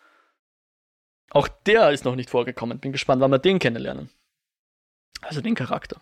[1.29, 2.79] Auch der ist noch nicht vorgekommen.
[2.79, 4.09] Bin gespannt, wann wir den kennenlernen.
[5.21, 6.01] Also den Charakter.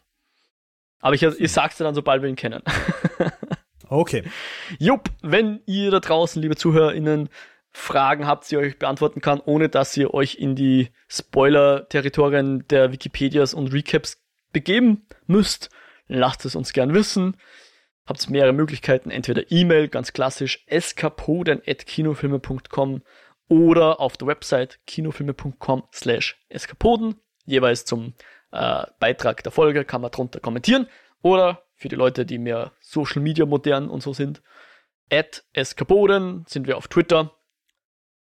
[0.99, 2.61] Aber ich, ich sag's dir dann, sobald wir ihn kennen.
[3.89, 4.23] okay.
[4.77, 7.29] Jupp, wenn ihr da draußen, liebe ZuhörerInnen,
[7.73, 12.91] Fragen habt, die ihr euch beantworten kann, ohne dass ihr euch in die Spoiler-Territorien der
[12.91, 14.21] Wikipedias und Recaps
[14.51, 15.69] begeben müsst,
[16.07, 17.37] lasst es uns gern wissen.
[18.11, 23.03] Habt mehrere Möglichkeiten, entweder E-Mail, ganz klassisch, eskapoden.kinofilme.com
[23.47, 27.15] oder auf der Website kinofilme.com slash eskapoden.
[27.45, 28.13] Jeweils zum
[28.51, 30.89] äh, Beitrag der Folge kann man drunter kommentieren.
[31.21, 34.41] Oder für die Leute, die mehr Social Media modern und so sind,
[35.09, 37.31] at eskapoden sind wir auf Twitter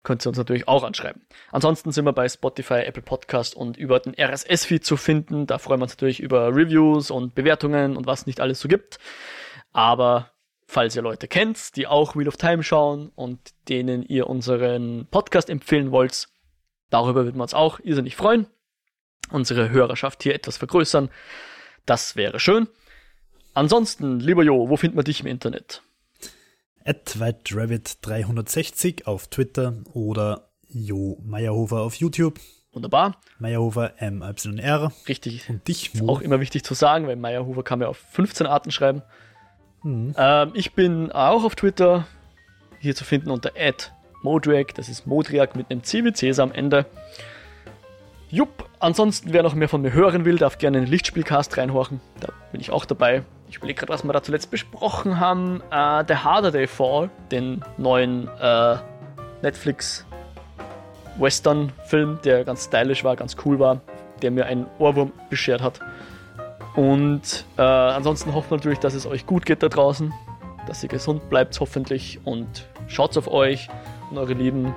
[0.03, 1.21] könnt ihr uns natürlich auch anschreiben.
[1.51, 5.47] Ansonsten sind wir bei Spotify, Apple Podcast und über den RSS-Feed zu finden.
[5.47, 8.99] Da freuen wir uns natürlich über Reviews und Bewertungen und was nicht alles so gibt.
[9.71, 10.31] Aber
[10.67, 15.49] falls ihr Leute kennt, die auch Wheel of Time schauen und denen ihr unseren Podcast
[15.49, 16.27] empfehlen wollt,
[16.89, 18.47] darüber würden wir uns auch irrsinnig freuen.
[19.31, 21.09] Unsere Hörerschaft hier etwas vergrößern.
[21.85, 22.67] Das wäre schön.
[23.53, 25.83] Ansonsten, lieber Jo, wo findet man dich im Internet?
[26.85, 32.39] at whiterabbit360 auf Twitter oder Jo Meyerhofer auf YouTube.
[32.71, 33.19] Wunderbar.
[33.39, 34.91] Meyerhofer MYR.
[35.07, 35.49] Richtig.
[35.49, 36.03] Und dich, Mo.
[36.03, 39.01] Ist auch immer wichtig zu sagen, weil Meyerhofer kann ja auf 15 Arten schreiben.
[39.83, 40.13] Mhm.
[40.17, 42.05] Ähm, ich bin auch auf Twitter
[42.79, 43.51] hier zu finden unter
[44.21, 44.75] Modriak.
[44.75, 46.85] Das ist Modriak mit einem CWC am Ende.
[48.29, 51.99] Jupp, ansonsten, wer noch mehr von mir hören will, darf gerne in den Lichtspielcast reinhorchen.
[52.19, 53.23] Da bin ich auch dabei.
[53.49, 55.63] Ich überlege gerade, was wir da zuletzt besprochen haben.
[55.71, 58.77] Äh, The Harder Day Fall, den neuen äh,
[59.41, 60.05] Netflix
[61.17, 63.81] Western-Film, der ganz stylisch war, ganz cool war,
[64.21, 65.79] der mir einen Ohrwurm beschert hat.
[66.75, 70.13] Und äh, ansonsten hoffen wir natürlich, dass es euch gut geht da draußen,
[70.67, 73.69] dass ihr gesund bleibt hoffentlich und schaut auf euch
[74.11, 74.73] und eure Lieben.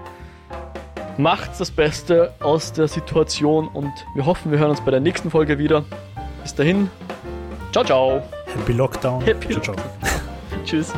[1.19, 5.31] Macht das Beste aus der Situation und wir hoffen, wir hören uns bei der nächsten
[5.31, 5.85] Folge wieder.
[6.43, 6.91] Bis dahin.
[7.71, 8.23] Ciao, ciao.
[8.47, 9.23] Happy Lockdown.
[9.23, 9.77] Happy ciao, ciao.
[10.65, 10.93] Tschüss.